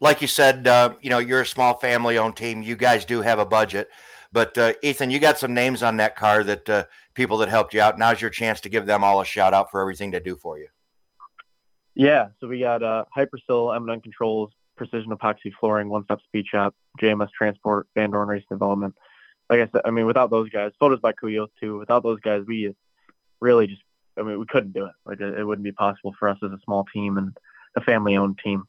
Like 0.00 0.22
you 0.22 0.28
said, 0.28 0.66
uh, 0.68 0.94
you 1.00 1.10
know, 1.10 1.18
you're 1.18 1.40
a 1.40 1.46
small 1.46 1.74
family-owned 1.74 2.36
team. 2.36 2.62
You 2.62 2.76
guys 2.76 3.04
do 3.04 3.20
have 3.20 3.40
a 3.40 3.44
budget. 3.44 3.90
But 4.30 4.58
uh, 4.58 4.74
Ethan, 4.82 5.10
you 5.10 5.18
got 5.18 5.38
some 5.38 5.54
names 5.54 5.82
on 5.82 5.96
that 5.96 6.16
car 6.16 6.44
that 6.44 6.68
uh, 6.68 6.84
people 7.14 7.38
that 7.38 7.48
helped 7.48 7.72
you 7.72 7.80
out. 7.80 7.98
Now's 7.98 8.20
your 8.20 8.30
chance 8.30 8.60
to 8.62 8.68
give 8.68 8.86
them 8.86 9.02
all 9.02 9.20
a 9.20 9.24
shout 9.24 9.54
out 9.54 9.70
for 9.70 9.80
everything 9.80 10.10
they 10.10 10.20
do 10.20 10.36
for 10.36 10.58
you. 10.58 10.68
Yeah, 11.94 12.28
so 12.38 12.46
we 12.46 12.60
got 12.60 12.82
uh, 12.82 13.04
Hypersil, 13.16 13.74
M&N 13.74 14.00
Controls, 14.00 14.52
Precision 14.76 15.10
Epoxy 15.10 15.52
Flooring, 15.58 15.88
One 15.88 16.04
Stop 16.04 16.20
Speed 16.22 16.46
Shop, 16.46 16.74
JMS 17.00 17.30
Transport, 17.36 17.88
Van 17.96 18.10
Dorn 18.10 18.28
Race 18.28 18.44
Development. 18.48 18.94
Like 19.50 19.60
I 19.60 19.68
said, 19.72 19.80
I 19.84 19.90
mean, 19.90 20.06
without 20.06 20.30
those 20.30 20.48
guys, 20.50 20.72
photos 20.78 21.00
by 21.00 21.12
Kuyo 21.12 21.48
too. 21.60 21.78
Without 21.78 22.02
those 22.02 22.20
guys, 22.20 22.44
we 22.46 22.74
really 23.40 23.66
just, 23.66 23.82
I 24.18 24.22
mean, 24.22 24.38
we 24.38 24.46
couldn't 24.46 24.74
do 24.74 24.84
it. 24.84 24.92
Like 25.06 25.20
it, 25.20 25.38
it 25.38 25.44
wouldn't 25.44 25.64
be 25.64 25.72
possible 25.72 26.14
for 26.18 26.28
us 26.28 26.38
as 26.44 26.52
a 26.52 26.58
small 26.64 26.84
team 26.92 27.18
and 27.18 27.36
a 27.76 27.80
family-owned 27.80 28.38
team. 28.44 28.64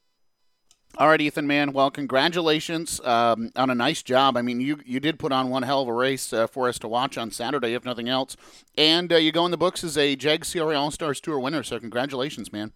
All 0.97 1.07
right, 1.07 1.21
Ethan, 1.21 1.47
man. 1.47 1.71
Well, 1.71 1.91
congratulations 1.91 2.99
um, 3.05 3.51
on 3.55 3.69
a 3.69 3.75
nice 3.75 4.01
job. 4.01 4.35
I 4.35 4.41
mean, 4.41 4.59
you 4.59 4.79
you 4.85 4.99
did 4.99 5.19
put 5.19 5.31
on 5.31 5.49
one 5.49 5.63
hell 5.63 5.81
of 5.81 5.87
a 5.87 5.93
race 5.93 6.33
uh, 6.33 6.47
for 6.47 6.67
us 6.67 6.79
to 6.79 6.87
watch 6.87 7.17
on 7.17 7.31
Saturday, 7.31 7.73
if 7.73 7.85
nothing 7.85 8.09
else. 8.09 8.35
And 8.77 9.13
uh, 9.13 9.17
you 9.17 9.31
go 9.31 9.45
in 9.45 9.51
the 9.51 9.57
books 9.57 9.83
as 9.83 9.97
a 9.97 10.15
Jeg 10.15 10.45
CRA 10.45 10.77
All 10.77 10.91
Stars 10.91 11.21
Tour 11.21 11.39
winner. 11.39 11.63
So, 11.63 11.79
congratulations, 11.79 12.51
man. 12.51 12.73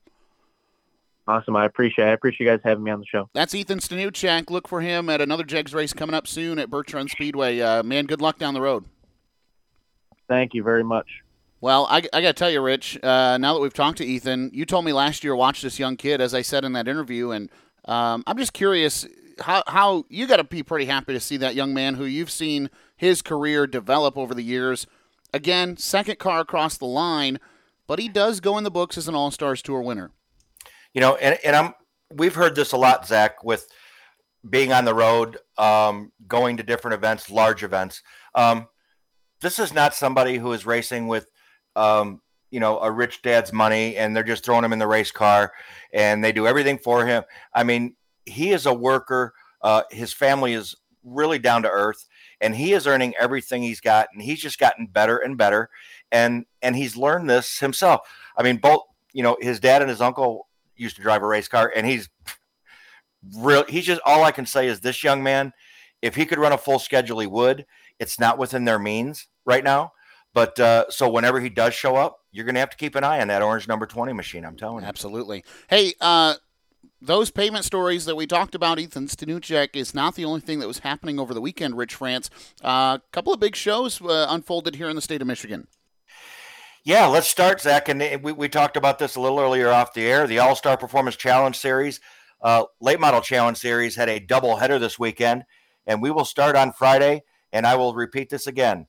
Awesome. 1.28 1.56
I 1.56 1.65
appreciate. 1.65 2.06
It. 2.06 2.10
I 2.10 2.13
appreciate 2.13 2.45
you 2.45 2.52
guys 2.52 2.62
having 2.63 2.84
me 2.84 2.91
on 2.91 2.99
the 2.99 3.06
show. 3.06 3.30
That's 3.34 3.56
Ethan 3.56 3.80
Stanuchak. 3.80 4.49
Look 4.49 4.67
for 4.67 4.82
him 4.82 5.10
at 5.10 5.19
another 5.19 5.43
Jegs 5.43 5.73
race 5.73 5.91
coming 5.91 6.13
up 6.13 6.28
soon 6.28 6.60
at 6.60 6.69
Birch 6.69 6.93
Run 6.93 7.08
Speedway. 7.08 7.60
Uh, 7.60 7.82
man, 7.84 8.06
good 8.06 8.21
luck 8.21 8.38
down 8.38 8.54
the 8.54 8.62
road. 8.62 8.86
Thank 10.28 10.54
you 10.54 10.63
very 10.63 10.84
much. 10.84 11.08
Well, 11.62 11.88
I, 11.89 11.97
I 12.12 12.21
got 12.21 12.21
to 12.21 12.34
tell 12.34 12.52
you, 12.52 12.62
Rich, 12.62 13.02
uh, 13.04 13.38
now 13.38 13.54
that 13.54 13.62
we've 13.62 13.73
talked 13.73 13.97
to 13.99 14.06
Ethan, 14.06 14.52
you 14.54 14.65
told 14.65 14.84
me 14.84 14.91
last 14.91 15.23
year 15.23 15.34
watch 15.34 15.62
this 15.62 15.80
young 15.80 15.95
kid, 15.95 16.19
as 16.19 16.34
I 16.34 16.41
said 16.41 16.65
in 16.65 16.73
that 16.73 16.89
interview, 16.89 17.32
and 17.32 17.49
um, 17.86 18.24
I'm 18.26 18.38
just 18.38 18.54
curious 18.54 19.08
how, 19.39 19.63
how 19.67 20.06
you 20.10 20.28
got 20.28 20.38
to 20.38 20.43
be 20.43 20.63
pretty 20.63 20.86
happy 20.86 21.13
to 21.13 21.19
see 21.19 21.38
that 21.38 21.56
young 21.56 21.74
man 21.74 21.96
who 21.96 22.06
you've 22.06 22.32
seen 22.32 22.69
his 22.96 23.22
career 23.22 23.67
develop 23.67 24.17
over 24.17 24.34
the 24.34 24.43
years. 24.43 24.88
Again, 25.34 25.78
second 25.78 26.19
car 26.19 26.41
across 26.41 26.78
the 26.78 26.86
line, 26.86 27.39
but 27.88 28.00
he 28.00 28.08
does 28.08 28.39
go 28.39 28.58
in 28.58 28.63
the 28.63 28.72
books 28.72 28.98
as 28.98 29.08
an 29.08 29.15
All 29.15 29.32
Stars 29.32 29.62
Tour 29.62 29.82
winner. 29.82 30.12
You 30.93 31.02
know, 31.02 31.15
and, 31.15 31.39
and 31.43 31.56
I'm 31.56 31.74
we've 32.13 32.36
heard 32.36 32.56
this 32.56 32.72
a 32.72 32.78
lot, 32.78 33.08
Zach, 33.08 33.43
with 33.43 33.67
being 34.48 34.72
on 34.72 34.86
the 34.86 34.93
road, 34.93 35.38
um, 35.58 36.12
going 36.28 36.58
to 36.58 36.63
different 36.63 36.96
events, 36.96 37.30
large 37.30 37.63
events. 37.63 38.04
Um, 38.36 38.67
this 39.41 39.60
is 39.60 39.74
not 39.74 39.93
somebody 39.93 40.38
who 40.38 40.52
is 40.54 40.65
racing 40.65 41.08
with 41.08 41.28
um, 41.76 42.22
you 42.54 42.60
know 42.60 42.80
a 42.82 42.92
rich 42.92 43.24
dad's 43.24 43.52
money 43.52 43.98
and 43.98 44.16
they're 44.16 44.24
just 44.24 44.46
throwing 44.46 44.63
him 44.63 44.74
in 44.74 44.78
the 44.78 44.86
race 44.86 45.10
car 45.10 45.52
and 45.92 46.24
they 46.24 46.32
do 46.32 46.46
everything 46.46 46.78
for 46.78 47.04
him. 47.04 47.24
I 47.52 47.63
mean 47.63 47.96
he 48.26 48.52
is 48.52 48.68
a 48.68 48.74
worker 48.74 49.34
uh, 49.63 49.84
his 49.89 50.13
family 50.13 50.54
is 50.54 50.76
really 51.04 51.39
down 51.39 51.63
to 51.63 51.70
earth 51.70 52.06
and 52.39 52.56
he 52.56 52.74
is 52.74 52.86
earning 52.86 53.16
everything 53.20 53.63
he's 53.63 53.82
got 53.82 54.08
and 54.13 54.22
he's 54.22 54.39
just 54.39 54.60
gotten 54.60 54.86
better 54.86 55.18
and 55.18 55.36
better 55.36 55.72
and 56.12 56.46
and 56.62 56.76
he's 56.76 56.96
learned 56.96 57.28
this 57.28 57.60
himself. 57.60 58.02
I 58.38 58.44
mean 58.44 58.58
both 58.58 58.84
you 59.13 59.24
know 59.24 59.36
his 59.42 59.60
dad 59.60 59.82
and 59.82 59.89
his 59.89 60.02
uncle 60.02 60.48
used 60.76 60.96
to 60.98 61.02
drive 61.02 61.24
a 61.24 61.28
race 61.28 61.48
car 61.48 61.74
and 61.76 61.88
he's 61.88 62.08
real 63.36 63.63
he's 63.68 63.86
just 63.86 64.02
all 64.06 64.24
i 64.24 64.32
can 64.32 64.46
say 64.46 64.68
is 64.68 64.82
this 64.82 65.04
young 65.04 65.24
man 65.24 65.54
if 66.04 66.16
he 66.16 66.26
could 66.26 66.38
run 66.38 66.52
a 66.52 66.58
full 66.58 66.80
schedule 66.80 67.20
he 67.20 67.28
would. 67.28 67.66
It's 67.98 68.20
not 68.20 68.38
within 68.38 68.66
their 68.66 68.78
means 68.78 69.28
right 69.46 69.63
now 69.63 69.92
but 70.34 70.60
uh, 70.60 70.86
so 70.89 71.10
whenever 71.10 71.39
he 71.39 71.50
does 71.50 71.74
show 71.74 71.96
up, 71.96 72.19
you're 72.32 72.46
going 72.46 72.56
to 72.56 72.60
have 72.60 72.72
to 72.72 72.78
keep 72.78 72.96
an 72.96 73.04
eye 73.04 73.22
on 73.22 73.28
that 73.28 73.41
orange 73.41 73.67
number 73.67 73.86
20 73.86 74.13
machine. 74.13 74.46
I'm 74.46 74.58
telling 74.58 74.84
you. 74.84 74.89
Absolutely. 74.89 75.43
Hey, 75.67 75.93
uh, 76.02 76.36
those 77.02 77.32
payment 77.32 77.65
stories 77.65 78.06
that 78.06 78.15
we 78.15 78.26
talked 78.26 78.56
about, 78.56 78.80
Ethan 78.80 79.08
Stanuchek, 79.08 79.76
is 79.76 79.93
not 79.93 80.15
the 80.15 80.26
only 80.26 80.39
thing 80.39 80.60
that 80.60 80.67
was 80.67 80.80
happening 80.80 81.19
over 81.19 81.34
the 81.34 81.41
weekend, 81.41 81.78
Rich 81.78 81.96
France. 81.96 82.30
A 82.63 82.67
uh, 82.67 82.98
couple 83.12 83.34
of 83.34 83.39
big 83.39 83.56
shows 83.56 84.02
uh, 84.02 84.28
unfolded 84.30 84.76
here 84.76 84.89
in 84.89 84.96
the 84.96 85.02
state 85.02 85.22
of 85.22 85.28
Michigan. 85.28 85.67
Yeah, 86.86 87.06
let's 87.06 87.28
start, 87.28 87.62
Zach. 87.62 87.88
And 87.89 88.24
we, 88.24 88.32
we 88.32 88.50
talked 88.50 88.76
about 88.76 89.00
this 89.00 89.15
a 89.15 89.22
little 89.22 89.39
earlier 89.39 89.69
off 89.69 89.93
the 89.93 90.06
air. 90.06 90.28
The 90.28 90.39
All 90.39 90.56
Star 90.56 90.78
Performance 90.78 91.15
Challenge 91.15 91.56
Series, 91.56 92.00
uh, 92.41 92.65
Late 92.82 93.00
Model 93.00 93.22
Challenge 93.22 93.58
Series 93.58 93.96
had 93.96 94.10
a 94.10 94.19
double 94.19 94.58
header 94.58 94.80
this 94.80 94.98
weekend, 94.98 95.43
and 95.86 96.02
we 96.02 96.12
will 96.12 96.26
start 96.26 96.56
on 96.56 96.74
Friday. 96.74 97.24
And 97.52 97.67
I 97.67 97.76
will 97.76 97.93
repeat 97.93 98.30
this 98.30 98.48
again. 98.48 98.88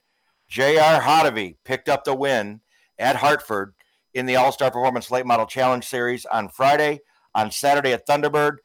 J.R. 0.54 1.00
Hotovy 1.00 1.56
picked 1.64 1.88
up 1.88 2.04
the 2.04 2.14
win 2.14 2.60
at 2.96 3.16
Hartford 3.16 3.74
in 4.14 4.24
the 4.24 4.36
All 4.36 4.52
Star 4.52 4.70
Performance 4.70 5.10
Late 5.10 5.26
Model 5.26 5.46
Challenge 5.46 5.84
Series 5.84 6.26
on 6.26 6.48
Friday. 6.48 7.00
On 7.34 7.50
Saturday 7.50 7.92
at 7.92 8.06
Thunderbird, 8.06 8.58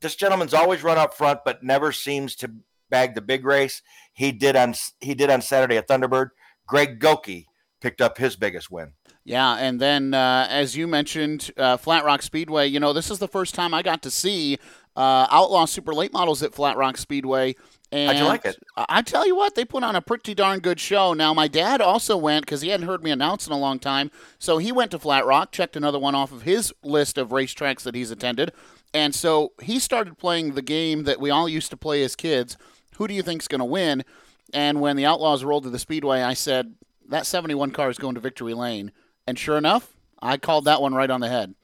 this 0.00 0.14
gentleman's 0.14 0.54
always 0.54 0.84
run 0.84 0.96
up 0.96 1.12
front, 1.12 1.40
but 1.44 1.64
never 1.64 1.90
seems 1.90 2.36
to 2.36 2.52
bag 2.88 3.16
the 3.16 3.20
big 3.20 3.44
race. 3.44 3.82
He 4.12 4.30
did 4.30 4.54
on 4.54 4.74
he 5.00 5.16
did 5.16 5.28
on 5.28 5.42
Saturday 5.42 5.76
at 5.76 5.88
Thunderbird. 5.88 6.28
Greg 6.68 7.00
Goki 7.00 7.46
picked 7.80 8.00
up 8.00 8.16
his 8.16 8.36
biggest 8.36 8.70
win. 8.70 8.92
Yeah, 9.24 9.56
and 9.56 9.80
then 9.80 10.14
uh, 10.14 10.46
as 10.48 10.76
you 10.76 10.86
mentioned, 10.86 11.50
uh, 11.56 11.78
Flat 11.78 12.04
Rock 12.04 12.22
Speedway. 12.22 12.68
You 12.68 12.78
know, 12.78 12.92
this 12.92 13.10
is 13.10 13.18
the 13.18 13.26
first 13.26 13.56
time 13.56 13.74
I 13.74 13.82
got 13.82 14.02
to 14.02 14.10
see 14.12 14.58
uh, 14.94 15.26
Outlaw 15.32 15.64
Super 15.64 15.94
Late 15.94 16.12
Models 16.12 16.44
at 16.44 16.54
Flat 16.54 16.76
Rock 16.76 16.96
Speedway. 16.96 17.56
And 17.92 18.10
How'd 18.10 18.18
you 18.18 18.28
like 18.28 18.44
it? 18.44 18.56
I 18.76 19.02
tell 19.02 19.26
you 19.26 19.36
what, 19.36 19.54
they 19.54 19.64
put 19.64 19.84
on 19.84 19.94
a 19.94 20.00
pretty 20.00 20.34
darn 20.34 20.58
good 20.60 20.80
show. 20.80 21.12
Now, 21.12 21.32
my 21.32 21.46
dad 21.46 21.80
also 21.80 22.16
went 22.16 22.44
because 22.44 22.60
he 22.60 22.70
hadn't 22.70 22.86
heard 22.86 23.04
me 23.04 23.10
announce 23.10 23.46
in 23.46 23.52
a 23.52 23.58
long 23.58 23.78
time. 23.78 24.10
So 24.38 24.58
he 24.58 24.72
went 24.72 24.90
to 24.90 24.98
Flat 24.98 25.24
Rock, 25.26 25.52
checked 25.52 25.76
another 25.76 25.98
one 25.98 26.14
off 26.14 26.32
of 26.32 26.42
his 26.42 26.72
list 26.82 27.18
of 27.18 27.28
racetracks 27.28 27.82
that 27.82 27.94
he's 27.94 28.10
attended. 28.10 28.52
And 28.92 29.14
so 29.14 29.52
he 29.62 29.78
started 29.78 30.18
playing 30.18 30.54
the 30.54 30.62
game 30.62 31.04
that 31.04 31.20
we 31.20 31.30
all 31.30 31.48
used 31.48 31.70
to 31.70 31.76
play 31.76 32.02
as 32.02 32.16
kids. 32.16 32.56
Who 32.96 33.06
do 33.06 33.14
you 33.14 33.22
think's 33.22 33.48
going 33.48 33.60
to 33.60 33.64
win? 33.64 34.04
And 34.52 34.80
when 34.80 34.96
the 34.96 35.06
Outlaws 35.06 35.44
rolled 35.44 35.64
to 35.64 35.70
the 35.70 35.78
Speedway, 35.78 36.22
I 36.22 36.34
said, 36.34 36.74
that 37.08 37.26
71 37.26 37.70
car 37.72 37.90
is 37.90 37.98
going 37.98 38.14
to 38.14 38.20
victory 38.20 38.54
lane. 38.54 38.92
And 39.26 39.38
sure 39.38 39.58
enough, 39.58 39.94
I 40.20 40.36
called 40.36 40.64
that 40.64 40.80
one 40.80 40.94
right 40.94 41.10
on 41.10 41.20
the 41.20 41.28
head. 41.28 41.54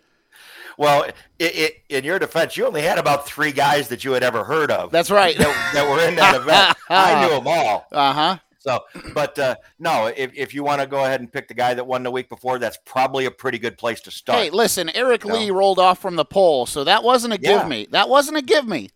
Well, 0.81 1.03
it, 1.03 1.14
it, 1.38 1.75
in 1.90 2.05
your 2.05 2.19
defense, 2.19 2.57
you 2.57 2.64
only 2.64 2.81
had 2.81 2.97
about 2.97 3.27
three 3.27 3.53
guys 3.53 3.88
that 3.88 4.03
you 4.03 4.12
had 4.12 4.23
ever 4.23 4.45
heard 4.45 4.71
of. 4.71 4.90
That's 4.90 5.11
right. 5.11 5.37
That, 5.37 5.73
that 5.75 5.87
were 5.87 6.03
in 6.09 6.16
that 6.16 6.35
event. 6.35 6.75
I 6.88 7.23
knew 7.23 7.35
them 7.35 7.47
all. 7.47 7.87
Uh 7.93 8.12
huh. 8.14 8.38
So, 8.61 8.81
but 9.14 9.38
uh, 9.38 9.57
no, 9.79 10.07
if, 10.16 10.31
if 10.35 10.55
you 10.55 10.62
want 10.64 10.81
to 10.81 10.87
go 10.87 11.05
ahead 11.05 11.21
and 11.21 11.31
pick 11.31 11.49
the 11.49 11.55
guy 11.55 11.75
that 11.75 11.87
won 11.87 12.03
the 12.03 12.11
week 12.11 12.29
before, 12.29 12.59
that's 12.59 12.79
probably 12.87 13.27
a 13.27 13.31
pretty 13.31 13.59
good 13.59 13.77
place 13.77 14.01
to 14.03 14.11
start. 14.11 14.38
Hey, 14.38 14.51
listen, 14.51 14.88
Eric 14.90 15.27
no. 15.27 15.35
Lee 15.35 15.51
rolled 15.51 15.79
off 15.79 15.99
from 15.99 16.16
the 16.16 16.25
pole, 16.25 16.66
so 16.66 16.85
that 16.85 17.03
wasn't 17.03 17.35
a 17.35 17.38
give 17.38 17.66
me. 17.69 17.87
That 17.90 18.09
wasn't 18.09 18.38
a 18.38 18.43
give 18.43 18.66
me. 18.66 18.90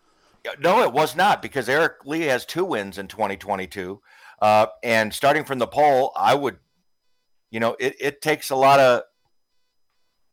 No, 0.61 0.83
it 0.83 0.92
was 0.92 1.14
not 1.16 1.42
because 1.42 1.68
Eric 1.68 2.05
Lee 2.07 2.23
has 2.23 2.47
two 2.47 2.64
wins 2.64 2.97
in 2.97 3.09
2022. 3.09 4.01
Uh, 4.40 4.66
and 4.83 5.12
starting 5.12 5.44
from 5.44 5.59
the 5.59 5.66
pole, 5.66 6.12
I 6.16 6.35
would, 6.35 6.57
you 7.51 7.61
know, 7.61 7.77
it, 7.79 7.97
it 8.01 8.23
takes 8.23 8.51
a 8.51 8.57
lot 8.57 8.81
of 8.81 9.03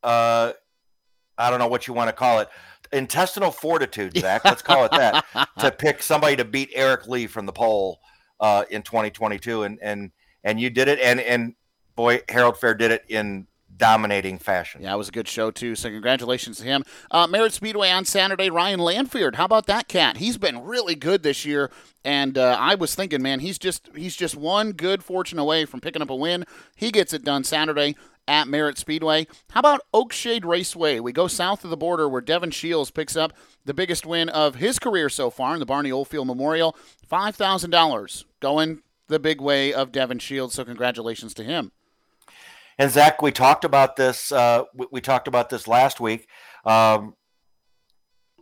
uh, 0.04 0.54
I 1.38 1.50
don't 1.50 1.60
know 1.60 1.68
what 1.68 1.88
you 1.88 1.94
want 1.94 2.10
to 2.10 2.14
call 2.14 2.40
it, 2.40 2.50
intestinal 2.92 3.52
fortitude, 3.52 4.18
Zach. 4.18 4.44
Let's 4.46 4.62
call 4.62 4.86
it 4.86 4.92
that, 4.92 5.26
to 5.60 5.72
pick 5.72 6.04
somebody 6.04 6.36
to 6.36 6.46
beat 6.46 6.70
Eric 6.74 7.08
Lee 7.08 7.28
from 7.28 7.46
the 7.46 7.54
pole 7.54 8.00
uh, 8.40 8.66
in 8.70 8.82
2022, 8.82 9.64
and 9.64 9.80
and 9.82 10.12
and 10.44 10.60
you 10.60 10.70
did 10.70 10.88
it, 10.88 11.00
and 11.00 11.20
and 11.20 11.56
boy, 11.96 12.22
Harold 12.30 12.58
Fair 12.58 12.74
did 12.74 12.92
it 12.92 13.06
in 13.08 13.48
dominating 13.78 14.38
fashion. 14.38 14.82
Yeah, 14.82 14.94
it 14.94 14.98
was 14.98 15.10
a 15.10 15.12
good 15.12 15.28
show 15.28 15.50
too. 15.50 15.76
So 15.76 15.90
congratulations 15.90 16.58
to 16.60 16.64
him. 16.64 16.84
Uh, 17.10 17.26
Merritt 17.26 17.54
Speedway 17.54 17.90
on 17.90 18.06
Saturday. 18.06 18.50
Ryan 18.50 18.80
Lanfear, 18.80 19.32
how 19.34 19.46
about 19.46 19.66
that 19.66 19.88
cat? 19.88 20.18
He's 20.18 20.38
been 20.38 20.64
really 20.64 20.94
good 20.96 21.24
this 21.24 21.46
year, 21.46 21.72
and 22.06 22.38
uh, 22.38 22.58
I 22.60 22.76
was 22.76 22.94
thinking, 22.94 23.22
man, 23.22 23.40
he's 23.40 23.58
just 23.58 23.90
he's 23.96 24.16
just 24.16 24.36
one 24.36 24.74
good 24.74 25.04
fortune 25.04 25.40
away 25.40 25.66
from 25.66 25.82
picking 25.82 26.02
up 26.02 26.10
a 26.10 26.16
win. 26.16 26.46
He 26.76 26.92
gets 26.92 27.14
it 27.14 27.24
done 27.24 27.44
Saturday 27.44 27.96
at 28.28 28.48
Merritt 28.48 28.78
Speedway. 28.78 29.28
How 29.52 29.60
about 29.60 29.82
Oakshade 29.94 30.46
Raceway? 30.46 31.00
We 31.00 31.12
go 31.12 31.28
south 31.28 31.64
of 31.64 31.70
the 31.70 31.78
border 31.78 32.08
where 32.08 32.22
Devin 32.22 32.52
Shields 32.52 32.92
picks 32.92 33.16
up 33.16 33.34
the 33.66 33.74
biggest 33.74 34.06
win 34.06 34.30
of 34.30 34.56
his 34.56 34.80
career 34.80 35.10
so 35.10 35.30
far 35.30 35.54
in 35.54 35.60
the 35.60 35.66
Barney 35.66 35.92
Oldfield 35.92 36.28
Memorial. 36.28 36.76
$5,000 37.12 38.24
going 38.40 38.82
the 39.08 39.20
big 39.20 39.42
way 39.42 39.74
of 39.74 39.92
Devin 39.92 40.20
Shields. 40.20 40.56
So 40.56 40.64
congratulations 40.64 41.34
to 41.36 41.44
him. 41.44 41.72
And 42.78 42.90
Zach, 42.90 43.22
we 43.22 43.32
talked 43.32 43.66
about 43.66 43.96
this. 43.96 44.32
Uh, 44.32 44.64
we, 44.92 45.02
talked 45.02 45.28
about 45.28 45.50
this 45.50 45.68
last 45.68 46.00
week. 46.00 46.28
Um, 46.66 47.16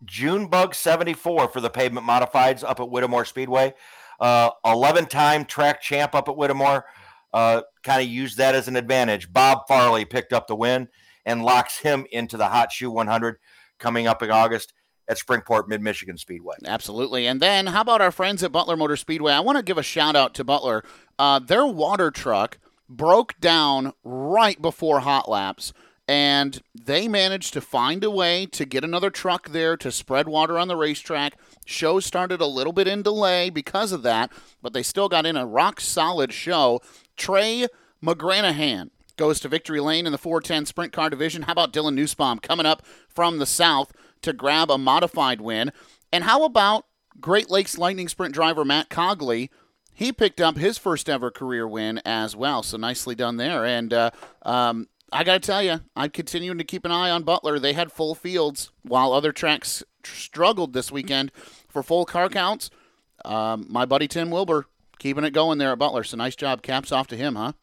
Junebug 0.05 0.75
74 0.75 1.49
for 1.49 1.59
the 1.59 1.69
pavement 1.69 2.07
modifieds 2.07 2.63
up 2.63 2.79
at 2.79 2.89
Whittemore 2.89 3.25
Speedway. 3.25 3.73
11 4.21 5.05
uh, 5.05 5.07
time 5.07 5.45
track 5.45 5.81
champ 5.81 6.13
up 6.13 6.27
at 6.29 6.37
Whittemore 6.37 6.85
uh, 7.33 7.61
kind 7.83 8.01
of 8.01 8.07
used 8.07 8.37
that 8.37 8.55
as 8.55 8.67
an 8.67 8.75
advantage. 8.75 9.31
Bob 9.31 9.67
Farley 9.67 10.05
picked 10.05 10.33
up 10.33 10.47
the 10.47 10.55
win 10.55 10.87
and 11.25 11.43
locks 11.43 11.79
him 11.79 12.05
into 12.11 12.37
the 12.37 12.47
Hot 12.47 12.71
Shoe 12.71 12.91
100 12.91 13.37
coming 13.77 14.07
up 14.07 14.21
in 14.23 14.31
August 14.31 14.73
at 15.07 15.17
Springport 15.17 15.67
Mid 15.67 15.81
Michigan 15.81 16.17
Speedway. 16.17 16.55
Absolutely. 16.65 17.25
And 17.27 17.41
then 17.41 17.67
how 17.67 17.81
about 17.81 18.01
our 18.01 18.11
friends 18.11 18.43
at 18.43 18.51
Butler 18.51 18.77
Motor 18.77 18.95
Speedway? 18.95 19.33
I 19.33 19.39
want 19.39 19.57
to 19.57 19.63
give 19.63 19.77
a 19.77 19.83
shout 19.83 20.15
out 20.15 20.33
to 20.35 20.43
Butler. 20.43 20.83
Uh, 21.17 21.39
their 21.39 21.65
water 21.65 22.11
truck 22.11 22.59
broke 22.87 23.39
down 23.39 23.93
right 24.03 24.61
before 24.61 25.01
hot 25.01 25.29
laps 25.29 25.73
and 26.09 26.63
they 26.73 27.07
managed 27.07 27.53
to 27.53 27.61
find 27.61 28.03
a 28.03 28.09
way 28.09 28.47
to 28.47 28.65
get 28.65 28.83
another 28.83 29.11
truck 29.11 29.49
there 29.49 29.77
to 29.77 29.91
spread 29.91 30.27
water 30.27 30.57
on 30.57 30.67
the 30.67 30.75
racetrack. 30.75 31.35
Show 31.67 31.99
started 31.99 32.41
a 32.41 32.47
little 32.47 32.73
bit 32.73 32.87
in 32.87 33.03
delay 33.03 33.51
because 33.51 33.91
of 33.91 34.01
that, 34.01 34.31
but 34.59 34.73
they 34.73 34.81
still 34.81 35.07
got 35.07 35.27
in 35.27 35.37
a 35.37 35.45
rock 35.45 35.79
solid 35.79 36.33
show. 36.33 36.81
Trey 37.19 37.67
McGranahan 38.03 38.89
goes 39.17 39.39
to 39.41 39.49
victory 39.49 39.81
lane 39.81 40.05
in 40.05 40.11
the 40.11 40.17
410 40.17 40.65
sprint 40.65 40.93
car 40.93 41.09
division. 41.09 41.43
How 41.43 41.51
about 41.51 41.73
Dylan 41.73 41.93
Nussbaum 41.93 42.39
coming 42.39 42.65
up 42.65 42.83
from 43.07 43.37
the 43.37 43.45
south 43.45 43.91
to 44.21 44.33
grab 44.33 44.71
a 44.71 44.77
modified 44.77 45.41
win? 45.41 45.71
And 46.11 46.23
how 46.23 46.43
about 46.45 46.85
Great 47.19 47.49
Lakes 47.49 47.77
Lightning 47.77 48.07
Sprint 48.07 48.33
driver 48.33 48.63
Matt 48.65 48.89
Cogley? 48.89 49.49
He 49.93 50.13
picked 50.13 50.39
up 50.39 50.57
his 50.57 50.77
first 50.77 51.09
ever 51.09 51.29
career 51.29 51.67
win 51.67 52.01
as 52.05 52.35
well. 52.35 52.63
So 52.63 52.77
nicely 52.77 53.13
done 53.15 53.35
there. 53.35 53.65
And 53.65 53.93
uh, 53.93 54.11
um, 54.43 54.87
I 55.11 55.25
got 55.25 55.33
to 55.33 55.45
tell 55.45 55.61
you, 55.61 55.81
I'm 55.97 56.11
continuing 56.11 56.57
to 56.57 56.63
keep 56.63 56.85
an 56.85 56.91
eye 56.91 57.09
on 57.09 57.23
Butler. 57.23 57.59
They 57.59 57.73
had 57.73 57.91
full 57.91 58.15
fields 58.15 58.71
while 58.83 59.11
other 59.11 59.33
tracks 59.33 59.83
struggled 60.05 60.71
this 60.71 60.89
weekend 60.89 61.33
for 61.67 61.83
full 61.83 62.05
car 62.05 62.29
counts. 62.29 62.69
Um, 63.25 63.65
my 63.69 63.85
buddy 63.85 64.07
Tim 64.07 64.31
Wilbur 64.31 64.67
keeping 64.99 65.23
it 65.23 65.31
going 65.31 65.57
there 65.57 65.71
at 65.71 65.79
Butler. 65.79 66.03
So 66.03 66.17
nice 66.17 66.35
job. 66.35 66.61
Caps 66.61 66.91
off 66.91 67.07
to 67.07 67.17
him, 67.17 67.35
huh? 67.35 67.53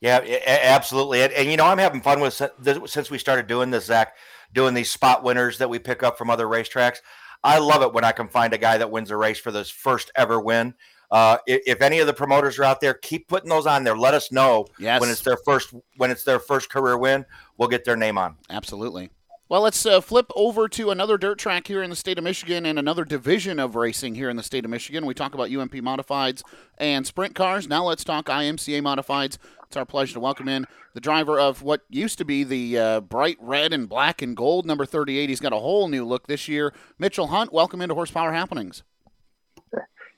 Yeah, 0.00 0.20
absolutely. 0.46 1.22
And, 1.22 1.32
and, 1.32 1.50
you 1.50 1.56
know, 1.56 1.66
I'm 1.66 1.78
having 1.78 2.00
fun 2.00 2.20
with 2.20 2.40
since 2.86 3.10
we 3.10 3.18
started 3.18 3.46
doing 3.46 3.70
this, 3.70 3.86
Zach, 3.86 4.16
doing 4.52 4.74
these 4.74 4.90
spot 4.90 5.22
winners 5.22 5.58
that 5.58 5.70
we 5.70 5.78
pick 5.78 6.02
up 6.02 6.18
from 6.18 6.30
other 6.30 6.46
racetracks. 6.46 6.98
I 7.42 7.58
love 7.58 7.82
it 7.82 7.92
when 7.92 8.04
I 8.04 8.12
can 8.12 8.28
find 8.28 8.52
a 8.52 8.58
guy 8.58 8.78
that 8.78 8.90
wins 8.90 9.10
a 9.10 9.16
race 9.16 9.38
for 9.38 9.50
this 9.50 9.70
first 9.70 10.10
ever 10.16 10.40
win. 10.40 10.74
Uh, 11.10 11.38
if, 11.46 11.62
if, 11.66 11.82
any 11.82 12.00
of 12.00 12.06
the 12.06 12.12
promoters 12.12 12.58
are 12.58 12.64
out 12.64 12.80
there, 12.80 12.94
keep 12.94 13.28
putting 13.28 13.48
those 13.48 13.66
on 13.66 13.84
there. 13.84 13.96
Let 13.96 14.14
us 14.14 14.32
know 14.32 14.66
yes. 14.78 15.00
when 15.00 15.08
it's 15.08 15.20
their 15.20 15.36
first 15.44 15.72
when 15.96 16.10
it's 16.10 16.24
their 16.24 16.40
first 16.40 16.68
career 16.68 16.98
win. 16.98 17.24
We'll 17.56 17.68
get 17.68 17.84
their 17.84 17.96
name 17.96 18.18
on. 18.18 18.36
Absolutely. 18.50 19.10
Well, 19.48 19.60
let's 19.60 19.86
uh, 19.86 20.00
flip 20.00 20.26
over 20.34 20.68
to 20.70 20.90
another 20.90 21.16
dirt 21.16 21.38
track 21.38 21.68
here 21.68 21.80
in 21.80 21.88
the 21.88 21.94
state 21.94 22.18
of 22.18 22.24
Michigan 22.24 22.66
and 22.66 22.80
another 22.80 23.04
division 23.04 23.60
of 23.60 23.76
racing 23.76 24.16
here 24.16 24.28
in 24.28 24.36
the 24.36 24.42
state 24.42 24.64
of 24.64 24.72
Michigan. 24.72 25.06
We 25.06 25.14
talk 25.14 25.34
about 25.34 25.52
UMP 25.52 25.74
modifieds 25.74 26.42
and 26.78 27.06
sprint 27.06 27.36
cars. 27.36 27.68
Now 27.68 27.84
let's 27.84 28.02
talk 28.02 28.26
IMCA 28.26 28.82
modifieds. 28.82 29.38
It's 29.68 29.76
our 29.76 29.84
pleasure 29.84 30.14
to 30.14 30.20
welcome 30.20 30.48
in 30.48 30.66
the 30.94 31.00
driver 31.00 31.38
of 31.38 31.62
what 31.62 31.82
used 31.88 32.18
to 32.18 32.24
be 32.24 32.42
the 32.42 32.76
uh, 32.76 33.00
bright 33.02 33.36
red 33.40 33.72
and 33.72 33.88
black 33.88 34.20
and 34.20 34.36
gold 34.36 34.66
number 34.66 34.84
38. 34.84 35.28
He's 35.28 35.38
got 35.38 35.52
a 35.52 35.58
whole 35.60 35.86
new 35.86 36.04
look 36.04 36.26
this 36.26 36.48
year. 36.48 36.74
Mitchell 36.98 37.28
Hunt, 37.28 37.52
welcome 37.52 37.80
into 37.80 37.94
Horsepower 37.94 38.32
Happenings. 38.32 38.82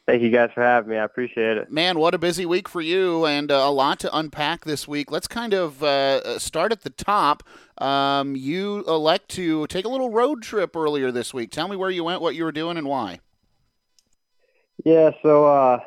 Thank 0.08 0.22
you 0.22 0.30
guys 0.30 0.48
for 0.54 0.62
having 0.62 0.88
me. 0.88 0.96
I 0.96 1.04
appreciate 1.04 1.58
it. 1.58 1.70
Man, 1.70 1.98
what 1.98 2.14
a 2.14 2.18
busy 2.18 2.46
week 2.46 2.66
for 2.66 2.80
you 2.80 3.26
and 3.26 3.52
uh, 3.52 3.56
a 3.56 3.70
lot 3.70 4.00
to 4.00 4.16
unpack 4.16 4.64
this 4.64 4.88
week. 4.88 5.10
Let's 5.10 5.28
kind 5.28 5.52
of 5.52 5.82
uh, 5.82 6.38
start 6.38 6.72
at 6.72 6.80
the 6.80 6.88
top. 6.88 7.42
Um, 7.76 8.34
you 8.34 8.84
elect 8.86 9.28
to 9.32 9.66
take 9.66 9.84
a 9.84 9.88
little 9.90 10.08
road 10.08 10.42
trip 10.42 10.74
earlier 10.74 11.12
this 11.12 11.34
week. 11.34 11.50
Tell 11.50 11.68
me 11.68 11.76
where 11.76 11.90
you 11.90 12.04
went, 12.04 12.22
what 12.22 12.34
you 12.34 12.44
were 12.44 12.52
doing, 12.52 12.78
and 12.78 12.86
why. 12.86 13.20
Yeah, 14.82 15.10
so 15.22 15.46
uh, 15.46 15.80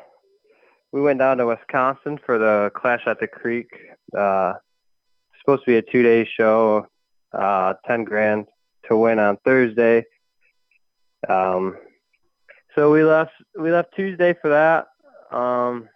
we 0.92 1.00
went 1.00 1.18
down 1.18 1.38
to 1.38 1.46
Wisconsin 1.46 2.20
for 2.24 2.38
the 2.38 2.70
Clash 2.76 3.02
at 3.06 3.18
the 3.18 3.26
Creek. 3.26 3.72
Uh, 4.16 4.52
supposed 5.40 5.64
to 5.64 5.72
be 5.72 5.76
a 5.78 5.82
two-day 5.82 6.28
show, 6.32 6.86
uh, 7.32 7.74
ten 7.88 8.04
grand 8.04 8.46
to 8.88 8.96
win 8.96 9.18
on 9.18 9.36
Thursday. 9.38 10.04
Um, 11.28 11.76
so 12.74 12.90
we 12.90 13.04
left 13.04 13.32
we 13.58 13.70
left 13.70 13.94
Tuesday 13.94 14.34
for 14.40 14.50
that, 14.50 14.88
um, 15.36 15.88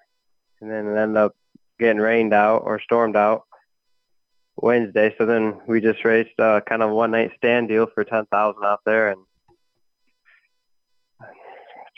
and 0.60 0.70
then 0.70 0.86
it 0.86 0.96
ended 0.96 1.16
up 1.16 1.36
getting 1.78 2.00
rained 2.00 2.32
out 2.32 2.62
or 2.64 2.80
stormed 2.80 3.16
out 3.16 3.44
Wednesday. 4.56 5.14
So 5.18 5.26
then 5.26 5.60
we 5.66 5.80
just 5.80 6.04
raced 6.04 6.38
a 6.38 6.62
kind 6.66 6.82
of 6.82 6.90
one 6.90 7.10
night 7.10 7.32
stand 7.36 7.68
deal 7.68 7.86
for 7.92 8.04
ten 8.04 8.26
thousand 8.26 8.64
out 8.64 8.80
there, 8.84 9.10
and 9.10 9.20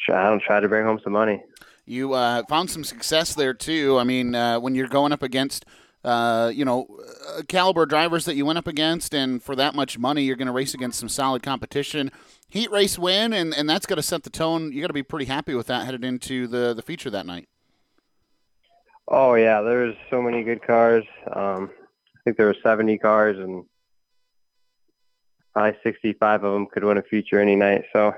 I 0.08 0.28
don't 0.28 0.42
try 0.42 0.60
to 0.60 0.68
bring 0.68 0.84
home 0.84 1.00
some 1.02 1.12
money. 1.12 1.42
You 1.84 2.12
uh, 2.12 2.42
found 2.48 2.70
some 2.70 2.84
success 2.84 3.34
there 3.34 3.54
too. 3.54 3.98
I 3.98 4.04
mean, 4.04 4.34
uh, 4.34 4.60
when 4.60 4.74
you're 4.74 4.88
going 4.88 5.12
up 5.12 5.22
against 5.22 5.64
uh, 6.04 6.50
you 6.54 6.64
know, 6.64 6.86
uh, 7.28 7.42
caliber 7.48 7.84
drivers 7.84 8.24
that 8.24 8.36
you 8.36 8.46
went 8.46 8.58
up 8.58 8.66
against, 8.66 9.14
and 9.14 9.42
for 9.42 9.56
that 9.56 9.74
much 9.74 9.98
money, 9.98 10.22
you're 10.22 10.36
going 10.36 10.46
to 10.46 10.52
race 10.52 10.74
against 10.74 10.98
some 10.98 11.08
solid 11.08 11.42
competition. 11.42 12.10
Heat 12.48 12.70
race 12.70 12.98
win, 12.98 13.32
and, 13.32 13.54
and 13.54 13.68
that's 13.68 13.86
going 13.86 13.96
to 13.96 14.02
set 14.02 14.22
the 14.22 14.30
tone. 14.30 14.72
You 14.72 14.80
got 14.80 14.86
to 14.86 14.92
be 14.92 15.02
pretty 15.02 15.26
happy 15.26 15.54
with 15.54 15.66
that 15.66 15.84
headed 15.84 16.04
into 16.04 16.46
the 16.46 16.72
the 16.72 16.82
feature 16.82 17.10
that 17.10 17.26
night. 17.26 17.48
Oh 19.08 19.34
yeah, 19.34 19.62
there's 19.62 19.96
so 20.10 20.22
many 20.22 20.44
good 20.44 20.62
cars. 20.62 21.04
Um, 21.32 21.70
I 21.72 22.20
think 22.24 22.36
there 22.36 22.46
were 22.46 22.56
70 22.62 22.98
cars, 22.98 23.38
and 23.38 23.64
probably 25.54 25.78
65 25.82 26.44
of 26.44 26.52
them 26.52 26.66
could 26.66 26.84
win 26.84 26.98
a 26.98 27.02
feature 27.02 27.40
any 27.40 27.56
night. 27.56 27.84
So 27.92 28.14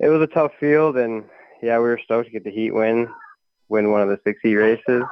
it 0.00 0.08
was 0.08 0.20
a 0.20 0.26
tough 0.26 0.52
field, 0.58 0.96
and 0.96 1.24
yeah, 1.62 1.78
we 1.78 1.84
were 1.84 2.00
stoked 2.04 2.26
to 2.26 2.32
get 2.32 2.44
the 2.44 2.50
heat 2.50 2.72
win, 2.72 3.08
win 3.68 3.90
one 3.90 4.02
of 4.02 4.08
the 4.08 4.20
60 4.24 4.54
races, 4.54 5.04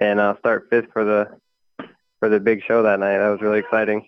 and 0.00 0.20
uh, 0.20 0.36
start 0.38 0.66
fifth 0.70 0.86
for 0.92 1.04
the 1.04 1.86
for 2.18 2.28
the 2.28 2.40
big 2.40 2.62
show 2.66 2.82
that 2.82 3.00
night. 3.00 3.18
That 3.18 3.28
was 3.28 3.40
really 3.40 3.58
exciting. 3.58 4.06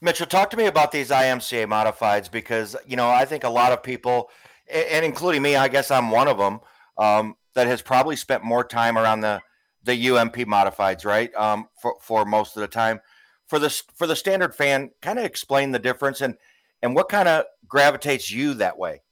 Mitchell, 0.00 0.26
talk 0.26 0.50
to 0.50 0.56
me 0.56 0.66
about 0.66 0.92
these 0.92 1.10
IMCA 1.10 1.66
modifieds 1.66 2.30
because 2.30 2.76
you 2.86 2.96
know 2.96 3.08
I 3.08 3.24
think 3.24 3.44
a 3.44 3.48
lot 3.48 3.72
of 3.72 3.82
people, 3.82 4.30
and 4.70 5.04
including 5.04 5.42
me, 5.42 5.56
I 5.56 5.68
guess 5.68 5.90
I'm 5.90 6.10
one 6.10 6.28
of 6.28 6.38
them, 6.38 6.60
um, 6.98 7.34
that 7.54 7.66
has 7.66 7.82
probably 7.82 8.16
spent 8.16 8.44
more 8.44 8.64
time 8.64 8.98
around 8.98 9.20
the 9.20 9.40
the 9.84 10.10
UMP 10.10 10.36
modifieds, 10.36 11.04
right? 11.04 11.34
Um, 11.34 11.68
for 11.80 11.96
for 12.00 12.24
most 12.24 12.56
of 12.56 12.60
the 12.60 12.68
time, 12.68 13.00
for 13.48 13.58
the 13.58 13.70
for 13.96 14.06
the 14.06 14.16
standard 14.16 14.54
fan, 14.54 14.90
kind 15.00 15.18
of 15.18 15.24
explain 15.24 15.72
the 15.72 15.78
difference 15.78 16.20
and 16.20 16.36
and 16.82 16.94
what 16.94 17.08
kind 17.08 17.28
of 17.28 17.44
gravitates 17.66 18.30
you 18.30 18.54
that 18.54 18.78
way. 18.78 19.02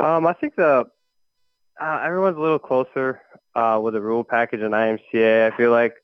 Um, 0.00 0.26
I 0.26 0.32
think 0.32 0.56
the 0.56 0.86
uh, 1.80 2.00
everyone's 2.04 2.36
a 2.36 2.40
little 2.40 2.58
closer 2.58 3.20
uh, 3.54 3.80
with 3.82 3.94
the 3.94 4.00
rule 4.00 4.24
package 4.24 4.60
in 4.60 4.72
IMCA. 4.72 5.52
I 5.52 5.56
feel 5.56 5.70
like 5.70 5.94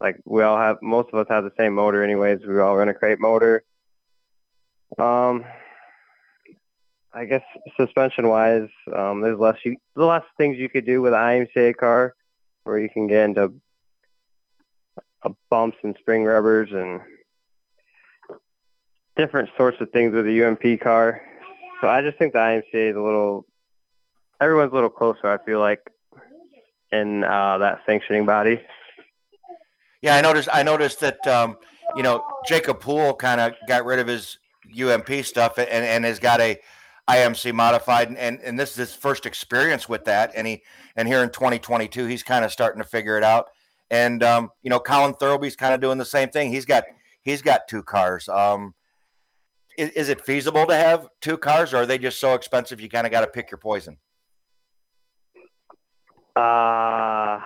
like 0.00 0.20
we 0.24 0.42
all 0.42 0.58
have 0.58 0.78
most 0.82 1.08
of 1.12 1.18
us 1.18 1.26
have 1.30 1.44
the 1.44 1.52
same 1.58 1.74
motor 1.74 2.02
anyways. 2.02 2.40
We 2.46 2.58
all 2.60 2.76
run 2.76 2.88
a 2.88 2.94
crate 2.94 3.20
motor. 3.20 3.64
Um, 4.98 5.44
I 7.12 7.24
guess 7.26 7.42
suspension 7.76 8.28
wise, 8.28 8.68
um, 8.94 9.20
there's 9.20 9.38
less 9.38 9.56
you 9.64 9.76
there's 9.94 10.06
less 10.06 10.24
things 10.36 10.58
you 10.58 10.68
could 10.68 10.84
do 10.84 11.00
with 11.00 11.14
an 11.14 11.20
IMCA 11.20 11.76
car, 11.76 12.14
where 12.64 12.78
you 12.78 12.88
can 12.88 13.06
get 13.06 13.24
into 13.24 13.54
uh, 15.22 15.30
bumps 15.50 15.78
and 15.82 15.96
spring 16.00 16.24
rubbers 16.24 16.70
and 16.72 17.00
different 19.16 19.48
sorts 19.56 19.80
of 19.80 19.90
things 19.90 20.12
with 20.12 20.26
a 20.26 20.44
UMP 20.44 20.80
car. 20.80 21.22
So 21.80 21.88
I 21.88 22.02
just 22.02 22.18
think 22.18 22.32
the 22.32 22.38
IMCA 22.38 22.90
is 22.90 22.96
a 22.96 23.00
little, 23.00 23.46
everyone's 24.40 24.72
a 24.72 24.74
little 24.74 24.90
closer, 24.90 25.26
I 25.26 25.38
feel 25.44 25.60
like, 25.60 25.80
in 26.92 27.24
uh, 27.24 27.58
that 27.58 27.80
sanctioning 27.86 28.26
body. 28.26 28.60
Yeah, 30.02 30.16
I 30.16 30.20
noticed. 30.20 30.48
I 30.52 30.62
noticed 30.62 31.00
that 31.00 31.26
um, 31.26 31.56
you 31.96 32.02
know 32.02 32.24
Jacob 32.46 32.80
Poole 32.80 33.14
kind 33.14 33.40
of 33.40 33.52
got 33.66 33.84
rid 33.84 33.98
of 33.98 34.06
his 34.06 34.38
UMP 34.78 35.24
stuff 35.24 35.58
and, 35.58 35.68
and 35.68 36.04
has 36.04 36.18
got 36.18 36.40
a 36.40 36.58
IMC 37.08 37.52
modified, 37.52 38.08
and, 38.08 38.40
and 38.40 38.58
this 38.58 38.70
is 38.70 38.76
his 38.76 38.94
first 38.94 39.26
experience 39.26 39.88
with 39.88 40.04
that. 40.04 40.32
And 40.34 40.46
he 40.46 40.62
and 40.96 41.06
here 41.06 41.22
in 41.22 41.30
2022, 41.30 42.06
he's 42.06 42.22
kind 42.22 42.44
of 42.44 42.52
starting 42.52 42.82
to 42.82 42.88
figure 42.88 43.18
it 43.18 43.24
out. 43.24 43.48
And 43.90 44.22
um, 44.22 44.50
you 44.62 44.70
know, 44.70 44.80
Colin 44.80 45.14
Thurlby's 45.14 45.56
kind 45.56 45.74
of 45.74 45.80
doing 45.80 45.98
the 45.98 46.04
same 46.04 46.30
thing. 46.30 46.50
He's 46.50 46.64
got 46.64 46.84
he's 47.22 47.42
got 47.42 47.68
two 47.68 47.82
cars. 47.82 48.28
Um, 48.28 48.74
is, 49.76 49.90
is 49.90 50.08
it 50.08 50.24
feasible 50.24 50.66
to 50.66 50.74
have 50.74 51.08
two 51.20 51.36
cars, 51.36 51.74
or 51.74 51.78
are 51.78 51.86
they 51.86 51.98
just 51.98 52.20
so 52.20 52.34
expensive 52.34 52.80
you 52.80 52.88
kind 52.88 53.06
of 53.06 53.10
got 53.10 53.20
to 53.20 53.26
pick 53.26 53.50
your 53.50 53.58
poison? 53.58 53.98
Uh, 56.36 57.40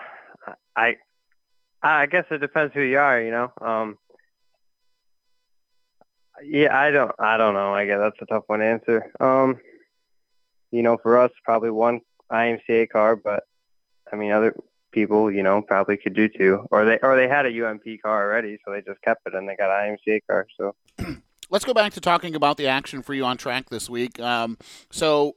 I 0.77 0.97
I 1.83 2.07
guess 2.07 2.25
it 2.31 2.39
depends 2.39 2.75
who 2.75 2.81
you 2.81 2.99
are. 2.99 3.21
You 3.21 3.31
know. 3.31 3.53
Um, 3.61 3.99
yeah, 6.45 6.77
I 6.77 6.91
don't. 6.91 7.13
I 7.19 7.37
don't 7.37 7.55
know. 7.55 7.75
I 7.75 7.87
guess 7.87 7.99
that's 7.99 8.23
a 8.23 8.27
tough 8.27 8.45
one 8.47 8.61
to 8.61 8.67
answer. 8.67 9.13
Um, 9.21 9.59
you 10.71 10.83
know, 10.83 10.99
for 11.03 11.19
us, 11.19 11.31
probably 11.45 11.71
one 11.71 12.01
IMCA 12.31 12.91
car, 12.91 13.17
but 13.17 13.45
I 14.13 14.17
mean, 14.17 14.33
other 14.33 14.55
people, 14.93 15.31
you 15.31 15.43
know, 15.43 15.63
probably 15.63 15.97
could 15.97 16.15
do 16.15 16.29
two, 16.29 16.67
or 16.71 16.85
they 16.85 16.99
or 17.03 17.17
they 17.17 17.29
had 17.29 17.47
a 17.47 17.67
UMP 17.67 17.85
car 18.03 18.25
already, 18.25 18.59
so 18.65 18.73
they 18.73 18.83
just 18.83 19.01
kept 19.03 19.27
it 19.27 19.35
and 19.35 19.49
they 19.49 19.57
got 19.57 19.71
an 19.71 19.97
IMCA 20.07 20.21
car. 20.27 20.47
So. 20.57 20.75
Let's 21.51 21.65
go 21.65 21.73
back 21.73 21.95
to 21.95 22.01
talking 22.01 22.35
about 22.35 22.59
the 22.59 22.67
action 22.67 23.03
for 23.03 23.15
you 23.15 23.25
on 23.25 23.39
track 23.39 23.71
this 23.71 23.89
week. 23.89 24.21
Um, 24.21 24.59
so, 24.91 25.35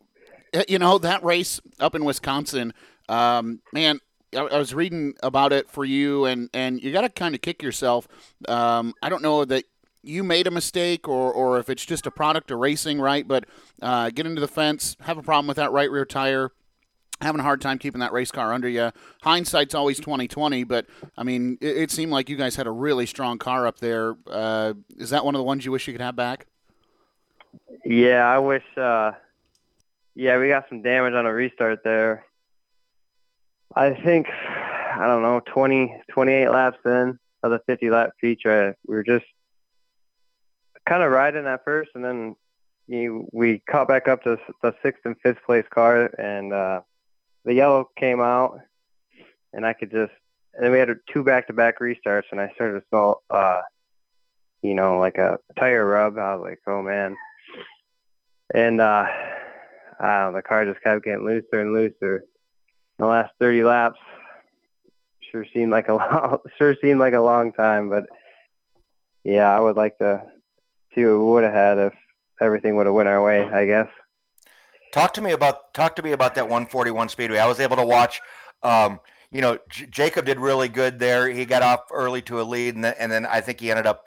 you 0.67 0.77
know, 0.77 0.97
that 0.97 1.23
race 1.23 1.61
up 1.79 1.95
in 1.95 2.03
Wisconsin, 2.03 2.73
um, 3.11 3.59
man, 3.73 3.99
I, 4.35 4.57
was 4.57 4.73
reading 4.73 5.13
about 5.21 5.51
it 5.51 5.69
for 5.69 5.83
you, 5.83 6.25
and, 6.25 6.49
and 6.53 6.81
you 6.81 6.93
got 6.93 7.01
to 7.01 7.09
kind 7.09 7.35
of 7.35 7.41
kick 7.41 7.61
yourself. 7.61 8.07
Um, 8.47 8.93
I 9.01 9.09
don't 9.09 9.21
know 9.21 9.43
that 9.43 9.65
you 10.01 10.23
made 10.23 10.47
a 10.47 10.51
mistake 10.51 11.07
or, 11.09 11.31
or 11.31 11.59
if 11.59 11.69
it's 11.69 11.85
just 11.85 12.07
a 12.07 12.11
product 12.11 12.51
of 12.51 12.59
racing, 12.59 13.01
right? 13.01 13.27
But 13.27 13.45
uh, 13.81 14.09
get 14.11 14.25
into 14.25 14.39
the 14.39 14.47
fence, 14.47 14.95
have 15.01 15.17
a 15.17 15.21
problem 15.21 15.47
with 15.47 15.57
that 15.57 15.73
right 15.73 15.91
rear 15.91 16.05
tire, 16.05 16.51
having 17.19 17.41
a 17.41 17.43
hard 17.43 17.59
time 17.59 17.77
keeping 17.77 17.99
that 17.99 18.13
race 18.13 18.31
car 18.31 18.53
under 18.53 18.69
you. 18.69 18.91
Hindsight's 19.23 19.75
always 19.75 19.99
twenty 19.99 20.29
twenty, 20.29 20.63
but 20.63 20.87
I 21.17 21.23
mean, 21.23 21.57
it, 21.59 21.77
it, 21.77 21.91
seemed 21.91 22.11
like 22.11 22.29
you 22.29 22.37
guys 22.37 22.55
had 22.55 22.67
a 22.67 22.71
really 22.71 23.05
strong 23.05 23.37
car 23.37 23.67
up 23.67 23.79
there. 23.79 24.15
Uh, 24.25 24.73
is 24.97 25.09
that 25.09 25.25
one 25.25 25.35
of 25.35 25.39
the 25.39 25.43
ones 25.43 25.65
you 25.65 25.71
wish 25.71 25.87
you 25.87 25.93
could 25.93 26.01
have 26.01 26.15
back? 26.15 26.47
Yeah, 27.83 28.25
I 28.25 28.39
wish. 28.39 28.63
Uh, 28.77 29.11
yeah, 30.15 30.39
we 30.39 30.47
got 30.47 30.67
some 30.69 30.81
damage 30.81 31.13
on 31.13 31.25
a 31.25 31.33
restart 31.33 31.83
there. 31.83 32.25
I 33.75 33.93
think 33.93 34.27
I 34.29 35.07
don't 35.07 35.21
know 35.21 35.41
20, 35.45 36.01
28 36.11 36.49
laps 36.49 36.77
in 36.85 37.17
of 37.43 37.51
the 37.51 37.61
fifty 37.65 37.89
lap 37.89 38.11
feature. 38.19 38.75
We 38.87 38.95
were 38.95 39.03
just 39.03 39.25
kind 40.87 41.03
of 41.03 41.11
riding 41.11 41.47
at 41.47 41.63
first, 41.63 41.91
and 41.95 42.03
then 42.03 42.35
you, 42.87 43.27
we 43.31 43.61
caught 43.69 43.87
back 43.87 44.07
up 44.07 44.23
to 44.23 44.37
the 44.61 44.75
sixth 44.83 45.01
and 45.05 45.15
fifth 45.23 45.43
place 45.45 45.65
car, 45.73 46.05
and 46.19 46.53
uh, 46.53 46.81
the 47.45 47.53
yellow 47.53 47.89
came 47.97 48.21
out, 48.21 48.59
and 49.53 49.65
I 49.65 49.73
could 49.73 49.91
just. 49.91 50.11
And 50.53 50.65
then 50.65 50.73
we 50.73 50.79
had 50.79 50.89
two 51.11 51.23
back-to-back 51.23 51.79
restarts, 51.79 52.25
and 52.31 52.41
I 52.41 52.51
started 52.55 52.81
to 52.81 52.85
smell, 52.89 53.23
uh, 53.29 53.61
you 54.61 54.73
know, 54.73 54.99
like 54.99 55.17
a 55.17 55.37
tire 55.57 55.85
rub. 55.85 56.17
I 56.17 56.35
was 56.35 56.43
like, 56.43 56.59
oh 56.67 56.81
man. 56.81 57.15
And 58.53 58.81
uh, 58.81 59.07
uh, 59.97 60.31
the 60.31 60.41
car 60.41 60.65
just 60.65 60.83
kept 60.83 61.05
getting 61.05 61.23
looser 61.23 61.61
and 61.61 61.71
looser. 61.71 62.25
The 63.01 63.07
last 63.07 63.31
30 63.39 63.63
laps 63.63 63.97
sure 65.31 65.43
seemed 65.55 65.71
like 65.71 65.87
a 65.87 65.93
long, 65.95 66.37
sure 66.59 66.75
seemed 66.79 66.99
like 66.99 67.15
a 67.15 67.19
long 67.19 67.51
time, 67.51 67.89
but 67.89 68.05
yeah, 69.23 69.49
I 69.49 69.59
would 69.59 69.75
like 69.75 69.97
to 69.97 70.21
see 70.93 71.03
what 71.05 71.13
we 71.13 71.25
would 71.31 71.43
have 71.43 71.53
had 71.53 71.77
if 71.79 71.93
everything 72.39 72.75
would 72.75 72.85
have 72.85 72.93
went 72.93 73.09
our 73.09 73.23
way. 73.23 73.49
I 73.49 73.65
guess. 73.65 73.87
Talk 74.93 75.15
to 75.15 75.21
me 75.21 75.31
about 75.31 75.73
talk 75.73 75.95
to 75.95 76.03
me 76.03 76.11
about 76.11 76.35
that 76.35 76.43
141 76.43 77.09
speedway. 77.09 77.39
I 77.39 77.47
was 77.47 77.59
able 77.59 77.77
to 77.77 77.85
watch. 77.85 78.21
Um, 78.61 78.99
you 79.31 79.41
know, 79.41 79.57
J- 79.67 79.87
Jacob 79.87 80.25
did 80.25 80.39
really 80.39 80.69
good 80.69 80.99
there. 80.99 81.27
He 81.27 81.43
got 81.43 81.63
off 81.63 81.79
early 81.91 82.21
to 82.23 82.39
a 82.39 82.43
lead, 82.43 82.75
and 82.75 82.83
then, 82.83 82.93
and 82.99 83.11
then 83.11 83.25
I 83.25 83.41
think 83.41 83.61
he 83.61 83.71
ended 83.71 83.87
up 83.87 84.03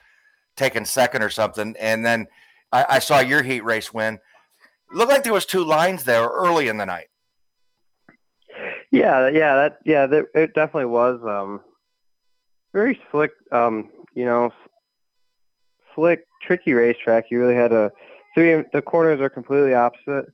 taking 0.57 0.85
second 0.85 1.21
or 1.21 1.31
something. 1.31 1.75
And 1.81 2.07
then 2.07 2.29
I, 2.71 2.87
I 2.91 2.99
saw 3.01 3.19
your 3.19 3.43
heat 3.43 3.65
race 3.65 3.93
win. 3.93 4.21
Looked 4.93 5.11
like 5.11 5.25
there 5.25 5.33
was 5.33 5.47
two 5.47 5.65
lines 5.65 6.05
there 6.05 6.29
early 6.29 6.69
in 6.69 6.77
the 6.77 6.87
night. 6.87 7.09
Yeah, 8.95 9.29
yeah, 9.29 9.55
that 9.57 9.79
yeah, 9.85 10.07
that, 10.07 10.27
it 10.35 10.55
definitely 10.55 10.87
was. 10.87 11.21
Um, 11.25 11.61
very 12.73 13.01
slick. 13.11 13.33
Um, 13.53 13.91
you 14.15 14.25
know, 14.25 14.53
slick, 15.95 16.27
tricky 16.43 16.73
racetrack. 16.73 17.25
You 17.31 17.41
really 17.41 17.57
had 17.57 17.73
a 17.73 17.93
Three 18.35 18.65
the 18.73 18.83
corners 18.83 19.21
are 19.21 19.31
completely 19.31 19.75
opposite. 19.75 20.27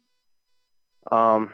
Um, 1.12 1.52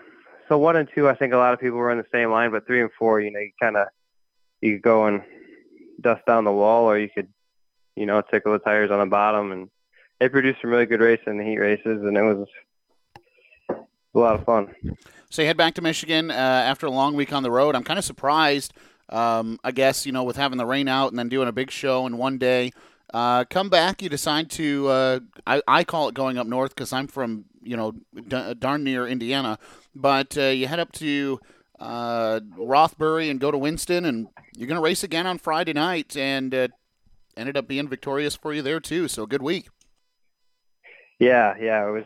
so 0.48 0.56
one 0.58 0.76
and 0.76 0.88
two, 0.94 1.08
I 1.08 1.14
think 1.16 1.32
a 1.32 1.36
lot 1.36 1.52
of 1.52 1.60
people 1.60 1.78
were 1.78 1.90
in 1.90 1.98
the 1.98 2.06
same 2.12 2.30
line, 2.30 2.52
but 2.52 2.66
three 2.66 2.80
and 2.80 2.90
four, 2.96 3.20
you 3.20 3.32
know, 3.32 3.40
you 3.40 3.50
kind 3.60 3.76
of 3.76 3.88
you 4.60 4.74
could 4.74 4.82
go 4.82 5.06
and 5.06 5.22
dust 6.00 6.24
down 6.24 6.44
the 6.44 6.52
wall, 6.52 6.84
or 6.84 6.98
you 6.98 7.08
could, 7.08 7.28
you 7.96 8.06
know, 8.06 8.22
tickle 8.22 8.52
the 8.52 8.60
tires 8.60 8.92
on 8.92 9.00
the 9.00 9.06
bottom, 9.06 9.50
and 9.50 9.68
they 10.20 10.28
produced 10.28 10.60
some 10.60 10.70
really 10.70 10.86
good 10.86 11.00
racing 11.00 11.32
in 11.32 11.38
the 11.38 11.44
heat 11.44 11.58
races, 11.58 12.02
and 12.02 12.16
it 12.16 12.22
was 12.22 12.46
a 14.16 14.20
lot 14.20 14.34
of 14.34 14.44
fun. 14.44 14.74
So 15.30 15.42
you 15.42 15.48
head 15.48 15.56
back 15.56 15.74
to 15.74 15.82
Michigan 15.82 16.30
uh, 16.30 16.34
after 16.34 16.86
a 16.86 16.90
long 16.90 17.14
week 17.14 17.32
on 17.32 17.42
the 17.42 17.50
road. 17.50 17.74
I'm 17.74 17.84
kind 17.84 17.98
of 17.98 18.04
surprised. 18.04 18.72
Um, 19.08 19.60
I 19.62 19.70
guess 19.70 20.04
you 20.04 20.12
know 20.12 20.24
with 20.24 20.36
having 20.36 20.58
the 20.58 20.66
rain 20.66 20.88
out 20.88 21.10
and 21.10 21.18
then 21.18 21.28
doing 21.28 21.48
a 21.48 21.52
big 21.52 21.70
show 21.70 22.06
in 22.06 22.16
one 22.16 22.38
day. 22.38 22.72
Uh, 23.14 23.44
come 23.44 23.68
back, 23.68 24.02
you 24.02 24.08
decide 24.08 24.50
to. 24.50 24.88
Uh, 24.88 25.20
I, 25.46 25.62
I 25.68 25.84
call 25.84 26.08
it 26.08 26.14
going 26.14 26.38
up 26.38 26.46
north 26.46 26.74
because 26.74 26.92
I'm 26.92 27.06
from 27.06 27.44
you 27.62 27.76
know 27.76 27.92
d- 27.92 28.54
darn 28.54 28.82
near 28.82 29.06
Indiana, 29.06 29.58
but 29.94 30.36
uh, 30.36 30.46
you 30.46 30.66
head 30.66 30.80
up 30.80 30.92
to 30.92 31.38
uh, 31.78 32.40
Rothbury 32.56 33.30
and 33.30 33.38
go 33.38 33.50
to 33.50 33.58
Winston, 33.58 34.04
and 34.04 34.28
you're 34.56 34.66
going 34.66 34.76
to 34.76 34.82
race 34.82 35.04
again 35.04 35.26
on 35.26 35.38
Friday 35.38 35.72
night, 35.72 36.16
and 36.16 36.52
uh, 36.54 36.68
ended 37.36 37.56
up 37.56 37.68
being 37.68 37.88
victorious 37.88 38.34
for 38.34 38.52
you 38.52 38.62
there 38.62 38.80
too. 38.80 39.06
So 39.06 39.24
good 39.26 39.42
week. 39.42 39.68
Yeah, 41.18 41.54
yeah, 41.60 41.88
it 41.88 41.92
was 41.92 42.04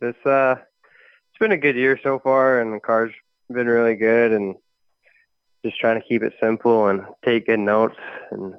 this. 0.00 0.16
Uh, 0.24 0.56
been 1.40 1.52
a 1.52 1.56
good 1.56 1.74
year 1.74 1.98
so 2.02 2.20
far, 2.20 2.60
and 2.60 2.72
the 2.72 2.78
car's 2.78 3.12
been 3.50 3.66
really 3.66 3.96
good, 3.96 4.32
and 4.32 4.54
just 5.64 5.78
trying 5.80 6.00
to 6.00 6.06
keep 6.06 6.22
it 6.22 6.34
simple 6.40 6.86
and 6.88 7.04
take 7.24 7.46
good 7.46 7.58
notes 7.58 7.96
and 8.30 8.54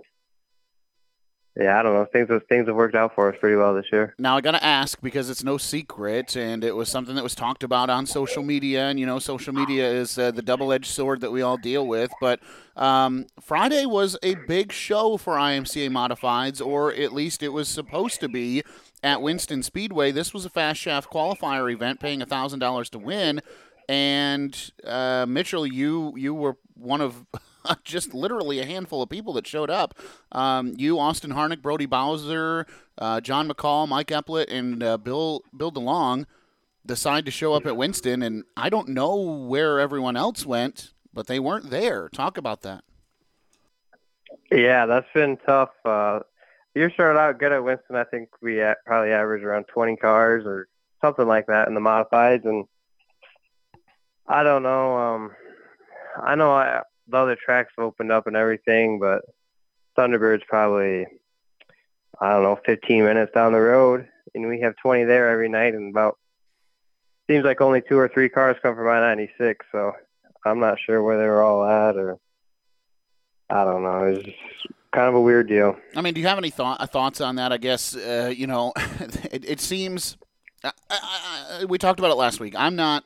yeah, 1.57 1.77
I 1.77 1.83
don't 1.83 1.93
know. 1.93 2.05
Things 2.05 2.29
things 2.47 2.67
have 2.67 2.75
worked 2.77 2.95
out 2.95 3.13
for 3.13 3.29
us 3.29 3.37
pretty 3.37 3.57
well 3.57 3.75
this 3.75 3.85
year. 3.91 4.15
Now 4.17 4.37
I 4.37 4.41
got 4.41 4.51
to 4.51 4.63
ask 4.63 5.01
because 5.01 5.29
it's 5.29 5.43
no 5.43 5.57
secret, 5.57 6.37
and 6.37 6.63
it 6.63 6.73
was 6.73 6.87
something 6.87 7.13
that 7.15 7.23
was 7.23 7.35
talked 7.35 7.63
about 7.63 7.89
on 7.89 8.05
social 8.05 8.41
media, 8.41 8.87
and 8.87 8.97
you 8.97 9.05
know, 9.05 9.19
social 9.19 9.53
media 9.53 9.85
is 9.89 10.17
uh, 10.17 10.31
the 10.31 10.41
double-edged 10.41 10.85
sword 10.85 11.19
that 11.21 11.31
we 11.31 11.41
all 11.41 11.57
deal 11.57 11.85
with. 11.85 12.09
But 12.21 12.39
um, 12.77 13.25
Friday 13.41 13.85
was 13.85 14.17
a 14.23 14.35
big 14.47 14.71
show 14.71 15.17
for 15.17 15.35
IMCA 15.35 15.89
Modifieds, 15.89 16.65
or 16.65 16.93
at 16.93 17.11
least 17.11 17.43
it 17.43 17.49
was 17.49 17.67
supposed 17.67 18.21
to 18.21 18.29
be 18.29 18.63
at 19.03 19.21
Winston 19.21 19.63
Speedway. 19.63 20.11
This 20.11 20.33
was 20.33 20.45
a 20.45 20.49
fast 20.49 20.79
shaft 20.79 21.11
qualifier 21.11 21.71
event, 21.71 21.99
paying 21.99 22.23
thousand 22.25 22.59
dollars 22.59 22.89
to 22.91 22.99
win. 22.99 23.41
And 23.89 24.71
uh, 24.85 25.25
Mitchell, 25.27 25.65
you 25.65 26.13
you 26.15 26.33
were 26.33 26.57
one 26.75 27.01
of 27.01 27.25
just 27.83 28.13
literally 28.13 28.59
a 28.59 28.65
handful 28.65 29.01
of 29.01 29.09
people 29.09 29.33
that 29.33 29.47
showed 29.47 29.69
up. 29.69 29.97
Um, 30.31 30.73
you, 30.77 30.99
Austin 30.99 31.31
Harnick, 31.31 31.61
Brody 31.61 31.85
Bowser, 31.85 32.65
uh, 32.97 33.21
John 33.21 33.49
McCall, 33.49 33.87
Mike 33.87 34.11
Eplett, 34.11 34.49
and 34.49 34.83
uh, 34.83 34.97
Bill 34.97 35.43
Bill 35.55 35.71
DeLong 35.71 36.25
decide 36.85 37.25
to 37.25 37.31
show 37.31 37.53
up 37.53 37.65
at 37.65 37.77
Winston, 37.77 38.21
and 38.23 38.43
I 38.57 38.69
don't 38.69 38.89
know 38.89 39.15
where 39.15 39.79
everyone 39.79 40.17
else 40.17 40.45
went, 40.45 40.93
but 41.13 41.27
they 41.27 41.39
weren't 41.39 41.69
there. 41.69 42.09
Talk 42.09 42.37
about 42.37 42.61
that. 42.63 42.83
Yeah, 44.51 44.85
that's 44.85 45.07
been 45.13 45.37
tough. 45.45 45.69
Uh, 45.85 46.19
you 46.73 46.89
started 46.91 47.19
out 47.19 47.39
good 47.39 47.51
at 47.51 47.63
Winston. 47.63 47.95
I 47.95 48.03
think 48.05 48.29
we 48.41 48.61
probably 48.85 49.11
averaged 49.11 49.43
around 49.43 49.65
20 49.65 49.97
cars 49.97 50.45
or 50.45 50.67
something 51.01 51.27
like 51.27 51.47
that 51.47 51.67
in 51.67 51.73
the 51.73 51.81
modifieds, 51.81 52.45
and 52.45 52.65
I 54.27 54.43
don't 54.43 54.63
know. 54.63 54.97
Um, 54.97 55.31
I 56.21 56.35
know 56.35 56.51
I, 56.51 56.81
the 57.07 57.17
other 57.17 57.35
tracks 57.35 57.73
opened 57.77 58.11
up 58.11 58.27
and 58.27 58.35
everything, 58.35 58.99
but 58.99 59.23
Thunderbird's 59.97 60.43
probably 60.47 61.05
I 62.19 62.33
don't 62.33 62.43
know 62.43 62.59
15 62.65 63.03
minutes 63.03 63.33
down 63.33 63.51
the 63.51 63.59
road, 63.59 64.07
and 64.33 64.47
we 64.47 64.61
have 64.61 64.75
20 64.77 65.05
there 65.05 65.29
every 65.29 65.49
night, 65.49 65.73
and 65.73 65.91
about 65.91 66.17
seems 67.29 67.43
like 67.43 67.61
only 67.61 67.81
two 67.81 67.97
or 67.97 68.07
three 68.07 68.29
cars 68.29 68.57
come 68.61 68.75
from 68.75 68.87
I-96, 68.87 69.55
so 69.71 69.93
I'm 70.45 70.59
not 70.59 70.79
sure 70.79 71.01
where 71.01 71.17
they 71.17 71.27
were 71.27 71.41
all 71.41 71.63
at, 71.63 71.95
or 71.95 72.17
I 73.49 73.63
don't 73.63 73.83
know. 73.83 74.03
It's 74.05 74.23
just 74.23 74.37
kind 74.91 75.07
of 75.07 75.15
a 75.15 75.21
weird 75.21 75.47
deal. 75.47 75.77
I 75.95 76.01
mean, 76.01 76.13
do 76.13 76.21
you 76.21 76.27
have 76.27 76.37
any 76.37 76.49
thought, 76.49 76.91
thoughts 76.91 77.21
on 77.21 77.35
that? 77.35 77.51
I 77.51 77.57
guess 77.57 77.95
uh, 77.95 78.33
you 78.35 78.47
know, 78.47 78.73
it, 79.31 79.45
it 79.45 79.59
seems. 79.59 80.17
I, 80.63 80.71
I, 80.89 81.59
I, 81.61 81.65
we 81.65 81.77
talked 81.77 81.99
about 81.99 82.11
it 82.11 82.15
last 82.15 82.39
week. 82.39 82.53
I'm 82.57 82.75
not 82.75 83.03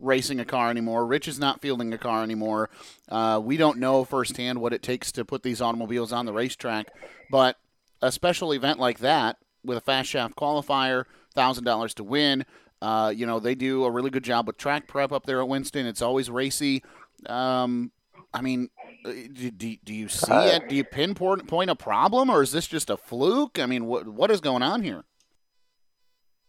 racing 0.00 0.40
a 0.40 0.44
car 0.44 0.70
anymore. 0.70 1.06
Rich 1.06 1.28
is 1.28 1.38
not 1.38 1.60
fielding 1.60 1.92
a 1.92 1.98
car 1.98 2.22
anymore. 2.22 2.70
Uh, 3.08 3.40
we 3.42 3.56
don't 3.56 3.78
know 3.78 4.04
firsthand 4.04 4.60
what 4.60 4.72
it 4.72 4.82
takes 4.82 5.12
to 5.12 5.24
put 5.24 5.42
these 5.42 5.60
automobiles 5.60 6.12
on 6.12 6.26
the 6.26 6.32
racetrack. 6.32 6.88
But 7.30 7.56
a 8.02 8.10
special 8.10 8.52
event 8.52 8.78
like 8.78 8.98
that 9.00 9.36
with 9.64 9.78
a 9.78 9.80
fast 9.80 10.08
shaft 10.08 10.36
qualifier, 10.36 11.04
thousand 11.34 11.64
dollars 11.64 11.94
to 11.94 12.04
win. 12.04 12.44
Uh, 12.82 13.12
you 13.14 13.26
know 13.26 13.40
they 13.40 13.54
do 13.54 13.84
a 13.84 13.90
really 13.90 14.10
good 14.10 14.24
job 14.24 14.46
with 14.46 14.58
track 14.58 14.86
prep 14.86 15.12
up 15.12 15.26
there 15.26 15.40
at 15.40 15.48
Winston. 15.48 15.86
It's 15.86 16.02
always 16.02 16.30
racy. 16.30 16.82
Um, 17.26 17.90
I 18.34 18.42
mean, 18.42 18.68
uh, 18.75 18.75
do, 19.12 19.50
do, 19.50 19.76
do 19.84 19.94
you 19.94 20.08
see 20.08 20.32
uh, 20.32 20.56
it? 20.56 20.68
Do 20.68 20.74
you 20.74 20.84
pinpoint 20.84 21.46
point 21.46 21.70
a 21.70 21.74
problem, 21.74 22.30
or 22.30 22.42
is 22.42 22.52
this 22.52 22.66
just 22.66 22.90
a 22.90 22.96
fluke? 22.96 23.58
I 23.58 23.66
mean, 23.66 23.86
what 23.86 24.08
what 24.08 24.30
is 24.30 24.40
going 24.40 24.62
on 24.62 24.82
here? 24.82 25.04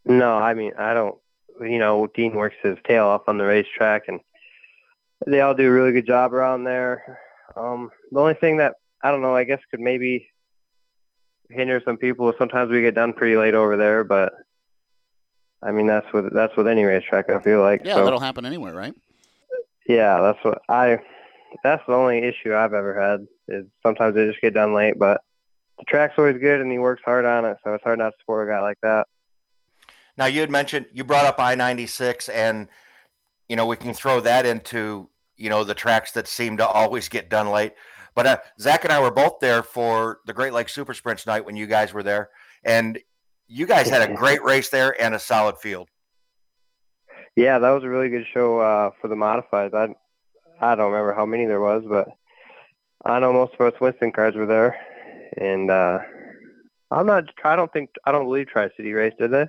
No, 0.06 0.36
I 0.38 0.54
mean 0.54 0.74
I 0.78 0.94
don't 0.94 1.18
you 1.62 1.80
know, 1.80 2.08
Dean 2.08 2.34
works 2.36 2.56
his 2.62 2.78
tail 2.86 3.06
off 3.06 3.24
on 3.28 3.38
the 3.38 3.46
racetrack, 3.46 4.08
and 4.08 4.20
they 5.26 5.42
all 5.42 5.54
do 5.54 5.68
a 5.68 5.72
really 5.72 5.92
good 5.92 6.06
job 6.06 6.34
around 6.34 6.64
there. 6.64 7.20
Um, 7.56 7.90
the 8.12 8.20
only 8.20 8.36
thing 8.36 8.58
that 8.58 8.76
I 9.02 9.12
don't 9.12 9.22
know, 9.22 9.36
I 9.36 9.44
guess, 9.44 9.60
could 9.72 9.80
maybe 9.80 10.30
hinder 11.50 11.82
some 11.84 11.98
people. 11.98 12.30
Is 12.30 12.36
sometimes 12.38 12.72
we 12.72 12.82
get 12.82 12.96
done 12.96 13.14
pretty 13.14 13.38
late 13.38 13.54
over 13.54 13.78
there, 13.78 14.04
but 14.04 14.34
I 15.62 15.72
mean 15.72 15.88
that's 15.88 16.12
with 16.14 16.34
that's 16.34 16.56
with 16.56 16.68
any 16.68 16.84
racetrack. 16.84 17.30
I 17.30 17.40
feel 17.42 17.62
like 17.62 17.82
yeah, 17.84 17.96
so, 17.96 18.04
that'll 18.04 18.20
happen 18.20 18.46
anywhere, 18.46 18.74
right? 18.74 18.94
Yeah, 19.88 20.22
that's 20.22 20.44
what 20.44 20.62
I. 20.70 21.00
That's 21.64 21.86
the 21.88 21.94
only 21.94 22.20
issue 22.20 22.54
I've 22.54 22.74
ever 22.74 23.00
had 23.00 23.28
is 23.48 23.66
sometimes 23.84 24.16
they 24.16 24.28
just 24.28 24.42
get 24.42 24.54
done 24.54 24.74
late, 24.74 25.00
but 25.00 25.22
the 25.80 25.86
track's 25.86 26.16
always 26.18 26.38
good 26.38 26.62
and 26.62 26.72
he 26.72 26.80
works 26.80 27.02
hard 27.04 27.26
on 27.26 27.46
it, 27.46 27.58
so 27.64 27.74
it's 27.74 27.84
hard 27.84 28.00
not 28.00 28.10
to 28.10 28.16
support 28.20 28.48
a 28.48 28.52
guy 28.52 28.62
like 28.62 28.78
that. 28.82 29.08
Now 30.18 30.26
you 30.26 30.42
had 30.42 30.50
mentioned 30.50 30.88
you 30.92 31.04
brought 31.04 31.26
up 31.26 31.40
I 31.40 31.56
ninety 31.56 31.86
six, 31.86 32.28
and 32.30 32.68
you 33.48 33.56
know 33.56 33.66
we 33.66 33.76
can 33.76 33.94
throw 33.94 34.20
that 34.22 34.46
into 34.46 35.10
you 35.36 35.50
know 35.50 35.64
the 35.64 35.76
tracks 35.76 36.12
that 36.14 36.28
seem 36.28 36.58
to 36.58 36.68
always 36.68 37.08
get 37.08 37.30
done 37.30 37.50
late. 37.50 37.74
But 38.16 38.26
uh, 38.26 38.38
Zach 38.60 38.84
and 38.84 38.92
I 38.92 39.00
were 39.00 39.12
both 39.12 39.40
there 39.40 39.62
for 39.62 40.20
the 40.26 40.34
Great 40.34 40.52
Lakes 40.52 40.74
Super 40.74 40.96
Sprints 40.96 41.28
night 41.28 41.46
when 41.46 41.56
you 41.56 41.68
guys 41.68 41.94
were 41.94 42.02
there, 42.02 42.30
and 42.64 42.98
you 43.48 43.68
guys 43.68 43.90
had 43.90 44.10
a 44.10 44.14
great 44.16 44.44
race 44.44 44.70
there 44.70 45.00
and 45.00 45.14
a 45.14 45.20
solid 45.20 45.60
field. 45.60 45.90
Yeah, 47.36 47.60
that 47.60 47.70
was 47.70 47.84
a 47.84 47.90
really 47.90 48.10
good 48.10 48.26
show 48.34 48.60
uh, 48.60 48.90
for 49.00 49.08
the 49.08 49.16
modifieds. 49.16 49.76
I 49.76 49.94
I 50.60 50.76
don't 50.76 50.92
remember 50.92 51.14
how 51.14 51.26
many 51.26 51.46
there 51.46 51.62
was, 51.62 51.84
but 51.88 52.08
I 53.06 53.20
know 53.20 53.34
most 53.34 53.54
of 53.60 53.74
us 53.74 53.80
Winston 53.80 54.12
cars 54.12 54.36
were 54.36 54.46
there, 54.46 54.78
and 55.38 55.70
uh, 55.70 56.00
I'm 56.92 57.06
not. 57.06 57.26
I 57.44 57.56
don't 57.56 57.72
think. 57.72 57.92
I 58.06 58.12
don't 58.12 58.26
believe 58.26 58.48
Tri 58.48 58.70
City 58.76 58.94
race 58.94 59.14
did 59.20 59.32
they? 59.32 59.48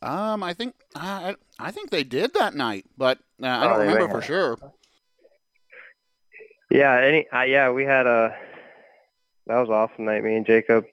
Um, 0.00 0.42
I 0.42 0.54
think 0.54 0.74
I 0.94 1.36
I 1.58 1.70
think 1.70 1.90
they 1.90 2.04
did 2.04 2.34
that 2.34 2.54
night, 2.54 2.86
but 2.96 3.18
uh, 3.42 3.46
I 3.46 3.64
don't 3.64 3.76
oh, 3.76 3.80
remember 3.80 4.08
for 4.08 4.22
sure. 4.22 4.58
Yeah, 6.70 6.98
any 7.00 7.28
uh, 7.28 7.42
yeah, 7.42 7.70
we 7.70 7.84
had 7.84 8.06
a 8.06 8.34
that 9.46 9.58
was 9.58 9.68
awesome 9.68 10.06
night. 10.06 10.24
Me 10.24 10.36
and 10.36 10.46
Jacob 10.46 10.84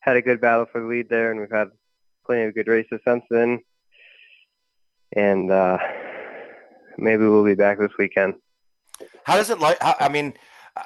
had 0.00 0.16
a 0.16 0.22
good 0.22 0.40
battle 0.40 0.66
for 0.70 0.80
the 0.80 0.86
lead 0.86 1.08
there, 1.08 1.30
and 1.30 1.40
we've 1.40 1.50
had 1.50 1.68
plenty 2.26 2.42
of 2.42 2.54
good 2.54 2.68
races 2.68 3.00
since 3.06 3.24
then. 3.30 3.60
And 5.14 5.50
uh, 5.50 5.78
maybe 6.98 7.24
we'll 7.24 7.44
be 7.44 7.54
back 7.54 7.78
this 7.78 7.92
weekend. 7.98 8.34
How 9.24 9.36
does 9.36 9.50
it 9.50 9.58
like? 9.58 9.78
I 9.80 10.08
mean, 10.08 10.34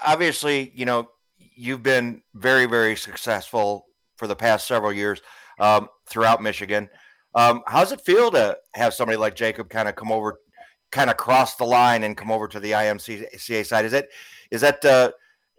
obviously, 0.04 0.72
you 0.74 0.84
know, 0.84 1.11
you've 1.38 1.82
been 1.82 2.22
very, 2.34 2.66
very 2.66 2.96
successful 2.96 3.86
for 4.16 4.26
the 4.26 4.36
past 4.36 4.66
several 4.66 4.92
years 4.92 5.20
um, 5.59 5.88
throughout 6.07 6.42
Michigan. 6.42 6.88
Um, 7.34 7.62
how's 7.66 7.92
it 7.92 8.00
feel 8.00 8.30
to 8.30 8.59
have 8.74 8.94
somebody 8.94 9.16
like 9.16 9.36
Jacob 9.36 9.68
kind 9.68 9.88
of 9.88 9.94
come 9.94 10.11
over, 10.11 10.38
kind 10.90 11.11
of 11.11 11.16
cross 11.16 11.57
the 11.57 11.64
line 11.64 12.02
and 12.02 12.16
come 12.16 12.30
over 12.30 12.48
to 12.48 12.61
the 12.61 12.72
IMCA 12.72 13.66
side? 13.66 13.84
Is 13.84 13.92
it 13.92 14.09
is 14.50 14.61
that 14.62 14.84
uh, 14.84 15.11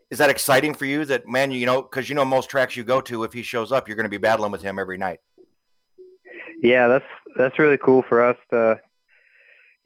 is 0.09 0.17
that 0.17 0.29
exciting 0.29 0.73
for 0.73 0.85
you? 0.85 1.05
That 1.05 1.27
man, 1.27 1.51
you 1.51 1.65
know, 1.65 1.81
because 1.81 2.09
you 2.09 2.15
know 2.15 2.25
most 2.25 2.49
tracks 2.49 2.75
you 2.75 2.83
go 2.83 3.01
to, 3.01 3.23
if 3.23 3.33
he 3.33 3.43
shows 3.43 3.71
up, 3.71 3.87
you're 3.87 3.97
going 3.97 4.05
to 4.05 4.09
be 4.09 4.17
battling 4.17 4.51
with 4.51 4.61
him 4.61 4.79
every 4.79 4.97
night. 4.97 5.19
Yeah, 6.61 6.87
that's 6.87 7.05
that's 7.37 7.59
really 7.59 7.77
cool 7.77 8.03
for 8.07 8.23
us 8.23 8.37
to, 8.49 8.79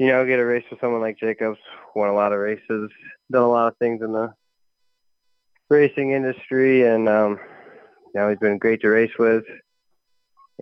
you 0.02 0.08
know, 0.08 0.26
get 0.26 0.40
a 0.40 0.46
race 0.46 0.64
with 0.72 0.80
someone 0.80 1.00
like 1.00 1.20
Jacobs. 1.20 1.60
Won 1.94 2.10
a 2.10 2.14
lot 2.14 2.34
of 2.34 2.40
races, 2.40 2.90
done 3.32 3.44
a 3.44 3.48
lot 3.48 3.68
of 3.68 3.78
things 3.78 4.02
in 4.02 4.14
the 4.14 4.34
racing 5.70 6.10
industry, 6.10 6.88
and 6.88 7.08
um, 7.08 7.40
know, 8.16 8.28
he's 8.28 8.40
been 8.40 8.58
great 8.58 8.82
to 8.82 8.90
race 8.90 9.12
with. 9.20 9.44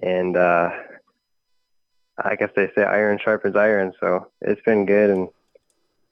And 0.02 0.36
uh, 0.36 0.72
I 2.22 2.36
guess 2.36 2.50
they 2.54 2.70
say 2.76 2.84
iron 2.84 3.18
sharpens 3.24 3.56
iron, 3.56 3.94
so 4.02 4.28
it's 4.42 4.62
been 4.64 4.86
good 4.86 5.10
and 5.10 5.30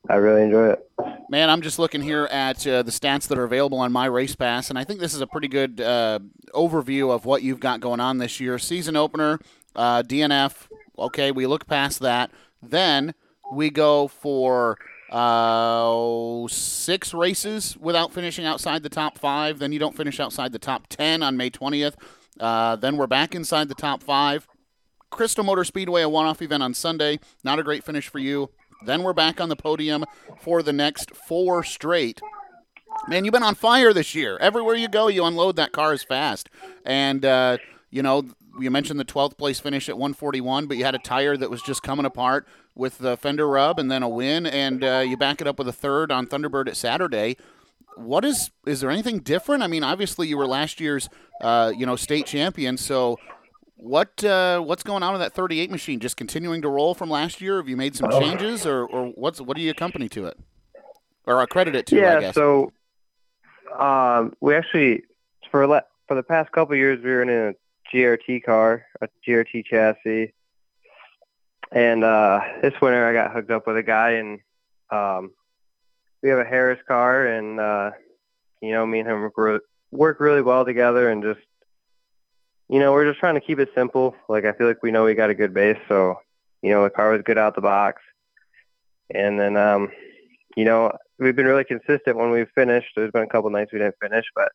I 0.10 0.16
really 0.16 0.44
enjoy 0.44 0.70
it. 0.70 0.90
Man, 1.30 1.50
I'm 1.50 1.62
just 1.62 1.80
looking 1.80 2.02
here 2.02 2.30
at 2.32 2.66
uh, 2.66 2.82
the 2.82 2.92
stats 2.92 3.28
that 3.28 3.38
are 3.38 3.44
available 3.44 3.80
on 3.80 3.92
my 3.92 4.06
race 4.06 4.38
pass, 4.38 4.70
and 4.70 4.80
I 4.80 4.86
think 4.86 5.02
this 5.02 5.14
is 5.14 5.20
a 5.20 5.28
pretty 5.28 5.50
good 5.50 5.82
uh, 5.82 6.20
overview 6.54 7.14
of 7.14 7.26
what 7.26 7.44
you've 7.44 7.60
got 7.60 7.82
going 7.82 8.00
on 8.00 8.20
this 8.20 8.40
year. 8.40 8.58
Season 8.58 8.96
opener, 8.96 9.38
uh, 9.76 10.02
DNF. 10.04 10.70
Okay, 10.98 11.32
we 11.32 11.46
look 11.46 11.68
past 11.68 12.00
that. 12.00 12.32
Then 12.70 13.14
we 13.52 13.70
go 13.70 14.08
for 14.08 14.78
uh, 15.10 16.48
six 16.50 17.14
races 17.14 17.78
without 17.78 18.14
finishing 18.14 18.46
outside 18.46 18.84
the 18.84 18.90
top 18.90 19.18
five. 19.18 19.60
Then 19.60 19.72
you 19.72 19.80
don't 19.80 19.96
finish 19.96 20.20
outside 20.20 20.52
the 20.52 20.60
top 20.60 20.88
10 20.88 21.24
on 21.24 21.38
May 21.38 21.50
20th. 21.50 21.96
Uh, 22.40 22.76
then 22.76 22.98
we're 22.98 23.08
back 23.08 23.34
inside 23.34 23.70
the 23.70 23.76
top 23.76 24.04
five. 24.04 24.48
Crystal 25.10 25.44
Motor 25.44 25.64
Speedway, 25.64 26.02
a 26.02 26.10
one 26.10 26.26
off 26.26 26.42
event 26.42 26.62
on 26.62 26.74
Sunday. 26.74 27.20
Not 27.44 27.60
a 27.60 27.64
great 27.64 27.84
finish 27.84 28.08
for 28.10 28.20
you. 28.20 28.50
Then 28.86 29.04
we're 29.04 29.14
back 29.14 29.42
on 29.42 29.50
the 29.50 29.56
podium 29.56 30.06
for 30.40 30.62
the 30.62 30.74
next 30.74 31.16
four 31.16 31.64
straight. 31.64 32.22
Man, 33.08 33.26
you've 33.26 33.32
been 33.32 33.44
on 33.44 33.56
fire 33.56 33.94
this 33.94 34.14
year. 34.14 34.38
Everywhere 34.40 34.76
you 34.76 34.88
go, 34.88 35.08
you 35.08 35.24
unload 35.24 35.56
that 35.56 35.72
car 35.72 35.94
as 35.94 36.04
fast. 36.04 36.50
And, 36.86 37.24
uh, 37.24 37.58
you 37.90 38.04
know, 38.04 38.26
you 38.60 38.72
mentioned 38.72 39.00
the 39.00 39.06
12th 39.06 39.38
place 39.38 39.60
finish 39.60 39.90
at 39.90 39.98
141, 39.98 40.68
but 40.68 40.78
you 40.78 40.84
had 40.86 40.96
a 40.96 41.00
tire 41.00 41.38
that 41.38 41.50
was 41.50 41.62
just 41.62 41.84
coming 41.84 42.06
apart 42.06 42.48
with 42.76 42.98
the 43.00 43.18
fender 43.18 43.48
rub 43.48 43.80
and 43.80 43.90
then 43.92 44.04
a 44.04 44.10
win, 44.10 44.46
and 44.46 44.84
uh, 44.84 45.04
you 45.06 45.18
back 45.18 45.42
it 45.42 45.48
up 45.48 45.58
with 45.60 45.68
a 45.68 45.74
third 45.74 46.12
on 46.12 46.28
Thunderbird 46.28 46.68
at 46.68 46.76
Saturday. 46.78 47.38
What 47.96 48.24
is 48.26 48.52
is 48.66 48.82
there 48.82 48.92
anything 48.92 49.20
different? 49.20 49.64
I 49.64 49.68
mean, 49.68 49.84
obviously 49.84 50.28
you 50.28 50.38
were 50.38 50.46
last 50.48 50.80
year's 50.80 51.10
uh, 51.42 51.72
you 51.76 51.86
know 51.86 51.96
state 51.96 52.26
champion, 52.28 52.78
so 52.78 53.18
What 53.80 54.24
uh, 54.24 54.60
what's 54.62 54.84
going 54.84 55.04
on 55.04 55.14
with 55.14 55.22
that 55.22 55.34
38 55.34 55.70
machine? 55.72 56.00
Just 56.00 56.16
continuing 56.18 56.62
to 56.64 56.70
roll 56.70 56.94
from 56.96 57.10
last 57.10 57.42
year? 57.42 57.58
Have 57.58 57.68
you 57.70 57.78
made 57.78 57.96
some 57.96 58.10
Oh. 58.12 58.20
changes, 58.20 58.66
or, 58.66 58.86
or 58.86 59.08
what's 59.16 59.40
what 59.42 59.56
do 59.58 59.64
you 59.64 59.72
accompany 59.72 60.10
to 60.10 60.26
it, 60.26 60.38
or 61.26 61.42
accredit 61.42 61.76
it 61.76 61.86
to? 61.88 61.96
yeah, 61.96 62.18
I 62.18 62.20
guess. 62.20 62.36
so 62.36 62.72
um, 63.80 64.34
we 64.42 64.56
actually 64.56 65.04
for 65.52 65.66
le- 65.68 65.84
for 66.08 66.16
the 66.16 66.24
past 66.24 66.52
couple 66.52 66.74
of 66.74 66.80
years 66.80 67.04
we 67.04 67.10
were 67.10 67.22
in 67.22 67.30
a 67.30 67.54
GRT 67.94 68.44
car, 68.44 68.86
a 69.02 69.08
GRT 69.28 69.66
chassis, 69.66 70.34
and 71.72 72.04
uh, 72.04 72.40
this 72.62 72.74
winter 72.82 73.08
I 73.08 73.14
got 73.14 73.34
hooked 73.34 73.52
up 73.52 73.68
with 73.68 73.78
a 73.78 73.84
guy, 73.84 74.12
and 74.12 74.40
um, 74.90 75.32
we 76.22 76.30
have 76.30 76.40
a 76.40 76.46
Harris 76.46 76.80
car, 76.88 77.28
and 77.28 77.60
uh, 77.60 77.92
you 78.62 78.72
know 78.72 78.86
me 78.86 79.00
and 79.00 79.10
him 79.10 79.32
work, 79.36 79.64
work 79.92 80.20
really 80.20 80.42
well 80.42 80.66
together, 80.66 81.10
and 81.10 81.24
just 81.24 81.40
you 82.70 82.80
know 82.80 82.92
we're 82.92 83.08
just 83.08 83.20
trying 83.20 83.36
to 83.36 83.42
keep 83.42 83.60
it 83.60 83.70
simple. 83.76 84.16
Like 84.30 84.46
I 84.46 84.54
feel 84.54 84.68
like 84.68 84.84
we 84.84 84.92
know 84.92 85.04
we 85.04 85.14
got 85.14 85.30
a 85.30 85.36
good 85.36 85.54
base, 85.54 85.80
so 85.88 86.20
you 86.62 86.72
know 86.72 86.84
the 86.84 86.90
car 86.90 87.12
was 87.12 87.22
good 87.24 87.38
out 87.38 87.56
the 87.56 87.62
box, 87.62 88.02
and 89.14 89.40
then 89.40 89.58
um, 89.58 89.90
you 90.56 90.66
know 90.66 90.92
we've 91.20 91.36
been 91.36 91.46
really 91.46 91.64
consistent 91.64 92.18
when 92.18 92.32
we've 92.32 92.50
finished. 92.56 92.90
There's 92.96 93.12
been 93.12 93.24
a 93.24 93.28
couple 93.28 93.50
nights 93.50 93.72
we 93.74 93.80
didn't 93.80 93.96
finish, 94.02 94.26
but 94.36 94.52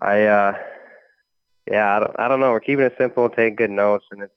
I, 0.00 0.24
uh, 0.24 0.58
yeah, 1.70 1.96
I 1.96 2.00
don't, 2.00 2.14
I 2.18 2.28
don't 2.28 2.40
know. 2.40 2.50
We're 2.50 2.60
keeping 2.60 2.84
it 2.84 2.94
simple, 2.98 3.28
taking 3.28 3.56
good 3.56 3.70
notes, 3.70 4.04
and 4.10 4.22
it's 4.22 4.32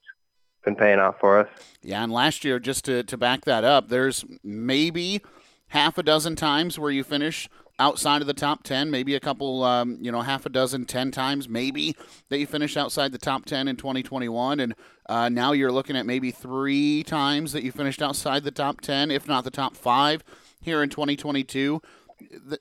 been 0.64 0.76
paying 0.76 1.00
off 1.00 1.20
for 1.20 1.40
us. 1.40 1.48
Yeah, 1.82 2.04
and 2.04 2.12
last 2.12 2.44
year, 2.44 2.60
just 2.60 2.86
to, 2.86 3.04
to 3.04 3.18
back 3.18 3.46
that 3.46 3.64
up, 3.64 3.90
there's 3.90 4.26
maybe 4.44 5.22
half 5.70 5.98
a 5.98 6.04
dozen 6.04 6.36
times 6.36 6.80
where 6.80 6.92
you 6.92 7.04
finish 7.04 7.50
outside 7.80 8.22
of 8.22 8.28
the 8.28 8.34
top 8.34 8.64
10, 8.64 8.90
maybe 8.90 9.14
a 9.16 9.20
couple, 9.20 9.64
um, 9.64 9.98
you 10.02 10.12
know, 10.12 10.22
half 10.22 10.46
a 10.46 10.50
dozen, 10.50 10.86
10 10.86 11.12
times 11.12 11.48
maybe 11.48 11.96
that 12.30 12.40
you 12.40 12.48
finish 12.48 12.76
outside 12.76 13.12
the 13.12 13.18
top 13.18 13.46
10 13.46 13.68
in 13.68 13.76
2021. 13.76 14.60
And 14.60 14.76
uh, 15.08 15.30
now 15.30 15.52
you're 15.52 15.72
looking 15.72 15.96
at 15.96 16.06
maybe 16.06 16.32
three 16.32 17.04
times 17.04 17.54
that 17.54 17.64
you 17.64 17.72
finished 17.72 18.02
outside 18.02 18.44
the 18.44 18.52
top 18.52 18.82
10, 18.82 19.12
if 19.12 19.28
not 19.28 19.44
the 19.44 19.52
top 19.52 19.76
five 19.76 20.24
here 20.62 20.82
in 20.82 20.90
2022. 20.90 21.82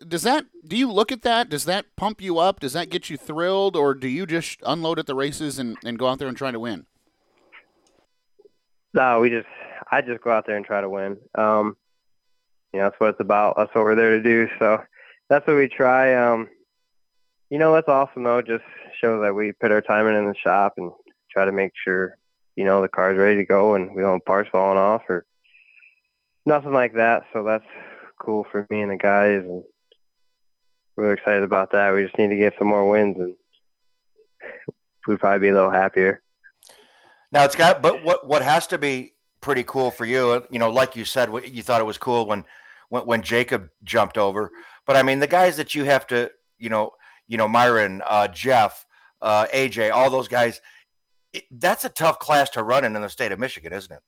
Does 0.06 0.22
that, 0.22 0.46
do 0.66 0.76
you 0.76 0.90
look 0.90 1.10
at 1.10 1.22
that? 1.22 1.48
Does 1.48 1.64
that 1.64 1.86
pump 1.96 2.20
you 2.20 2.38
up? 2.38 2.60
Does 2.60 2.74
that 2.74 2.90
get 2.90 3.08
you 3.08 3.16
thrilled? 3.16 3.76
Or 3.76 3.94
do 3.94 4.08
you 4.08 4.26
just 4.26 4.60
unload 4.64 4.98
at 4.98 5.06
the 5.06 5.14
races 5.14 5.58
and, 5.58 5.76
and 5.84 5.98
go 5.98 6.08
out 6.08 6.18
there 6.18 6.28
and 6.28 6.36
try 6.36 6.50
to 6.50 6.60
win? 6.60 6.86
No, 8.92 9.20
we 9.20 9.30
just, 9.30 9.48
I 9.90 10.02
just 10.02 10.22
go 10.22 10.30
out 10.30 10.46
there 10.46 10.56
and 10.56 10.64
try 10.64 10.80
to 10.80 10.88
win. 10.88 11.18
Um, 11.34 11.76
you 12.72 12.80
know, 12.80 12.86
that's 12.86 13.00
what 13.00 13.10
it's 13.10 13.20
about. 13.20 13.54
That's 13.56 13.74
what 13.74 13.84
we're 13.84 13.94
there 13.94 14.16
to 14.16 14.22
do. 14.22 14.48
So 14.58 14.82
that's 15.28 15.46
what 15.46 15.56
we 15.56 15.68
try. 15.68 16.14
Um, 16.14 16.48
you 17.50 17.58
know, 17.58 17.72
that's 17.72 17.88
awesome 17.88 18.24
though. 18.24 18.42
Just 18.42 18.64
shows 19.00 19.22
that 19.22 19.34
we 19.34 19.52
put 19.52 19.72
our 19.72 19.82
time 19.82 20.06
in 20.06 20.14
in 20.14 20.26
the 20.26 20.34
shop 20.34 20.74
and 20.76 20.92
try 21.30 21.44
to 21.44 21.52
make 21.52 21.72
sure, 21.82 22.16
you 22.56 22.64
know, 22.64 22.82
the 22.82 22.88
car's 22.88 23.18
ready 23.18 23.36
to 23.36 23.44
go 23.44 23.74
and 23.74 23.94
we 23.94 24.02
don't 24.02 24.24
parts 24.24 24.50
falling 24.50 24.78
off 24.78 25.02
or 25.08 25.24
nothing 26.44 26.72
like 26.72 26.94
that. 26.94 27.24
So 27.32 27.42
that's 27.42 27.64
cool 28.18 28.46
for 28.50 28.66
me 28.70 28.82
and 28.82 28.90
the 28.90 28.96
guys 28.96 29.42
and 29.42 29.62
we're 30.96 31.12
excited 31.12 31.42
about 31.42 31.72
that. 31.72 31.92
We 31.92 32.04
just 32.04 32.18
need 32.18 32.28
to 32.28 32.36
get 32.36 32.54
some 32.58 32.68
more 32.68 32.88
wins 32.88 33.16
and 33.18 33.34
we'd 35.06 35.20
probably 35.20 35.40
be 35.40 35.48
a 35.48 35.54
little 35.54 35.70
happier. 35.70 36.22
Now 37.32 37.44
it's 37.44 37.56
got, 37.56 37.82
but 37.82 38.02
what 38.02 38.26
what 38.26 38.42
has 38.42 38.66
to 38.68 38.78
be 38.78 39.12
pretty 39.40 39.64
cool 39.64 39.90
for 39.90 40.04
you, 40.04 40.44
you 40.50 40.58
know, 40.58 40.70
like 40.70 40.96
you 40.96 41.04
said, 41.04 41.30
you 41.44 41.62
thought 41.62 41.80
it 41.80 41.84
was 41.84 41.98
cool 41.98 42.26
when 42.26 42.44
when, 42.88 43.02
when 43.04 43.22
Jacob 43.22 43.68
jumped 43.84 44.16
over, 44.16 44.50
but 44.86 44.96
I 44.96 45.02
mean 45.02 45.18
the 45.20 45.26
guys 45.26 45.56
that 45.56 45.74
you 45.74 45.84
have 45.84 46.06
to, 46.08 46.30
you 46.58 46.70
know, 46.70 46.92
you 47.28 47.36
know, 47.36 47.48
Myron, 47.48 48.02
uh, 48.06 48.28
Jeff, 48.28 48.86
uh, 49.20 49.46
AJ, 49.52 49.92
all 49.92 50.08
those 50.08 50.28
guys, 50.28 50.60
it, 51.32 51.44
that's 51.50 51.84
a 51.84 51.88
tough 51.88 52.18
class 52.18 52.48
to 52.50 52.62
run 52.62 52.84
in 52.84 52.94
in 52.94 53.02
the 53.02 53.08
state 53.08 53.32
of 53.32 53.38
Michigan, 53.38 53.72
isn't 53.72 53.92
it? 53.92 54.00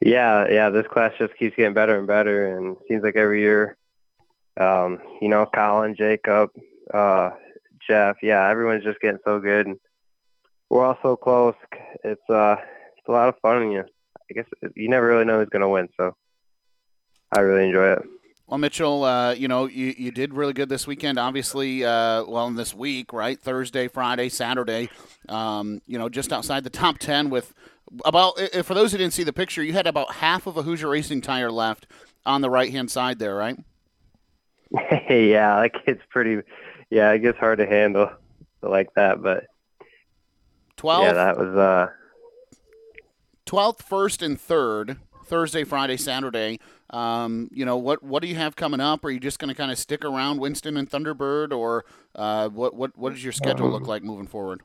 Yeah, 0.00 0.46
yeah, 0.50 0.70
this 0.70 0.86
class 0.86 1.12
just 1.18 1.36
keeps 1.36 1.56
getting 1.56 1.74
better 1.74 1.98
and 1.98 2.06
better, 2.06 2.56
and 2.56 2.76
seems 2.88 3.02
like 3.02 3.16
every 3.16 3.40
year, 3.40 3.76
um, 4.60 4.98
you 5.20 5.28
know, 5.28 5.46
Colin, 5.46 5.94
Jacob, 5.96 6.50
uh, 6.92 7.30
Jeff, 7.86 8.16
yeah, 8.22 8.48
everyone's 8.48 8.84
just 8.84 9.00
getting 9.00 9.20
so 9.24 9.40
good, 9.40 9.68
we're 10.68 10.84
all 10.84 10.98
so 11.02 11.16
close. 11.16 11.54
It's 12.02 12.28
uh, 12.28 12.56
it's 12.96 13.08
a 13.08 13.12
lot 13.12 13.28
of 13.28 13.38
fun, 13.40 13.70
you, 13.70 13.84
I 14.30 14.34
guess 14.34 14.46
you 14.74 14.88
never 14.88 15.06
really 15.06 15.24
know 15.24 15.38
who's 15.38 15.48
gonna 15.48 15.68
win, 15.68 15.88
so 15.96 16.14
I 17.32 17.40
really 17.40 17.66
enjoy 17.66 17.92
it. 17.92 18.02
Well, 18.46 18.58
Mitchell, 18.58 19.04
uh, 19.04 19.32
you 19.32 19.48
know, 19.48 19.66
you, 19.66 19.94
you 19.96 20.10
did 20.10 20.34
really 20.34 20.52
good 20.52 20.68
this 20.68 20.86
weekend. 20.86 21.18
Obviously, 21.18 21.82
uh, 21.82 22.24
well, 22.24 22.46
in 22.46 22.56
this 22.56 22.74
week, 22.74 23.12
right? 23.14 23.40
Thursday, 23.40 23.88
Friday, 23.88 24.28
Saturday, 24.28 24.90
um, 25.30 25.80
you 25.86 25.98
know, 25.98 26.10
just 26.10 26.30
outside 26.30 26.62
the 26.62 26.70
top 26.70 26.98
10 26.98 27.30
with 27.30 27.54
about, 28.04 28.38
for 28.64 28.74
those 28.74 28.92
who 28.92 28.98
didn't 28.98 29.12
see 29.12 29.22
the 29.22 29.32
picture, 29.32 29.62
you 29.62 29.72
had 29.72 29.86
about 29.86 30.14
half 30.14 30.46
of 30.46 30.56
a 30.56 30.62
Hoosier 30.62 30.88
Racing 30.88 31.20
tire 31.20 31.50
left 31.50 31.86
on 32.26 32.40
the 32.40 32.50
right 32.50 32.70
hand 32.70 32.90
side 32.90 33.18
there, 33.18 33.34
right? 33.34 33.58
yeah, 35.10 35.56
like 35.56 35.76
it's 35.86 36.02
pretty, 36.10 36.42
yeah, 36.90 37.10
it 37.12 37.20
gets 37.20 37.38
hard 37.38 37.58
to 37.58 37.66
handle 37.66 38.10
like 38.62 38.92
that, 38.94 39.22
but 39.22 39.44
12? 40.76 41.04
yeah, 41.04 41.12
that 41.12 41.38
was 41.38 41.54
uh, 41.56 41.88
12th, 43.46 43.78
1st, 43.78 44.22
and 44.22 44.38
3rd, 44.38 44.98
Thursday, 45.24 45.64
Friday, 45.64 45.96
Saturday. 45.96 46.60
Um, 46.90 47.48
you 47.50 47.64
know, 47.64 47.76
what 47.76 48.02
what 48.02 48.22
do 48.22 48.28
you 48.28 48.36
have 48.36 48.56
coming 48.56 48.80
up? 48.80 49.04
Are 49.04 49.10
you 49.10 49.18
just 49.18 49.38
going 49.38 49.48
to 49.48 49.54
kind 49.54 49.72
of 49.72 49.78
stick 49.78 50.04
around 50.04 50.38
Winston 50.38 50.76
and 50.76 50.88
Thunderbird, 50.88 51.52
or 51.52 51.84
uh, 52.14 52.48
what, 52.48 52.74
what, 52.74 52.96
what 52.96 53.12
does 53.12 53.24
your 53.24 53.32
schedule 53.32 53.70
look 53.70 53.86
like 53.86 54.02
moving 54.02 54.26
forward? 54.26 54.60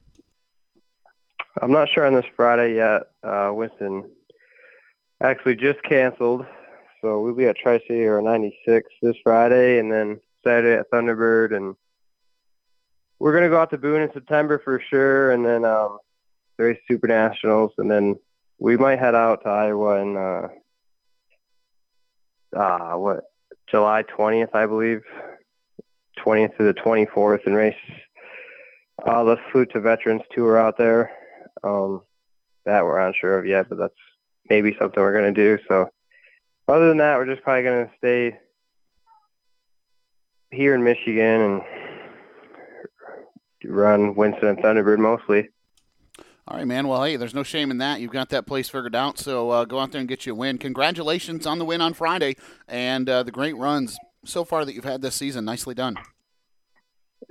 I'm 1.61 1.71
not 1.71 1.89
sure 1.89 2.05
on 2.05 2.13
this 2.13 2.25
Friday 2.35 2.75
yet. 2.75 3.03
Uh, 3.21 3.51
Winston 3.53 4.09
actually 5.21 5.55
just 5.55 5.83
canceled, 5.83 6.45
so 7.01 7.19
we'll 7.21 7.35
be 7.35 7.47
at 7.47 7.57
Tri 7.57 7.79
City 7.79 8.05
or 8.05 8.21
96 8.21 8.89
this 9.01 9.15
Friday, 9.23 9.79
and 9.79 9.91
then 9.91 10.21
Saturday 10.45 10.79
at 10.79 10.89
Thunderbird, 10.89 11.53
and 11.55 11.75
we're 13.19 13.33
gonna 13.33 13.49
go 13.49 13.59
out 13.59 13.71
to 13.71 13.77
Boone 13.77 14.01
in 14.01 14.13
September 14.13 14.61
for 14.63 14.81
sure, 14.89 15.31
and 15.31 15.45
then 15.45 15.65
um, 15.65 15.97
race 16.57 16.79
Super 16.87 17.07
Nationals, 17.07 17.71
and 17.77 17.91
then 17.91 18.15
we 18.59 18.77
might 18.77 18.99
head 18.99 19.15
out 19.15 19.43
to 19.43 19.49
Iowa 19.49 20.01
in 20.01 20.15
uh, 20.15 20.47
uh, 22.55 22.93
what 22.93 23.25
July 23.69 24.03
20th, 24.03 24.55
I 24.55 24.65
believe, 24.65 25.01
20th 26.19 26.55
to 26.55 26.63
the 26.63 26.73
24th, 26.73 27.45
and 27.45 27.55
race 27.55 27.75
uh, 29.05 29.23
the 29.25 29.37
Flute 29.51 29.71
to 29.73 29.81
Veterans 29.81 30.21
tour 30.31 30.57
out 30.57 30.77
there. 30.77 31.11
Um, 31.63 32.01
that 32.65 32.83
we're 32.83 32.99
unsure 32.99 33.39
of 33.39 33.45
yet, 33.45 33.69
but 33.69 33.77
that's 33.77 33.93
maybe 34.49 34.75
something 34.79 35.01
we're 35.01 35.13
going 35.13 35.33
to 35.33 35.57
do. 35.57 35.63
So 35.67 35.89
other 36.67 36.89
than 36.89 36.97
that, 36.97 37.17
we're 37.17 37.25
just 37.25 37.43
probably 37.43 37.63
going 37.63 37.87
to 37.87 37.91
stay 37.97 38.37
here 40.51 40.75
in 40.75 40.83
Michigan 40.83 41.41
and 41.41 41.61
run 43.65 44.15
Winston 44.15 44.49
and 44.49 44.57
Thunderbird 44.59 44.99
mostly. 44.99 45.49
All 46.47 46.57
right, 46.57 46.65
man. 46.65 46.87
Well, 46.87 47.03
hey, 47.03 47.15
there's 47.15 47.35
no 47.35 47.43
shame 47.43 47.69
in 47.69 47.77
that. 47.77 48.01
You've 48.01 48.11
got 48.11 48.29
that 48.29 48.47
place 48.47 48.69
figured 48.69 48.95
out. 48.95 49.19
So 49.19 49.51
uh, 49.51 49.65
go 49.65 49.79
out 49.79 49.91
there 49.91 49.99
and 49.99 50.09
get 50.09 50.25
you 50.25 50.33
a 50.33 50.35
win. 50.35 50.57
Congratulations 50.57 51.45
on 51.45 51.59
the 51.59 51.65
win 51.65 51.79
on 51.79 51.93
Friday 51.93 52.35
and 52.67 53.07
uh, 53.07 53.21
the 53.21 53.31
great 53.31 53.55
runs 53.55 53.97
so 54.25 54.43
far 54.43 54.65
that 54.65 54.73
you've 54.73 54.83
had 54.83 55.01
this 55.01 55.15
season. 55.15 55.45
Nicely 55.45 55.75
done. 55.75 55.95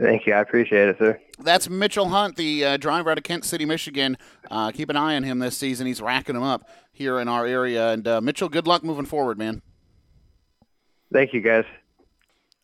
Thank 0.01 0.27
you. 0.27 0.35
I 0.35 0.41
appreciate 0.41 0.89
it, 0.89 0.99
sir. 0.99 1.21
That's 1.39 1.69
Mitchell 1.69 2.09
Hunt, 2.09 2.37
the 2.37 2.65
uh, 2.65 2.77
driver 2.77 3.11
out 3.11 3.19
of 3.19 3.25
Kent 3.25 3.45
City, 3.45 3.65
Michigan. 3.65 4.17
Uh, 4.51 4.71
keep 4.71 4.91
an 4.91 4.97
eye 4.97 5.17
on 5.17 5.25
him 5.25 5.39
this 5.39 5.57
season. 5.57 5.87
He's 5.87 6.01
racking 6.01 6.35
them 6.35 6.45
up 6.45 6.69
here 6.93 7.19
in 7.19 7.27
our 7.27 7.47
area. 7.47 7.93
And 7.93 8.07
uh, 8.07 8.21
Mitchell, 8.21 8.49
good 8.49 8.67
luck 8.67 8.85
moving 8.85 9.07
forward, 9.07 9.39
man. 9.39 9.63
Thank 11.13 11.33
you, 11.33 11.41
guys. 11.41 11.65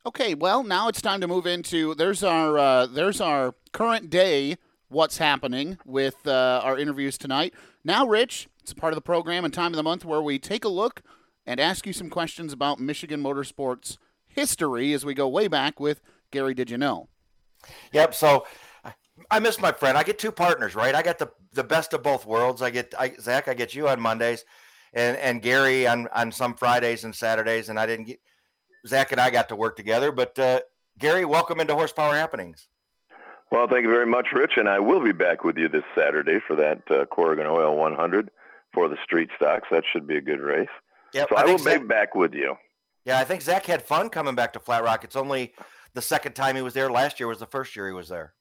Okay, 0.06 0.34
well, 0.34 0.62
now 0.62 0.88
it's 0.88 1.00
time 1.00 1.20
to 1.22 1.26
move 1.26 1.46
into 1.46 1.94
there's 1.94 2.22
our 2.22 2.58
uh, 2.58 2.86
there's 2.86 3.22
our 3.22 3.54
current 3.72 4.10
day 4.10 4.58
what's 4.88 5.16
happening 5.16 5.78
with 5.86 6.26
uh, 6.26 6.60
our 6.62 6.78
interviews 6.78 7.16
tonight. 7.16 7.54
Now, 7.84 8.06
Rich, 8.06 8.48
it's 8.60 8.72
a 8.72 8.74
part 8.74 8.92
of 8.92 8.96
the 8.96 9.02
program 9.02 9.46
and 9.46 9.54
time 9.54 9.72
of 9.72 9.76
the 9.76 9.82
month 9.82 10.04
where 10.04 10.20
we 10.20 10.38
take 10.38 10.62
a 10.62 10.68
look 10.68 11.02
and 11.46 11.58
ask 11.58 11.86
you 11.86 11.94
some 11.94 12.10
questions 12.10 12.52
about 12.52 12.78
Michigan 12.78 13.22
motorsports 13.22 13.96
history 14.26 14.92
as 14.92 15.06
we 15.06 15.14
go 15.14 15.26
way 15.26 15.48
back 15.48 15.80
with 15.80 16.02
Gary. 16.30 16.52
Did 16.52 16.70
you 16.70 16.76
know? 16.76 17.08
Yep. 17.92 18.14
So 18.14 18.46
I- 18.84 18.94
I 19.30 19.38
miss 19.38 19.60
my 19.60 19.72
friend. 19.72 19.96
I 19.96 20.02
get 20.02 20.18
two 20.18 20.32
partners, 20.32 20.74
right? 20.74 20.94
I 20.94 21.02
got 21.02 21.18
the 21.18 21.30
the 21.52 21.64
best 21.64 21.92
of 21.92 22.02
both 22.02 22.26
worlds. 22.26 22.62
I 22.62 22.70
get 22.70 22.94
I, 22.98 23.14
Zach. 23.20 23.46
I 23.48 23.54
get 23.54 23.74
you 23.74 23.88
on 23.88 24.00
Mondays, 24.00 24.44
and 24.92 25.16
and 25.18 25.40
Gary 25.42 25.86
on 25.86 26.08
on 26.08 26.32
some 26.32 26.54
Fridays 26.54 27.04
and 27.04 27.14
Saturdays. 27.14 27.68
And 27.68 27.78
I 27.78 27.86
didn't 27.86 28.06
get 28.06 28.20
Zach 28.86 29.12
and 29.12 29.20
I 29.20 29.30
got 29.30 29.48
to 29.50 29.56
work 29.56 29.76
together. 29.76 30.10
But 30.12 30.38
uh, 30.38 30.60
Gary, 30.98 31.24
welcome 31.24 31.60
into 31.60 31.74
Horsepower 31.74 32.14
Happenings. 32.14 32.68
Well, 33.50 33.68
thank 33.68 33.84
you 33.84 33.90
very 33.90 34.06
much, 34.06 34.28
Rich, 34.32 34.52
and 34.56 34.68
I 34.68 34.80
will 34.80 35.00
be 35.00 35.12
back 35.12 35.44
with 35.44 35.56
you 35.56 35.68
this 35.68 35.84
Saturday 35.96 36.40
for 36.44 36.56
that 36.56 36.82
uh, 36.90 37.04
Corrigan 37.06 37.46
Oil 37.46 37.76
100 37.76 38.30
for 38.72 38.88
the 38.88 38.96
street 39.04 39.30
stocks. 39.36 39.68
That 39.70 39.84
should 39.92 40.06
be 40.08 40.16
a 40.16 40.20
good 40.20 40.40
race. 40.40 40.68
Yep. 41.12 41.28
so 41.28 41.36
I, 41.36 41.44
will 41.44 41.58
think 41.58 41.82
be 41.82 41.86
back 41.88 42.16
with 42.16 42.34
you. 42.34 42.56
yeah, 43.04 43.20
I 43.20 43.24
think 43.24 43.42
Zach 43.42 43.64
had 43.66 43.82
fun 43.82 44.08
coming 44.08 44.34
back 44.34 44.54
to 44.54 44.58
Flat 44.58 44.82
Rock. 44.82 45.04
It's 45.04 45.14
only 45.14 45.52
the 45.94 46.02
second 46.02 46.34
time 46.34 46.56
he 46.56 46.62
was 46.62 46.74
there. 46.74 46.90
Last 46.90 47.18
year 47.18 47.28
was 47.28 47.38
the 47.38 47.46
first 47.46 47.74
year 47.74 47.86
he 47.88 47.94
was 47.94 48.08
there. 48.08 48.32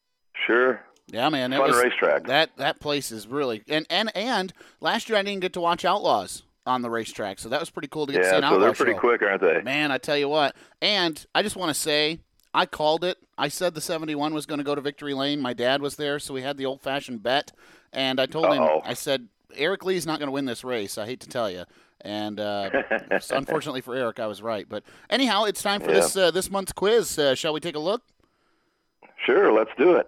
Sure. 0.45 0.83
Yeah, 1.07 1.29
man. 1.29 1.51
Fun 1.51 1.61
was, 1.61 1.77
racetrack. 1.77 2.27
That 2.27 2.55
that 2.57 2.79
place 2.79 3.11
is 3.11 3.27
really 3.27 3.63
and 3.67 3.85
and 3.89 4.15
and 4.15 4.53
last 4.79 5.09
year 5.09 5.17
I 5.17 5.23
didn't 5.23 5.41
get 5.41 5.53
to 5.53 5.61
watch 5.61 5.85
Outlaws 5.85 6.43
on 6.65 6.81
the 6.81 6.89
racetrack, 6.89 7.39
so 7.39 7.49
that 7.49 7.59
was 7.59 7.69
pretty 7.69 7.89
cool 7.89 8.07
to 8.07 8.13
get 8.13 8.23
yeah, 8.23 8.31
to 8.31 8.37
see 8.39 8.45
an 8.45 8.49
so 8.53 8.59
they're 8.59 8.73
pretty 8.73 8.93
show. 8.93 8.99
quick, 8.99 9.21
aren't 9.21 9.41
they? 9.41 9.61
Man, 9.61 9.91
I 9.91 9.97
tell 9.97 10.17
you 10.17 10.29
what. 10.29 10.55
And 10.81 11.23
I 11.35 11.43
just 11.43 11.57
want 11.57 11.69
to 11.69 11.79
say, 11.79 12.19
I 12.53 12.65
called 12.65 13.03
it. 13.03 13.17
I 13.37 13.49
said 13.49 13.73
the 13.73 13.81
71 13.81 14.33
was 14.33 14.45
going 14.45 14.59
to 14.59 14.63
go 14.63 14.73
to 14.73 14.79
Victory 14.79 15.13
Lane. 15.13 15.41
My 15.41 15.53
dad 15.53 15.81
was 15.81 15.97
there, 15.97 16.19
so 16.19 16.33
we 16.33 16.41
had 16.41 16.55
the 16.55 16.65
old-fashioned 16.65 17.21
bet. 17.21 17.51
And 17.91 18.19
I 18.19 18.25
told 18.27 18.45
Uh-oh. 18.45 18.77
him, 18.77 18.81
I 18.85 18.93
said, 18.93 19.27
Eric 19.55 19.85
Lee's 19.85 20.05
not 20.05 20.19
going 20.19 20.27
to 20.27 20.31
win 20.31 20.45
this 20.45 20.63
race. 20.63 20.97
I 20.97 21.05
hate 21.05 21.19
to 21.21 21.29
tell 21.29 21.49
you. 21.49 21.63
And 22.01 22.39
uh, 22.39 22.69
unfortunately 23.31 23.81
for 23.81 23.95
Eric, 23.95 24.19
I 24.19 24.27
was 24.27 24.41
right. 24.41 24.67
But 24.67 24.83
anyhow, 25.09 25.45
it's 25.45 25.61
time 25.61 25.79
for 25.81 25.89
Yeah. 25.91 25.99
this 26.01 26.17
uh, 26.17 26.31
this 26.31 26.49
month's 26.51 26.73
quiz. 26.73 27.17
Uh, 27.17 27.35
shall 27.35 27.53
we 27.53 27.59
take 27.59 27.75
a 27.75 27.79
look? 27.79 28.01
Sure, 29.25 29.53
let's 29.53 29.71
do 29.77 29.95
it. 29.95 30.07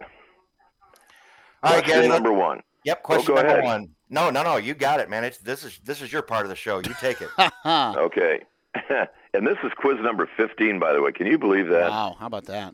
All 1.64 1.74
right, 1.74 1.84
Question 1.84 2.10
number 2.10 2.34
one. 2.34 2.62
Yep, 2.84 3.00
Oh, 3.00 3.06
question 3.06 3.36
go 3.36 3.42
number 3.42 3.50
ahead. 3.60 3.64
one. 3.64 3.90
No, 4.10 4.30
no, 4.30 4.44
no, 4.44 4.58
you 4.58 4.74
got 4.76 5.00
it, 5.00 5.10
man. 5.10 5.24
It's 5.24 5.38
this 5.40 5.64
is 5.64 5.80
this 5.84 6.02
is 6.02 6.12
your 6.12 6.22
part 6.22 6.44
of 6.46 6.50
the 6.50 6.56
show. 6.56 6.78
You 6.78 6.94
take 7.00 7.22
it. 7.22 7.30
Okay. 7.66 8.42
and 9.34 9.48
this 9.48 9.58
is 9.64 9.72
quiz 9.78 9.96
number 10.02 10.30
15, 10.38 10.80
by 10.80 10.92
the 10.94 11.02
way. 11.02 11.12
Can 11.14 11.28
you 11.28 11.38
believe 11.38 11.70
that? 11.70 11.90
wow, 11.90 12.16
how 12.20 12.28
about 12.28 12.46
that? 12.46 12.74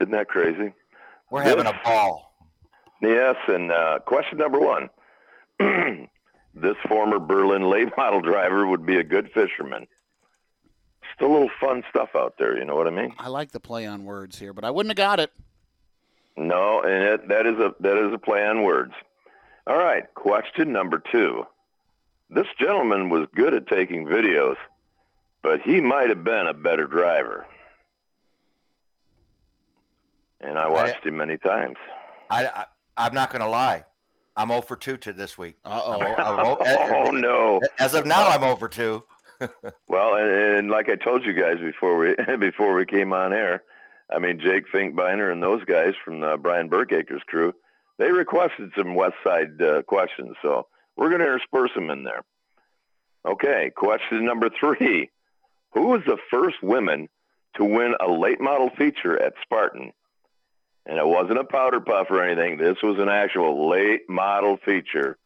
Isn't 0.00 0.12
that 0.12 0.28
crazy? 0.28 0.72
We're 1.30 1.42
having 1.42 1.66
a 1.66 1.78
ball. 1.84 2.32
Yes, 3.02 3.34
and 3.48 3.72
uh, 3.72 3.98
question 4.06 4.38
number 4.38 4.60
one. 4.60 4.88
this 6.54 6.76
former 6.88 7.18
Berlin 7.18 7.68
late 7.68 7.88
model 7.96 8.20
driver 8.20 8.66
would 8.66 8.84
be 8.84 8.96
a 8.96 9.04
good 9.04 9.30
fisherman. 9.32 9.86
Just 11.02 11.20
a 11.20 11.26
little 11.26 11.50
fun 11.60 11.82
stuff 11.90 12.10
out 12.14 12.34
there, 12.38 12.58
you 12.58 12.64
know 12.64 12.76
what 12.76 12.86
I 12.86 12.90
mean? 12.90 13.14
I 13.18 13.28
like 13.28 13.52
the 13.52 13.60
play 13.60 13.86
on 13.86 14.04
words 14.04 14.38
here, 14.38 14.52
but 14.52 14.64
I 14.64 14.70
wouldn't 14.70 14.90
have 14.90 14.96
got 14.96 15.20
it. 15.20 15.32
No, 16.36 16.82
and 16.82 17.02
it, 17.02 17.28
that 17.28 17.46
is 17.46 17.58
a 17.58 17.74
that 17.80 17.96
is 17.96 18.12
a 18.12 18.18
play 18.18 18.46
on 18.46 18.62
words. 18.62 18.92
All 19.66 19.78
right, 19.78 20.04
question 20.14 20.70
number 20.70 21.02
two. 21.10 21.46
This 22.28 22.46
gentleman 22.58 23.08
was 23.08 23.26
good 23.34 23.54
at 23.54 23.66
taking 23.68 24.04
videos, 24.04 24.56
but 25.42 25.62
he 25.62 25.80
might 25.80 26.08
have 26.10 26.24
been 26.24 26.46
a 26.46 26.52
better 26.52 26.86
driver. 26.86 27.46
And 30.40 30.58
I 30.58 30.68
watched 30.68 31.04
him 31.06 31.16
many 31.16 31.38
times. 31.38 31.76
I, 32.28 32.46
I 32.46 32.64
I'm 32.96 33.14
not 33.14 33.30
going 33.30 33.42
to 33.42 33.48
lie. 33.48 33.84
I'm 34.36 34.48
0 34.48 34.60
for 34.62 34.76
2 34.76 34.96
to 34.98 35.12
this 35.12 35.38
week. 35.38 35.56
Uh-oh. 35.64 36.00
I'm, 36.00 36.38
I'm 36.38 36.46
o- 36.46 36.56
Oh 37.06 37.10
no! 37.10 37.60
As 37.78 37.94
of 37.94 38.04
now, 38.06 38.28
I'm 38.28 38.44
over 38.44 38.68
2. 38.68 39.02
Well, 39.86 40.14
and, 40.16 40.30
and 40.30 40.70
like 40.70 40.88
I 40.88 40.94
told 40.96 41.24
you 41.26 41.34
guys 41.34 41.58
before 41.60 41.98
we 41.98 42.14
before 42.38 42.74
we 42.74 42.86
came 42.86 43.12
on 43.12 43.32
air, 43.34 43.62
I 44.10 44.18
mean 44.18 44.40
Jake 44.40 44.64
Finkbeiner 44.72 45.30
and 45.30 45.42
those 45.42 45.62
guys 45.64 45.92
from 46.02 46.20
the 46.20 46.38
Brian 46.38 46.70
Burkaker's 46.70 47.22
crew, 47.26 47.52
they 47.98 48.10
requested 48.10 48.72
some 48.76 48.94
West 48.94 49.16
Side 49.22 49.60
uh, 49.60 49.82
questions, 49.82 50.36
so 50.40 50.66
we're 50.96 51.10
going 51.10 51.20
to 51.20 51.26
intersperse 51.26 51.70
them 51.74 51.90
in 51.90 52.02
there. 52.04 52.22
Okay, 53.26 53.70
question 53.76 54.24
number 54.24 54.48
three: 54.58 55.10
Who 55.72 55.88
was 55.88 56.00
the 56.06 56.16
first 56.30 56.62
woman 56.62 57.08
to 57.56 57.64
win 57.64 57.94
a 58.00 58.10
late 58.10 58.40
model 58.40 58.70
feature 58.70 59.20
at 59.22 59.34
Spartan? 59.42 59.92
And 60.86 60.98
it 60.98 61.06
wasn't 61.06 61.38
a 61.38 61.44
powder 61.44 61.80
puff 61.80 62.06
or 62.10 62.22
anything. 62.22 62.58
This 62.58 62.76
was 62.82 62.98
an 63.00 63.08
actual 63.08 63.68
late 63.68 64.08
model 64.08 64.56
feature 64.64 65.18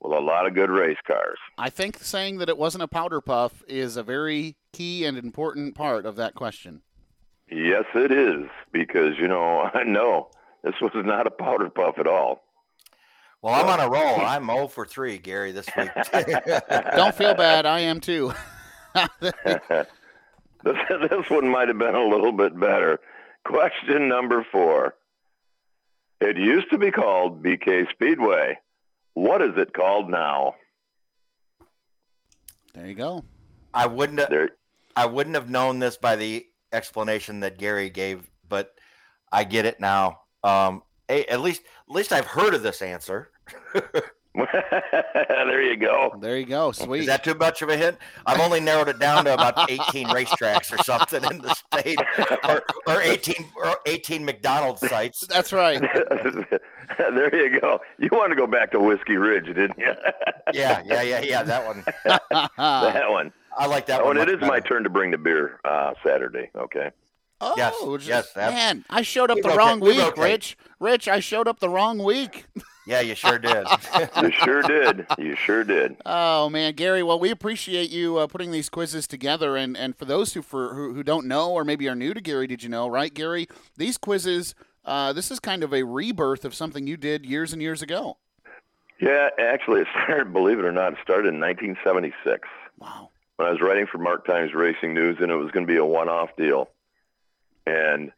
with 0.00 0.12
a 0.12 0.20
lot 0.20 0.46
of 0.46 0.54
good 0.54 0.70
race 0.70 0.98
cars. 1.06 1.38
I 1.56 1.70
think 1.70 1.98
saying 1.98 2.38
that 2.38 2.48
it 2.50 2.58
wasn't 2.58 2.82
a 2.84 2.88
powder 2.88 3.20
puff 3.22 3.62
is 3.66 3.96
a 3.96 4.02
very 4.02 4.56
key 4.72 5.04
and 5.06 5.16
important 5.16 5.74
part 5.74 6.04
of 6.04 6.16
that 6.16 6.34
question. 6.34 6.82
Yes, 7.50 7.84
it 7.94 8.12
is 8.12 8.48
because 8.72 9.16
you 9.18 9.28
know 9.28 9.70
I 9.74 9.84
know 9.84 10.28
this 10.62 10.74
was 10.80 10.92
not 10.94 11.26
a 11.26 11.30
powder 11.30 11.70
puff 11.70 11.98
at 11.98 12.06
all. 12.06 12.42
Well, 13.42 13.54
I'm 13.54 13.66
on 13.68 13.80
a 13.80 13.88
roll. 13.88 14.20
I'm 14.20 14.46
0 14.46 14.68
for 14.68 14.86
3, 14.86 15.18
Gary, 15.18 15.52
this 15.52 15.66
week. 15.76 15.90
Don't 16.96 17.14
feel 17.14 17.34
bad. 17.34 17.64
I 17.64 17.80
am 17.80 18.00
too. 18.00 18.32
this, 19.20 19.32
this 20.64 21.30
one 21.30 21.48
might 21.48 21.68
have 21.68 21.78
been 21.78 21.94
a 21.94 22.06
little 22.06 22.32
bit 22.32 22.58
better. 22.58 22.98
Question 23.44 24.08
number 24.08 24.44
four. 24.50 24.94
It 26.20 26.36
used 26.36 26.70
to 26.70 26.78
be 26.78 26.90
called 26.90 27.42
BK 27.42 27.90
Speedway. 27.90 28.58
What 29.14 29.42
is 29.42 29.56
it 29.56 29.72
called 29.72 30.10
now? 30.10 30.54
There 32.74 32.86
you 32.86 32.94
go. 32.94 33.24
I 33.72 33.86
wouldn't 33.86 34.18
have, 34.20 34.30
There, 34.30 34.50
I 34.94 35.06
wouldn't 35.06 35.34
have 35.34 35.50
known 35.50 35.78
this 35.78 35.96
by 35.96 36.16
the 36.16 36.46
explanation 36.72 37.40
that 37.40 37.58
Gary 37.58 37.90
gave, 37.90 38.30
but 38.48 38.74
I 39.32 39.44
get 39.44 39.66
it 39.66 39.80
now. 39.80 40.20
Um, 40.42 40.82
hey, 41.08 41.24
at 41.26 41.40
least 41.40 41.62
at 41.88 41.94
least 41.94 42.12
I've 42.12 42.26
heard 42.26 42.54
of 42.54 42.62
this 42.62 42.82
answer. 42.82 43.30
there 44.72 45.62
you 45.62 45.76
go. 45.76 46.16
There 46.20 46.36
you 46.38 46.46
go. 46.46 46.72
Sweet. 46.72 47.00
Is 47.00 47.06
that 47.06 47.24
too 47.24 47.34
much 47.34 47.62
of 47.62 47.68
a 47.68 47.76
hint? 47.76 47.96
I've 48.26 48.40
only 48.40 48.60
narrowed 48.60 48.88
it 48.88 48.98
down 48.98 49.24
to 49.24 49.34
about 49.34 49.70
18 49.70 50.08
racetracks 50.08 50.72
or 50.72 50.82
something 50.82 51.22
in 51.24 51.38
the 51.38 51.54
state, 51.54 51.98
or, 52.48 52.62
or 52.86 53.00
18 53.02 53.46
or 53.56 53.76
18 53.86 54.24
McDonald's 54.24 54.86
sites. 54.88 55.26
That's 55.26 55.52
right. 55.52 55.80
there 56.98 57.34
you 57.50 57.60
go. 57.60 57.80
You 57.98 58.08
want 58.12 58.30
to 58.30 58.36
go 58.36 58.46
back 58.46 58.70
to 58.72 58.80
Whiskey 58.80 59.16
Ridge, 59.16 59.46
didn't 59.46 59.78
you? 59.78 59.92
Yeah, 60.52 60.82
yeah, 60.84 61.02
yeah, 61.02 61.20
yeah. 61.22 61.42
That 61.42 61.66
one. 61.66 61.84
that 62.56 63.10
one. 63.10 63.32
I 63.58 63.66
like 63.66 63.86
that 63.86 64.02
Oh, 64.02 64.06
one. 64.06 64.18
and 64.18 64.28
it 64.28 64.34
much 64.40 64.42
is 64.44 64.48
my 64.48 64.60
turn 64.60 64.84
to 64.84 64.90
bring 64.90 65.10
the 65.10 65.18
beer 65.18 65.60
uh, 65.64 65.94
Saturday. 66.04 66.50
Okay. 66.56 66.90
Oh, 67.40 67.54
Yes, 67.56 67.74
just- 67.80 68.06
yes, 68.08 68.32
that- 68.32 68.52
man, 68.52 68.84
I 68.88 69.02
showed 69.02 69.30
up 69.30 69.36
the 69.38 69.48
rotate- 69.48 69.58
wrong 69.58 69.80
week, 69.80 69.98
rotate. 69.98 70.18
Rich. 70.18 70.58
Rich, 70.80 71.08
I 71.08 71.20
showed 71.20 71.48
up 71.48 71.58
the 71.60 71.68
wrong 71.68 71.98
week. 72.02 72.44
Yeah, 72.86 73.00
you 73.00 73.14
sure 73.14 73.38
did. 73.38 73.66
You 74.22 74.30
sure 74.30 74.62
did. 74.62 75.06
You 75.18 75.36
sure 75.36 75.64
did. 75.64 75.96
Oh 76.06 76.48
man, 76.48 76.74
Gary. 76.74 77.02
Well, 77.02 77.18
we 77.18 77.30
appreciate 77.30 77.90
you 77.90 78.18
uh, 78.18 78.26
putting 78.26 78.52
these 78.52 78.68
quizzes 78.68 79.06
together, 79.06 79.56
and, 79.56 79.76
and 79.76 79.96
for 79.96 80.04
those 80.04 80.34
who 80.34 80.42
for 80.42 80.74
who, 80.74 80.94
who 80.94 81.02
don't 81.02 81.26
know 81.26 81.50
or 81.50 81.64
maybe 81.64 81.88
are 81.88 81.94
new 81.94 82.14
to 82.14 82.20
Gary, 82.20 82.46
did 82.46 82.62
you 82.62 82.68
know? 82.68 82.86
Right, 82.86 83.12
Gary? 83.12 83.48
These 83.76 83.98
quizzes, 83.98 84.54
uh, 84.84 85.12
this 85.12 85.30
is 85.30 85.40
kind 85.40 85.62
of 85.62 85.74
a 85.74 85.82
rebirth 85.82 86.44
of 86.44 86.54
something 86.54 86.86
you 86.86 86.96
did 86.96 87.26
years 87.26 87.52
and 87.52 87.60
years 87.60 87.82
ago. 87.82 88.16
Yeah, 89.00 89.28
actually, 89.38 89.82
it 89.82 89.88
started, 90.04 90.32
believe 90.32 90.58
it 90.58 90.64
or 90.64 90.72
not, 90.72 90.94
it 90.94 90.98
started 91.02 91.34
in 91.34 91.40
1976. 91.40 92.48
Wow. 92.78 93.10
When 93.36 93.48
I 93.48 93.50
was 93.50 93.60
writing 93.60 93.86
for 93.86 93.98
Mark 93.98 94.26
Times 94.26 94.54
Racing 94.54 94.94
News, 94.94 95.18
and 95.20 95.30
it 95.30 95.34
was 95.34 95.50
going 95.50 95.66
to 95.66 95.70
be 95.70 95.76
a 95.76 95.84
one-off 95.84 96.30
deal. 96.36 96.70
And 97.66 98.12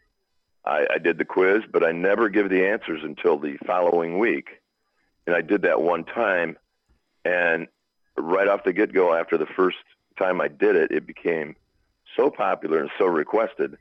I, 0.68 0.86
I 0.94 0.98
did 0.98 1.18
the 1.18 1.24
quiz, 1.24 1.62
but 1.72 1.82
I 1.82 1.92
never 1.92 2.28
give 2.28 2.50
the 2.50 2.66
answers 2.66 3.00
until 3.02 3.38
the 3.38 3.56
following 3.66 4.18
week. 4.18 4.60
And 5.26 5.34
I 5.34 5.40
did 5.40 5.62
that 5.62 5.82
one 5.82 6.04
time, 6.04 6.56
and 7.24 7.68
right 8.16 8.48
off 8.48 8.64
the 8.64 8.72
get-go, 8.72 9.14
after 9.14 9.36
the 9.36 9.46
first 9.46 9.78
time 10.18 10.40
I 10.40 10.48
did 10.48 10.76
it, 10.76 10.90
it 10.90 11.06
became 11.06 11.56
so 12.16 12.30
popular 12.30 12.80
and 12.80 12.90
so 12.98 13.06
requested 13.06 13.76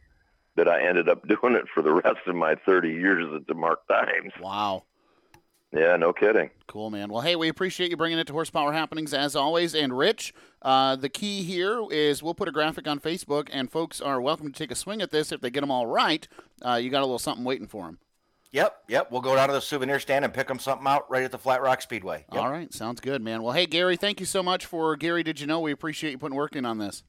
that 0.55 0.67
I 0.67 0.85
ended 0.87 1.09
up 1.09 1.27
doing 1.27 1.55
it 1.55 1.65
for 1.73 1.81
the 1.81 1.93
rest 1.93 2.25
of 2.25 2.35
my 2.35 2.55
30 2.55 2.89
years 2.89 3.33
at 3.35 3.47
the 3.47 3.53
Mark 3.53 3.87
Times. 3.87 4.33
Wow. 4.41 4.83
Yeah, 5.73 5.97
no 5.97 6.13
kidding. 6.13 6.49
Cool, 6.67 6.89
man. 6.89 7.09
Well, 7.09 7.21
hey, 7.21 7.35
we 7.35 7.49
appreciate 7.49 7.89
you 7.91 7.97
bringing 7.97 8.17
it 8.19 8.27
to 8.27 8.33
Horsepower 8.33 8.71
Happenings 8.71 9.13
as 9.13 9.35
always. 9.35 9.75
And 9.75 9.97
Rich, 9.97 10.33
uh, 10.61 10.95
the 10.95 11.09
key 11.09 11.43
here 11.43 11.83
is 11.91 12.23
we'll 12.23 12.33
put 12.33 12.47
a 12.47 12.53
graphic 12.53 12.87
on 12.87 12.99
Facebook, 12.99 13.49
and 13.51 13.69
folks 13.69 13.99
are 13.99 14.21
welcome 14.21 14.51
to 14.51 14.57
take 14.57 14.71
a 14.71 14.75
swing 14.75 15.01
at 15.01 15.11
this 15.11 15.31
if 15.31 15.41
they 15.41 15.49
get 15.49 15.61
them 15.61 15.71
all 15.71 15.85
right. 15.85 16.25
Uh, 16.65 16.75
you 16.75 16.89
got 16.89 16.99
a 17.01 17.05
little 17.05 17.19
something 17.19 17.43
waiting 17.43 17.67
for 17.67 17.85
them. 17.85 17.99
yep, 18.53 18.77
yep. 18.87 19.11
We'll 19.11 19.21
go 19.21 19.35
down 19.35 19.49
to 19.49 19.53
the 19.53 19.61
souvenir 19.61 19.99
stand 19.99 20.23
and 20.23 20.33
pick 20.33 20.47
them 20.47 20.57
something 20.57 20.87
out 20.87 21.09
right 21.11 21.23
at 21.23 21.31
the 21.33 21.37
Flat 21.37 21.61
Rock 21.61 21.81
Speedway. 21.81 22.25
Yep. 22.31 22.41
All 22.41 22.49
right, 22.49 22.73
sounds 22.73 23.01
good, 23.01 23.21
man. 23.21 23.43
Well, 23.43 23.53
hey, 23.53 23.65
Gary, 23.65 23.97
thank 23.97 24.21
you 24.21 24.25
so 24.25 24.41
much 24.41 24.65
for 24.65 24.95
Gary. 24.95 25.21
Did 25.21 25.41
you 25.41 25.47
know 25.47 25.59
we 25.59 25.73
appreciate 25.73 26.11
you 26.11 26.17
putting 26.17 26.37
work 26.37 26.55
in 26.55 26.65
on 26.65 26.77
this? 26.77 27.03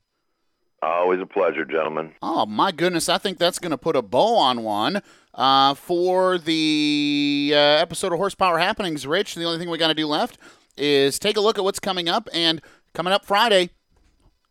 Always 0.80 1.20
a 1.20 1.26
pleasure, 1.26 1.64
gentlemen. 1.64 2.12
Oh 2.22 2.46
my 2.46 2.70
goodness! 2.70 3.08
I 3.08 3.18
think 3.18 3.38
that's 3.38 3.58
going 3.58 3.72
to 3.72 3.78
put 3.78 3.96
a 3.96 4.02
bow 4.02 4.36
on 4.36 4.62
one 4.62 5.02
uh, 5.38 5.72
for 5.72 6.36
the 6.36 7.52
uh, 7.54 7.56
episode 7.56 8.12
of 8.12 8.18
Horsepower 8.18 8.58
Happenings. 8.58 9.06
Rich, 9.06 9.36
the 9.36 9.44
only 9.44 9.58
thing 9.58 9.70
we 9.70 9.78
got 9.78 9.88
to 9.88 9.94
do 9.94 10.06
left 10.06 10.36
is 10.76 11.18
take 11.18 11.36
a 11.36 11.40
look 11.40 11.56
at 11.56 11.64
what's 11.64 11.78
coming 11.78 12.08
up. 12.08 12.28
And 12.34 12.60
coming 12.92 13.12
up 13.12 13.24
Friday, 13.24 13.70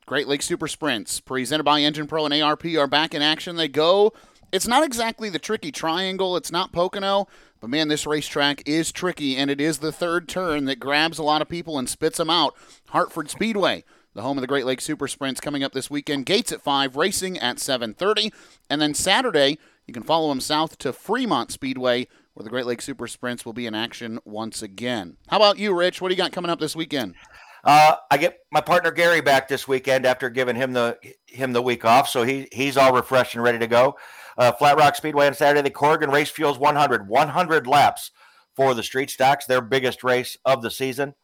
Great 0.06 0.30
Lakes 0.30 0.46
Super 0.46 0.70
Sprints, 0.70 1.20
presented 1.20 1.66
by 1.66 1.82
Engine 1.82 2.08
Pro 2.08 2.26
and 2.26 2.34
ARP, 2.34 2.66
are 2.78 2.88
back 2.88 3.14
in 3.14 3.22
action. 3.22 3.58
They 3.58 3.68
go. 3.68 4.14
It's 4.54 4.68
not 4.68 4.86
exactly 4.86 5.30
the 5.30 5.40
tricky 5.40 5.74
triangle. 5.74 6.38
It's 6.38 6.54
not 6.54 6.72
Pocono, 6.72 7.28
but 7.60 7.70
man, 7.70 7.90
this 7.90 8.08
racetrack 8.08 8.64
is 8.66 8.94
tricky, 8.94 9.36
and 9.36 9.52
it 9.52 9.60
is 9.60 9.80
the 9.80 9.92
third 9.92 10.30
turn 10.30 10.64
that 10.66 10.80
grabs 10.80 11.20
a 11.20 11.24
lot 11.24 11.42
of 11.42 11.50
people 11.50 11.78
and 11.78 11.90
spits 11.90 12.18
them 12.18 12.30
out. 12.30 12.56
Hartford 12.88 13.30
Speedway 13.30 13.84
the 14.18 14.24
home 14.24 14.38
of 14.38 14.42
the 14.42 14.48
Great 14.48 14.66
Lakes 14.66 14.84
Super 14.84 15.08
Sprints 15.08 15.40
coming 15.40 15.64
up 15.64 15.74
this 15.74 15.92
weekend. 15.92 16.26
Gates 16.26 16.52
at 16.52 16.64
5, 16.64 16.96
racing 16.96 17.38
at 17.38 17.60
7:30, 17.60 18.34
and 18.68 18.82
then 18.82 18.96
Saturday 18.96 19.60
you 19.88 19.94
can 19.94 20.04
follow 20.04 20.30
them 20.30 20.42
south 20.42 20.78
to 20.80 20.94
Fremont 20.94 21.52
Speedway 21.52 22.08
where 22.34 22.44
the 22.44 22.50
Great 22.52 22.68
Lakes 22.68 22.86
Super 22.86 23.08
Sprints 23.08 23.46
will 23.46 23.54
be 23.54 23.66
in 23.66 23.74
action 23.74 24.20
once 24.24 24.62
again. 24.62 25.18
How 25.28 25.38
about 25.38 25.58
you, 25.58 25.74
Rich? 25.74 26.02
What 26.02 26.10
do 26.10 26.14
you 26.14 26.18
got 26.22 26.32
coming 26.32 26.52
up 26.52 26.60
this 26.60 26.76
weekend? 26.76 27.16
Uh, 27.64 27.96
I 28.12 28.18
get 28.18 28.38
my 28.52 28.62
partner 28.62 28.92
Gary 28.92 29.22
back 29.22 29.48
this 29.48 29.68
weekend 29.68 30.06
after 30.06 30.30
giving 30.30 30.56
him 30.56 30.72
the 30.74 30.98
him 31.26 31.52
the 31.52 31.62
week 31.64 31.84
off, 31.84 32.08
so 32.08 32.22
he 32.24 32.48
he's 32.52 32.78
all 32.78 32.94
refreshed 32.94 33.34
and 33.34 33.44
ready 33.44 33.58
to 33.58 33.68
go. 33.68 33.98
uh, 34.38 34.52
Flat 34.52 34.78
Rock 34.78 34.96
Speedway 34.96 35.26
on 35.26 35.34
Saturday, 35.34 35.64
the 35.64 35.72
Corrigan 35.72 36.12
Race 36.12 36.30
Fuels 36.30 36.60
100, 36.60 37.08
100 37.08 37.66
laps 37.68 38.12
for 38.56 38.76
the 38.76 38.84
street 38.84 39.10
stocks, 39.10 39.46
their 39.48 39.62
biggest 39.62 40.04
race 40.04 40.38
of 40.46 40.62
the 40.62 40.70
season. 40.70 41.16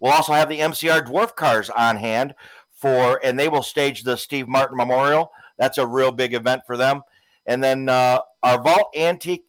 We'll 0.00 0.12
also 0.12 0.32
have 0.32 0.48
the 0.48 0.58
MCR 0.58 1.06
Dwarf 1.06 1.36
cars 1.36 1.70
on 1.70 1.96
hand 1.96 2.34
for, 2.72 3.20
and 3.24 3.38
they 3.38 3.48
will 3.48 3.62
stage 3.62 4.02
the 4.02 4.16
Steve 4.16 4.48
Martin 4.48 4.76
Memorial. 4.76 5.30
That's 5.58 5.78
a 5.78 5.86
real 5.86 6.12
big 6.12 6.34
event 6.34 6.62
for 6.66 6.76
them. 6.76 7.02
And 7.46 7.62
then 7.62 7.88
uh, 7.88 8.20
our 8.42 8.62
Vault 8.62 8.92
Antique 8.96 9.44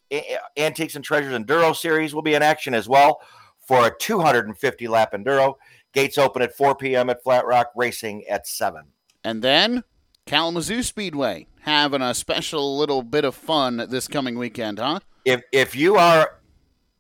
Antiques 0.56 0.96
and 0.96 1.04
Treasures 1.04 1.38
Enduro 1.38 1.76
Series 1.76 2.14
will 2.14 2.22
be 2.22 2.36
in 2.36 2.44
action 2.44 2.74
as 2.74 2.88
well 2.88 3.22
for 3.68 3.88
a 3.88 3.92
250 3.98 4.88
lap 4.88 5.14
enduro. 5.14 5.56
Gates 5.94 6.18
open 6.18 6.42
at 6.42 6.56
4 6.56 6.76
p.m. 6.76 7.10
at 7.10 7.24
Flat 7.24 7.46
Rock, 7.46 7.72
racing 7.76 8.24
at 8.30 8.48
7. 8.48 8.84
And 9.24 9.42
then 9.42 9.84
Kalamazoo 10.26 10.84
Speedway 10.84 11.48
having 11.62 12.02
a 12.02 12.14
special 12.14 12.78
little 12.78 13.02
bit 13.02 13.26
of 13.26 13.36
fun 13.36 13.88
this 13.90 14.08
coming 14.08 14.38
weekend, 14.38 14.80
huh? 14.80 15.00
If 15.26 15.42
if 15.52 15.76
you 15.76 15.96
are 15.96 16.40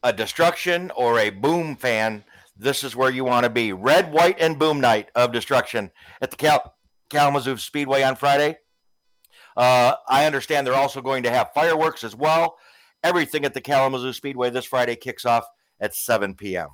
a 0.04 0.12
destruction 0.12 0.92
or 0.96 1.20
a 1.20 1.30
boom 1.30 1.76
fan, 1.76 2.24
this 2.58 2.84
is 2.84 2.96
where 2.96 3.10
you 3.10 3.24
want 3.24 3.44
to 3.44 3.50
be. 3.50 3.72
Red, 3.74 4.12
white, 4.12 4.38
and 4.40 4.58
boom 4.58 4.80
night 4.82 5.10
of 5.16 5.32
destruction 5.32 5.92
at 6.22 6.32
the 6.32 6.38
Cal- 6.38 6.76
Kalamazoo 7.10 7.58
Speedway 7.58 8.04
on 8.04 8.16
Friday. 8.16 8.58
Uh, 9.58 9.96
I 10.08 10.26
understand 10.26 10.68
they're 10.68 10.76
also 10.76 11.02
going 11.02 11.24
to 11.24 11.32
have 11.32 11.52
fireworks 11.54 12.04
as 12.04 12.16
well. 12.16 12.58
Everything 13.04 13.44
at 13.44 13.56
the 13.56 13.62
Kalamazoo 13.62 14.14
Speedway 14.14 14.52
this 14.52 14.66
Friday 14.66 14.96
kicks 14.96 15.26
off 15.26 15.46
at 15.80 15.96
7 15.96 16.36
p.m. 16.36 16.70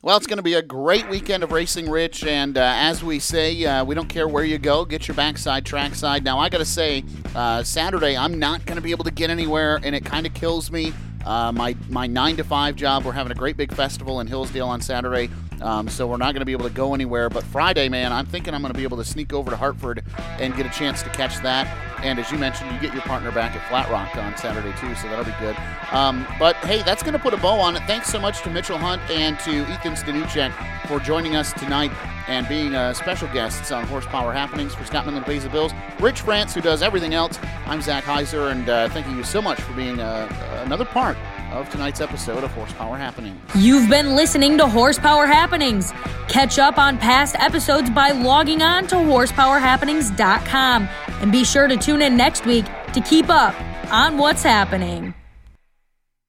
Well, 0.00 0.16
it's 0.16 0.26
going 0.26 0.38
to 0.38 0.42
be 0.42 0.54
a 0.54 0.62
great 0.62 1.08
weekend 1.08 1.44
of 1.44 1.52
racing, 1.52 1.88
Rich. 1.88 2.24
And 2.24 2.56
uh, 2.56 2.72
as 2.76 3.04
we 3.04 3.18
say, 3.18 3.64
uh, 3.64 3.84
we 3.84 3.94
don't 3.94 4.08
care 4.08 4.26
where 4.26 4.42
you 4.42 4.58
go, 4.58 4.84
get 4.84 5.06
your 5.06 5.14
backside, 5.14 5.64
trackside. 5.64 6.24
Now, 6.24 6.38
I 6.38 6.48
got 6.48 6.58
to 6.58 6.64
say, 6.64 7.04
uh, 7.36 7.62
Saturday, 7.62 8.16
I'm 8.16 8.38
not 8.38 8.64
going 8.64 8.76
to 8.76 8.82
be 8.82 8.90
able 8.90 9.04
to 9.04 9.12
get 9.12 9.30
anywhere, 9.30 9.78
and 9.82 9.94
it 9.94 10.04
kind 10.04 10.26
of 10.26 10.34
kills 10.34 10.72
me. 10.72 10.92
Uh, 11.24 11.52
my 11.52 11.76
my 11.88 12.08
nine 12.08 12.36
to 12.36 12.42
five 12.42 12.74
job. 12.74 13.04
We're 13.04 13.12
having 13.12 13.30
a 13.30 13.36
great 13.36 13.56
big 13.56 13.72
festival 13.72 14.18
in 14.18 14.26
Hillsdale 14.26 14.66
on 14.66 14.80
Saturday, 14.80 15.30
um, 15.62 15.88
so 15.88 16.06
we're 16.06 16.16
not 16.16 16.32
going 16.32 16.40
to 16.40 16.46
be 16.46 16.52
able 16.52 16.68
to 16.68 16.74
go 16.74 16.94
anywhere. 16.94 17.28
But 17.28 17.44
Friday, 17.44 17.88
man, 17.88 18.12
I'm 18.12 18.26
thinking 18.26 18.54
I'm 18.54 18.60
going 18.62 18.72
to 18.72 18.78
be 18.78 18.84
able 18.84 18.98
to 18.98 19.04
sneak 19.04 19.32
over 19.32 19.50
to 19.50 19.56
Hartford 19.56 20.04
and 20.38 20.54
get 20.56 20.66
a 20.66 20.70
chance 20.70 21.02
to 21.02 21.08
catch 21.10 21.38
that. 21.42 21.66
And 22.02 22.18
as 22.18 22.30
you 22.32 22.38
mentioned, 22.38 22.72
you 22.72 22.80
get 22.80 22.92
your 22.92 23.02
partner 23.02 23.30
back 23.30 23.54
at 23.54 23.66
Flat 23.68 23.88
Rock 23.88 24.16
on 24.16 24.36
Saturday 24.36 24.72
too, 24.78 24.92
so 24.96 25.08
that'll 25.08 25.24
be 25.24 25.34
good. 25.38 25.56
Um, 25.92 26.26
but 26.38 26.56
hey, 26.56 26.82
that's 26.82 27.02
going 27.02 27.12
to 27.12 27.18
put 27.18 27.32
a 27.32 27.36
bow 27.36 27.60
on 27.60 27.76
it. 27.76 27.82
Thanks 27.84 28.10
so 28.10 28.18
much 28.18 28.42
to 28.42 28.50
Mitchell 28.50 28.78
Hunt 28.78 29.00
and 29.08 29.38
to 29.40 29.62
Ethan 29.72 29.94
Stanuchek 29.94 30.52
for 30.88 30.98
joining 30.98 31.36
us 31.36 31.52
tonight 31.52 31.92
and 32.28 32.48
being 32.48 32.74
uh, 32.74 32.92
special 32.92 33.28
guests 33.28 33.70
on 33.70 33.84
Horsepower 33.86 34.32
Happenings 34.32 34.74
for 34.74 34.84
Scott 34.84 35.04
Midland 35.04 35.26
Pays 35.26 35.44
the 35.44 35.50
Bills. 35.50 35.72
Rich 36.00 36.22
France, 36.22 36.54
who 36.54 36.60
does 36.60 36.82
everything 36.82 37.14
else. 37.14 37.38
I'm 37.66 37.80
Zach 37.80 38.04
Heiser, 38.04 38.50
and 38.50 38.68
uh, 38.68 38.88
thanking 38.88 39.16
you 39.16 39.24
so 39.24 39.40
much 39.40 39.60
for 39.60 39.72
being 39.74 40.00
uh, 40.00 40.62
another 40.64 40.84
part 40.84 41.16
of 41.52 41.68
tonight's 41.70 42.00
episode 42.00 42.42
of 42.44 42.50
Horsepower 42.52 42.96
Happenings. 42.96 43.38
You've 43.54 43.88
been 43.88 44.16
listening 44.16 44.58
to 44.58 44.66
Horsepower 44.66 45.26
Happenings. 45.26 45.92
Catch 46.28 46.58
up 46.58 46.78
on 46.78 46.98
past 46.98 47.36
episodes 47.38 47.90
by 47.90 48.10
logging 48.10 48.62
on 48.62 48.86
to 48.88 48.96
horsepowerhappenings.com 48.96 50.88
and 51.20 51.32
be 51.32 51.44
sure 51.44 51.68
to 51.68 51.76
tune 51.76 52.02
in 52.02 52.16
next 52.16 52.46
week 52.46 52.64
to 52.94 53.00
keep 53.00 53.28
up 53.28 53.54
on 53.92 54.18
what's 54.18 54.42
happening. 54.42 55.14